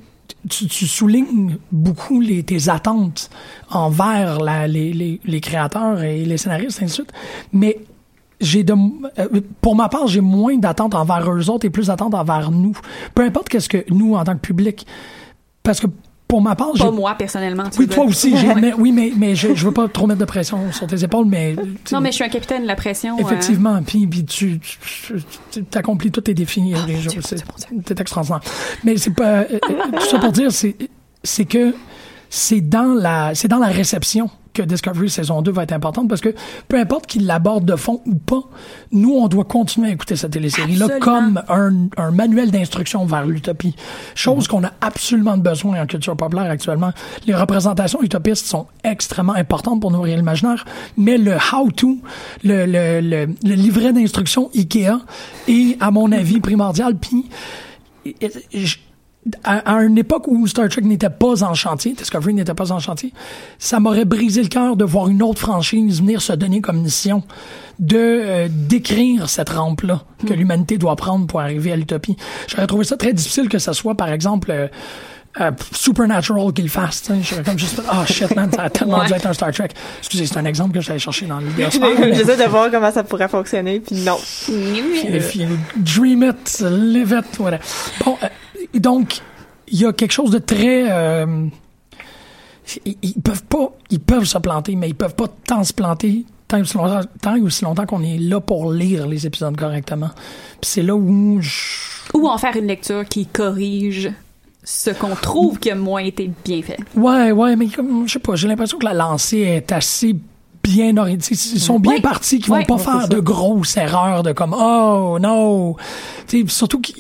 tu, 0.49 0.87
soulignes 0.87 1.59
beaucoup 1.71 2.23
tes 2.23 2.69
attentes 2.69 3.31
envers 3.71 4.39
les, 4.67 5.41
créateurs 5.41 6.03
et 6.03 6.25
les 6.25 6.37
scénaristes, 6.37 6.83
et. 6.83 7.13
Mais 7.53 7.79
euh, 8.43 9.41
pour 9.61 9.77
ma 9.77 9.89
part, 9.89 10.09
j'ai 10.09 10.21
moins 10.21 10.57
d'attentes 10.57 10.95
envers 10.95 11.31
eux 11.33 11.49
autres 11.49 11.67
et 11.67 11.71
plus 11.71 11.87
d'attentes 11.87 12.15
envers 12.15 12.51
nous. 12.51 12.77
Peu 13.15 13.23
importe 13.23 13.49
qu'est-ce 13.49 13.69
que 13.69 13.85
nous, 13.89 14.15
en 14.15 14.25
tant 14.25 14.35
que 14.35 14.41
public, 14.41 14.87
parce 15.63 15.81
que 15.81 15.87
pour 16.33 16.41
ma 16.41 16.57
part, 16.57 16.73
Pas 16.79 16.91
moi, 16.91 17.15
personnellement. 17.15 17.65
tu 17.69 17.79
oui, 17.81 17.89
toi 17.89 18.07
aussi. 18.07 18.35
oui, 18.79 18.91
mais, 18.91 19.13
mais 19.15 19.35
je, 19.35 19.55
je 19.55 19.67
veux 19.67 19.73
pas 19.73 19.87
trop 19.87 20.07
mettre 20.07 20.21
de 20.21 20.25
pression 20.25 20.73
sur 20.73 20.87
tes 20.87 21.05
épaules, 21.05 21.27
mais. 21.27 21.55
Non, 21.93 22.01
mais 22.01 22.09
je 22.09 22.15
suis 22.15 22.25
un 22.25 22.31
capitaine 22.31 22.63
de 22.63 22.67
la 22.67 22.75
pression. 22.75 23.19
euh, 23.19 23.21
Effectivement, 23.21 23.83
puis, 23.83 24.07
puis 24.07 24.25
tu, 24.25 24.59
tu, 24.59 25.63
accomplis 25.75 26.11
tous 26.11 26.23
tes 26.23 26.33
défis. 26.33 26.63
Les 26.87 27.03
jours, 27.03 27.13
c'est 27.21 27.45
c'est 27.87 28.01
extraordinaire. 28.01 28.41
Mais 28.83 28.97
c'est 28.97 29.11
pas 29.15 29.41
euh, 29.41 29.59
tout 29.61 30.07
ça 30.11 30.19
pour 30.19 30.33
dire, 30.33 30.51
c'est 30.53 30.75
c'est 31.23 31.45
que 31.45 31.75
c'est 32.31 32.63
dans 32.63 32.95
la 32.95 33.35
c'est 33.35 33.49
dans 33.49 33.59
la 33.59 33.67
réception 33.67 34.31
que 34.53 34.63
Discovery 34.63 35.09
saison 35.11 35.43
2 35.43 35.51
va 35.53 35.63
être 35.63 35.73
importante 35.73 36.09
parce 36.09 36.21
que 36.21 36.35
peu 36.69 36.79
importe 36.79 37.07
qu'il 37.07 37.27
l'aborde 37.27 37.65
de 37.65 37.77
fond 37.77 38.01
ou 38.07 38.15
pas, 38.15 38.43
nous 38.91 39.15
on 39.15 39.29
doit 39.29 39.45
continuer 39.45 39.89
à 39.89 39.93
écouter 39.93 40.17
cette 40.17 40.33
télésérie 40.33 40.77
là 40.77 40.87
Absolument. 40.87 41.05
comme 41.05 41.43
un, 41.49 41.89
un 41.97 42.11
manuel 42.11 42.51
d'instruction 42.51 43.05
vers 43.07 43.25
l'utopie. 43.27 43.75
Chose 44.15 44.49
qu'on 44.49 44.63
a 44.65 44.73
absolument 44.81 45.37
besoin 45.39 45.83
en 45.83 45.87
culture 45.87 46.17
populaire 46.17 46.51
actuellement. 46.51 46.93
Les 47.27 47.35
représentations 47.35 48.03
utopistes 48.03 48.47
sont 48.47 48.67
extrêmement 48.85 49.35
importantes 49.35 49.81
pour 49.81 49.91
nourrir 49.91 50.17
l'imaginaire, 50.17 50.65
mais 50.97 51.19
le 51.19 51.37
how-to, 51.37 51.99
le, 52.45 52.67
le, 52.67 53.01
le, 53.01 53.27
le 53.45 53.55
livret 53.55 53.93
d'instruction 53.93 54.51
IKEA 54.55 54.99
est, 55.49 55.77
à 55.81 55.91
mon 55.91 56.13
avis, 56.13 56.41
primordial. 56.41 56.97
Puis, 56.97 57.27
je- 58.53 58.77
à, 59.45 59.77
à 59.77 59.83
une 59.83 59.99
époque 59.99 60.27
où 60.27 60.47
Star 60.47 60.69
Trek 60.69 60.83
n'était 60.83 61.11
pas 61.11 61.45
en 61.45 61.55
chantier, 61.55 61.93
Discovery 61.95 62.35
n'était 62.35 62.55
pas 62.55 62.73
en 62.73 62.79
chantier, 62.81 63.13
ça 63.59 63.79
m'aurait 63.81 64.05
brisé 64.05 64.43
le 64.43 64.49
cœur 64.49 64.77
de 64.77 64.85
voir 64.85 65.09
une 65.09 65.23
autre 65.23 65.41
franchise 65.41 66.01
venir 66.01 66.21
se 66.21 66.33
donner 66.33 66.61
comme 66.61 66.81
mission 66.83 67.23
de 67.79 67.97
euh, 67.99 68.49
décrire 68.51 69.29
cette 69.29 69.51
rampe-là 69.51 70.03
que 70.27 70.35
l'humanité 70.35 70.77
doit 70.79 70.97
prendre 70.97 71.27
pour 71.27 71.41
arriver 71.41 71.73
à 71.73 71.77
l'utopie. 71.77 72.17
J'aurais 72.49 72.67
trouvé 72.67 72.85
ça 72.85 72.97
très 72.97 73.13
difficile 73.13 73.49
que 73.49 73.59
ce 73.59 73.73
soit, 73.73 73.95
par 73.97 74.09
exemple, 74.11 74.51
euh, 74.51 74.69
euh, 75.41 75.51
Supernatural 75.75 76.53
qu'il 76.53 76.69
fasse. 76.69 77.05
J'aurais 77.23 77.43
comme 77.43 77.59
juste 77.59 77.81
oh 77.91 78.05
shit 78.07 78.37
man, 78.37 78.51
ça 78.55 78.65
a 78.65 78.71
tellement 78.71 78.99
Ouais. 78.99 79.07
dû 79.07 79.15
être 79.15 79.27
un 79.27 79.33
Star 79.33 79.51
Trek. 79.51 79.69
Excusez, 80.01 80.27
c'est 80.27 80.37
un 80.37 80.45
exemple 80.45 80.75
que 80.75 80.81
j'allais 80.83 80.99
chercher 80.99 81.25
dans 81.27 81.41
mais- 81.57 82.15
J'essaie 82.15 82.37
de 82.37 82.49
voir 82.51 82.71
comment 82.71 82.91
ça 82.93 83.03
pourrait 83.03 83.29
fonctionner, 83.29 83.81
puis 83.81 83.97
non. 83.97 84.19
If 84.49 85.35
you 85.37 85.47
dream 85.77 86.23
it, 86.23 86.61
live 86.69 87.17
it, 87.19 87.37
voilà. 87.39 87.59
Bon, 88.05 88.19
euh, 88.75 88.79
donc, 88.79 89.21
il 89.69 89.81
y 89.81 89.87
a 89.87 89.93
quelque 89.93 90.13
chose 90.13 90.31
de 90.31 90.39
très... 90.39 90.91
euh, 90.91 91.47
ils, 92.85 92.97
ils 93.03 93.23
peuvent 93.23 93.45
pas... 93.45 93.73
Ils 93.91 94.01
peuvent 94.01 94.25
se 94.25 94.39
planter, 94.39 94.77
mais 94.77 94.89
ils 94.89 94.95
peuvent 94.95 95.15
pas 95.15 95.29
tant 95.47 95.65
se 95.65 95.73
planter 95.73 96.25
tant 96.49 96.59
et 96.59 96.63
aussi 96.63 96.77
longtemps, 96.77 97.01
tant 97.21 97.35
et 97.35 97.41
aussi 97.41 97.65
longtemps 97.65 97.87
qu'on 97.87 98.03
est 98.03 98.19
là 98.19 98.41
pour 98.41 98.73
lire 98.73 99.07
les 99.07 99.27
épisodes 99.27 99.57
correctement. 99.57 100.11
Puis 100.61 100.71
c'est 100.71 100.83
là 100.83 100.95
où 100.95 101.39
je... 101.41 101.51
Ou 102.15 102.29
en 102.29 102.37
faire 102.37 102.57
une 102.57 102.67
lecture 102.67 103.05
qui 103.07 103.27
corrige 103.27 104.13
ce 104.65 104.91
qu'on 104.91 105.15
trouve 105.15 105.59
qui 105.59 105.71
a 105.71 105.75
moins 105.75 106.03
été 106.03 106.31
bien 106.45 106.63
fait. 106.63 106.79
Ouais, 106.95 107.33
ouais, 107.33 107.57
mais 107.57 107.69
comme, 107.69 108.07
je 108.07 108.13
sais 108.13 108.19
pas, 108.19 108.37
j'ai 108.37 108.49
l'impression 108.49 108.79
que 108.79 108.85
la 108.85 108.95
lancée 108.95 109.39
est 109.39 109.73
assez 109.73 110.15
bien 110.63 110.97
orientée. 110.97 111.35
Ils 111.35 111.61
sont 111.61 111.81
bien 111.81 112.01
partis, 112.01 112.39
qu'ils 112.39 112.53
vont 112.53 112.63
pas 112.65 112.79
faire 112.79 113.09
de 113.09 113.19
grosses 113.21 113.77
erreurs 113.77 114.23
de 114.23 114.33
comme 114.33 114.55
oh 114.59 115.19
non. 115.21 115.77
Surtout 116.49 116.81
que 116.81 116.93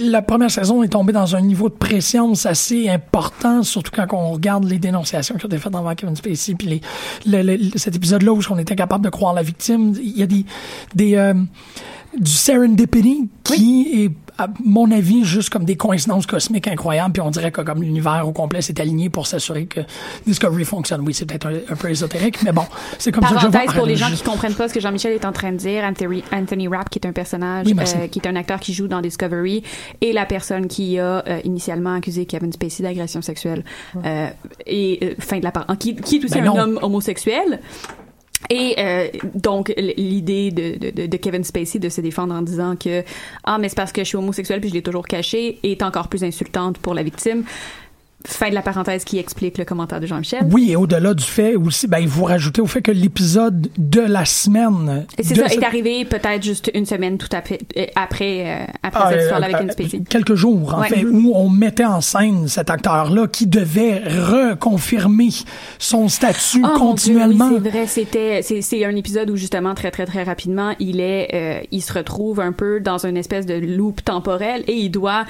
la 0.00 0.22
première 0.22 0.50
saison 0.50 0.82
est 0.82 0.88
tombée 0.88 1.12
dans 1.12 1.34
un 1.34 1.40
niveau 1.40 1.68
de 1.68 1.74
pression 1.74 2.32
assez 2.44 2.88
important, 2.88 3.62
surtout 3.62 3.90
quand 3.94 4.06
on 4.12 4.30
regarde 4.32 4.64
les 4.64 4.78
dénonciations 4.78 5.36
qui 5.36 5.44
ont 5.46 5.48
été 5.48 5.58
faites 5.58 5.74
envers 5.74 5.96
Kevin 5.96 6.16
Spacey, 6.16 6.54
puis 6.54 6.80
les, 7.26 7.42
le- 7.42 7.56
le- 7.56 7.70
cet 7.78 7.96
épisode-là 7.96 8.32
où 8.32 8.40
on 8.50 8.58
était 8.58 8.76
capable 8.76 9.04
de 9.04 9.10
croire 9.10 9.34
la 9.34 9.42
victime. 9.42 9.94
Il 10.02 10.16
y 10.18 10.22
a 10.22 10.26
des 10.26 10.44
des 10.94 11.14
euh, 11.16 11.34
du 12.18 12.30
serendipity 12.30 13.28
qui 13.44 14.04
est 14.04 14.10
à 14.40 14.46
mon 14.64 14.88
avis 14.92 15.24
juste 15.24 15.50
comme 15.50 15.64
des 15.64 15.76
coïncidences 15.76 16.24
cosmiques 16.26 16.68
incroyables 16.68 17.12
puis 17.12 17.22
on 17.22 17.30
dirait 17.30 17.50
que 17.50 17.60
comme 17.62 17.82
l'univers 17.82 18.22
au 18.28 18.30
complet 18.32 18.62
s'est 18.62 18.80
aligné 18.80 19.10
pour 19.10 19.26
s'assurer 19.26 19.66
que 19.66 19.80
Discovery 20.26 20.64
fonctionne. 20.64 21.00
Oui 21.00 21.12
c'est 21.12 21.26
peut-être 21.26 21.46
un, 21.48 21.72
un 21.72 21.74
peu 21.76 21.90
ésotérique 21.90 22.40
mais 22.44 22.52
bon 22.52 22.62
c'est 22.98 23.10
comme 23.10 23.24
ça 23.24 23.30
que 23.30 23.40
je 23.40 23.46
vois. 23.46 23.50
Parenthèse 23.50 23.74
pour 23.76 23.86
les 23.86 23.96
gens 23.96 24.06
Juste- 24.08 24.22
qui 24.24 24.30
comprennent 24.30 24.54
pas 24.54 24.68
ce 24.68 24.74
que 24.74 24.80
Jean-Michel 24.80 25.12
est 25.12 25.24
en 25.24 25.32
train 25.32 25.50
de 25.52 25.56
dire, 25.56 25.82
Anthony, 25.84 26.22
Anthony 26.32 26.68
Rapp, 26.68 26.88
qui 26.88 27.00
est 27.00 27.06
un 27.06 27.12
personnage, 27.12 27.66
Oui, 27.66 27.74
euh, 27.78 28.06
qui 28.06 28.20
est 28.20 28.28
un 28.28 28.36
acteur 28.36 28.60
qui 28.60 28.72
joue 28.74 28.86
dans 28.86 29.00
Discovery, 29.00 29.62
et 30.00 30.12
la 30.12 30.24
personne 30.26 30.68
qui 30.68 30.98
a 30.98 31.24
euh, 31.26 31.40
initialement 31.44 31.94
accusé 31.94 32.24
Kevin 32.26 32.52
Spacey 32.52 32.82
d'agression 32.84 33.22
sexuelle, 33.22 33.64
euh, 34.04 34.28
et 34.66 34.98
euh, 35.02 35.14
fin 35.18 35.38
de 35.38 35.44
la 35.44 35.50
part, 35.50 35.66
qui, 35.78 35.96
qui 35.96 36.16
est 36.16 36.24
aussi 36.24 36.34
Ben 36.34 36.42
un 36.42 36.46
non. 36.54 36.58
homme 36.58 36.78
homosexuel. 36.82 37.60
Et 38.50 38.76
euh, 38.78 39.08
donc 39.34 39.72
l'idée 39.76 40.50
de, 40.50 40.90
de- 40.90 41.06
de 41.06 41.16
Kevin 41.16 41.42
Spacey 41.44 41.78
de 41.80 41.88
se 41.88 42.00
défendre 42.00 42.34
en 42.34 42.42
disant 42.42 42.76
que 42.76 43.02
ah 43.44 43.58
mais 43.58 43.68
c'est 43.68 43.74
parce 43.76 43.92
que 43.92 44.02
je 44.02 44.08
suis 44.08 44.16
homosexuel 44.16 44.60
puis 44.60 44.68
je 44.70 44.74
l'ai 44.74 44.82
toujours 44.82 45.06
caché 45.06 45.58
est 45.64 45.82
encore 45.82 46.08
plus 46.08 46.22
insultante 46.22 46.78
pour 46.78 46.94
la 46.94 47.02
victime. 47.02 47.44
Fin 48.30 48.50
de 48.50 48.54
la 48.54 48.62
parenthèse 48.62 49.04
qui 49.04 49.18
explique 49.18 49.56
le 49.58 49.64
commentaire 49.64 50.00
de 50.00 50.06
Jean-Michel. 50.06 50.40
oui 50.52 50.70
et 50.70 50.76
au-delà 50.76 51.14
du 51.14 51.24
fait 51.24 51.56
aussi 51.56 51.86
ben 51.86 51.98
il 51.98 52.08
faut 52.08 52.24
rajouter 52.24 52.60
au 52.60 52.66
fait 52.66 52.82
que 52.82 52.90
l'épisode 52.90 53.68
de 53.78 54.00
la 54.00 54.24
semaine 54.24 55.06
Et 55.16 55.22
c'est 55.22 55.34
ça, 55.34 55.48
cette- 55.48 55.62
est 55.62 55.64
arrivé 55.64 56.04
peut-être 56.04 56.42
juste 56.42 56.70
une 56.74 56.84
semaine 56.86 57.16
tout 57.18 57.28
à 57.32 57.40
fait 57.42 57.58
euh, 57.76 57.86
après, 57.96 58.44
euh, 58.46 58.72
après 58.82 59.00
Ah, 59.02 59.08
cette 59.10 59.18
euh, 59.18 59.22
histoire-là 59.22 59.46
avec 59.46 59.60
une 59.62 59.70
Spacey. 59.70 60.00
quelques 60.08 60.34
jours, 60.34 60.74
en 60.74 60.80
Ouais. 60.80 60.88
fait, 60.88 61.04
où 61.04 61.32
on 61.34 61.48
mettait 61.48 61.84
en 61.84 62.00
scène 62.00 62.48
cet 62.48 62.70
acteur-là 62.70 63.26
qui 63.28 63.46
devait 63.46 64.02
reconfirmer 64.06 65.28
son 65.78 66.08
statut 66.08 66.62
Oh, 66.64 66.78
continuellement. 66.78 67.48
Oui, 67.50 67.60
c'est 67.62 67.68
vrai, 67.70 67.86
c'était 67.86 68.42
c'est 68.42 68.62
c'est 68.62 68.84
un 68.84 68.94
épisode 68.96 69.30
où 69.30 69.36
justement 69.36 69.74
très 69.74 69.90
très 69.90 70.06
très 70.06 70.22
rapidement, 70.22 70.74
il 70.78 71.00
est 71.00 71.28
euh, 71.34 71.60
il 71.70 71.80
se 71.82 71.92
retrouve 71.92 72.40
un 72.40 72.52
peu 72.52 72.80
dans 72.80 72.98
une 73.06 73.16
espèce 73.16 73.46
de 73.46 73.54
loop 73.54 74.04
temporel 74.04 74.64
et 74.66 74.74
il 74.74 74.90
doit 74.90 75.24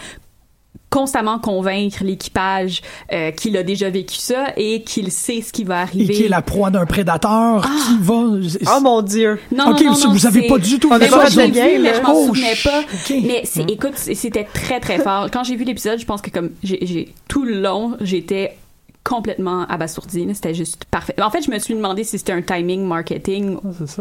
constamment 0.90 1.38
convaincre 1.38 1.98
l'équipage 2.02 2.80
euh, 3.12 3.30
qu'il 3.30 3.56
a 3.56 3.62
déjà 3.62 3.90
vécu 3.90 4.16
ça 4.16 4.46
et 4.56 4.82
qu'il 4.82 5.12
sait 5.12 5.42
ce 5.42 5.52
qui 5.52 5.64
va 5.64 5.80
et 5.80 5.82
arriver. 5.82 6.14
qui 6.14 6.24
est 6.24 6.28
la 6.28 6.40
proie 6.42 6.70
d'un 6.70 6.86
prédateur 6.86 7.62
qui 7.62 7.98
va. 8.00 8.14
Oh 8.14 8.80
mon 8.80 9.02
Dieu! 9.02 9.38
Non, 9.54 9.70
Ok, 9.72 9.82
non, 9.82 9.92
vous- 9.92 10.04
non, 10.06 10.12
vous 10.12 10.26
avez 10.26 10.46
pas 10.46 10.58
du 10.58 10.78
tout 10.78 10.88
On 10.90 10.98
ça, 10.98 11.46
bien, 11.48 11.68
vu, 11.68 11.78
mais 11.80 11.94
je 11.94 12.00
m'en 12.00 12.14
Oh, 12.14 12.26
souvenais 12.28 12.54
pas. 12.64 12.80
ok. 12.80 13.14
Mais 13.22 13.42
c'est, 13.44 13.70
écoute, 13.70 13.96
c'était 13.96 14.44
très 14.44 14.80
très 14.80 14.98
fort. 14.98 15.28
Quand 15.30 15.44
j'ai 15.44 15.56
vu 15.56 15.64
l'épisode, 15.64 15.98
je 15.98 16.06
pense 16.06 16.22
que 16.22 16.30
comme 16.30 16.50
j'ai, 16.62 17.12
tout 17.28 17.44
le 17.44 17.60
long, 17.60 17.96
j'étais 18.00 18.56
complètement 19.04 19.66
abasourdie. 19.68 20.26
C'était 20.34 20.54
juste 20.54 20.84
parfait. 20.90 21.14
En 21.22 21.30
fait, 21.30 21.42
je 21.42 21.50
me 21.50 21.58
suis 21.58 21.74
demandé 21.74 22.04
si 22.04 22.18
c'était 22.18 22.32
un 22.32 22.42
timing 22.42 22.84
marketing 22.84 23.56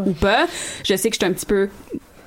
ou 0.05 0.11
pas. 0.13 0.47
Je 0.83 0.95
sais 0.95 1.09
que 1.09 1.15
j'étais 1.15 1.25
un 1.25 1.33
petit 1.33 1.45
peu 1.45 1.69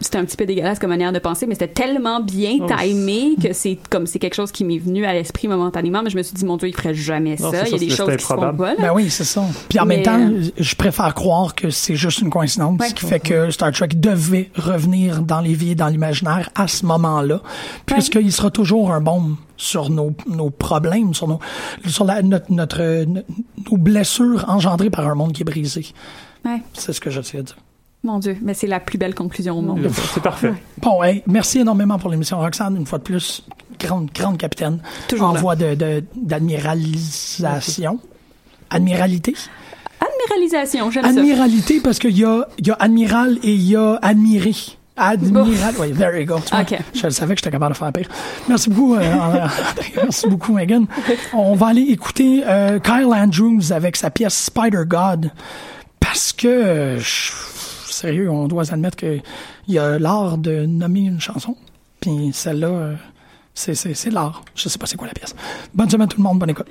c'était 0.01 0.19
un 0.19 0.25
petit 0.25 0.37
peu 0.37 0.47
dégueulasse 0.47 0.79
comme 0.79 0.91
manière 0.91 1.13
de 1.13 1.19
penser, 1.19 1.47
mais 1.47 1.55
c'était 1.55 1.69
tellement 1.69 2.21
bien 2.21 2.57
Oh. 2.61 2.67
timé 2.81 3.37
que 3.43 3.53
c'est 3.53 3.79
comme 3.91 4.07
c'est 4.07 4.19
quelque 4.19 4.35
chose 4.35 4.51
qui 4.53 4.65
m'est 4.65 4.79
venu 4.79 5.05
à 5.05 5.13
l'esprit 5.13 5.47
momentanément, 5.49 6.03
mais 6.03 6.11
je 6.11 6.17
me 6.17 6.23
suis 6.23 6.35
dit 6.35 6.45
mon 6.45 6.57
Dieu, 6.57 6.69
il 6.69 6.75
ferait 6.75 6.95
jamais 6.95 7.37
ça. 7.37 7.67
Il 7.67 7.73
y 7.73 7.75
a 7.75 7.79
des 7.79 7.91
choses 7.91 8.07
qui 8.09 8.13
improbable. 8.33 8.59
pas. 8.59 8.75
là. 8.75 8.81
Ben 8.81 8.93
oui, 8.95 9.11
c'est 9.11 9.25
ça. 9.25 9.45
Puis 9.69 9.79
en 9.79 9.87
même 9.87 10.03
temps, 10.03 10.19
euh, 10.19 10.43
je 10.59 10.75
préfère 10.75 11.15
croire 11.15 11.55
que 11.55 11.71
c'est 11.71 11.97
juste 11.97 12.21
une 12.21 12.31
coïncidence, 12.31 12.79
Ouais. 12.81 12.89
ce 12.89 12.95
qui 12.95 13.05
fait 13.07 13.21
que 13.21 13.51
Star 13.51 13.73
Trek 13.73 13.89
devait 13.95 14.51
revenir 14.57 15.23
dans 15.23 15.41
les 15.41 15.55
vies 15.55 15.73
et 15.73 15.75
dans 15.75 15.89
l'imaginaire 15.89 16.51
à 16.55 16.67
ce 16.69 16.87
moment-là, 16.87 17.41
puisqu'il 17.87 18.33
sera 18.33 18.51
toujours 18.51 18.93
un 18.93 19.01
baume 19.01 19.37
sur 19.57 19.91
nos, 19.91 20.13
nos 20.27 20.49
problèmes, 20.51 21.13
sur 21.13 21.29
nos, 21.29 21.39
sur 21.87 22.05
la, 22.05 22.23
notre, 22.23 22.51
notre, 22.51 23.05
nos 23.05 23.77
blessures 23.77 24.47
engendrées 24.49 24.91
par 24.91 25.07
un 25.07 25.15
monde 25.15 25.33
qui 25.33 25.43
est 25.43 25.45
brisé. 25.45 25.87
Ouais. 26.45 26.63
C'est 26.73 26.93
ce 26.95 27.01
que 27.01 27.11
j'essaie 27.11 27.39
de 27.39 27.43
dire. 27.43 27.57
Mon 28.03 28.19
Dieu, 28.19 28.37
mais 28.41 28.55
c'est 28.55 28.67
la 28.67 28.81
plus 28.81 28.97
belle 28.97 29.15
conclusion 29.15 29.59
au 29.59 29.63
monde. 29.63 29.87
C'est 30.15 30.23
parfait. 30.23 30.55
Bon, 30.79 31.03
hey, 31.03 31.23
merci 31.27 31.59
énormément 31.59 31.99
pour 31.99 32.09
l'émission 32.11 32.39
Roxane, 32.39 32.77
une 32.77 32.87
fois 32.87 32.99
de 32.99 33.03
plus, 33.05 33.43
grande, 33.79 34.09
grande 34.15 34.39
capitaine. 34.39 34.81
Toujours 35.09 35.29
En 35.29 35.33
là. 35.35 35.41
voie 35.41 35.57
de, 35.57 35.75
de, 35.75 36.03
d'admiralisation. 36.17 37.99
Admiralité? 38.71 39.35
Admiralisation, 40.01 40.91
j'aime 40.91 41.03
ça. 41.05 41.11
Admiralité, 41.11 41.81
parce 41.81 41.99
qu'il 41.99 42.17
y 42.17 42.25
a, 42.25 42.47
il 42.59 42.67
y 42.67 42.71
a 42.71 42.75
admiral 42.81 43.39
et 43.43 43.53
il 43.53 43.63
y 43.69 43.77
a 43.77 43.99
admiré. 44.01 44.55
Admiral, 44.97 45.75
oui, 45.79 45.93
there 45.93 46.19
you 46.19 46.27
go. 46.27 46.37
Je 46.95 47.05
le 47.05 47.11
savais 47.11 47.35
que 47.35 47.41
j'étais 47.41 47.51
capable 47.51 47.73
de 47.75 47.79
faire 47.79 47.93
pire. 47.93 48.09
Merci 48.49 48.71
beaucoup, 48.71 48.95
euh, 48.97 49.15
André. 49.15 49.41
merci 49.97 50.27
beaucoup, 50.29 50.53
Megan. 50.55 50.87
On 51.33 51.55
va 51.55 51.69
aller 51.69 51.83
écouter 51.83 52.43
euh, 52.47 52.79
Kyle 52.81 53.07
Andrews 53.13 53.73
avec 53.73 53.97
sa 53.97 54.11
pièce 54.11 54.35
Spider 54.35 54.83
God, 54.87 55.31
parce 56.01 56.33
que, 56.33 56.49
euh, 56.49 56.99
je- 56.99 57.33
sérieux, 57.93 58.30
on 58.30 58.49
doit 58.49 58.72
admettre 58.72 58.97
que 58.97 59.20
il 59.68 59.74
y 59.74 59.78
a 59.78 59.99
l'art 59.99 60.38
de 60.38 60.66
nommer 60.66 61.01
une 61.01 61.20
chanson, 61.20 61.57
puis 62.01 62.30
celle-là, 62.32 62.68
euh, 62.68 62.95
c'est 63.55 64.11
l'art. 64.11 64.45
Je 64.55 64.68
sais 64.68 64.78
pas 64.78 64.86
c'est 64.86 64.97
quoi 64.97 65.07
la 65.07 65.14
pièce. 65.14 65.34
Bonne 65.74 65.91
semaine 65.91 66.09
tout 66.09 66.18
le 66.18 66.22
monde, 66.22 66.38
bonne 66.38 66.51
écoute. 66.51 66.68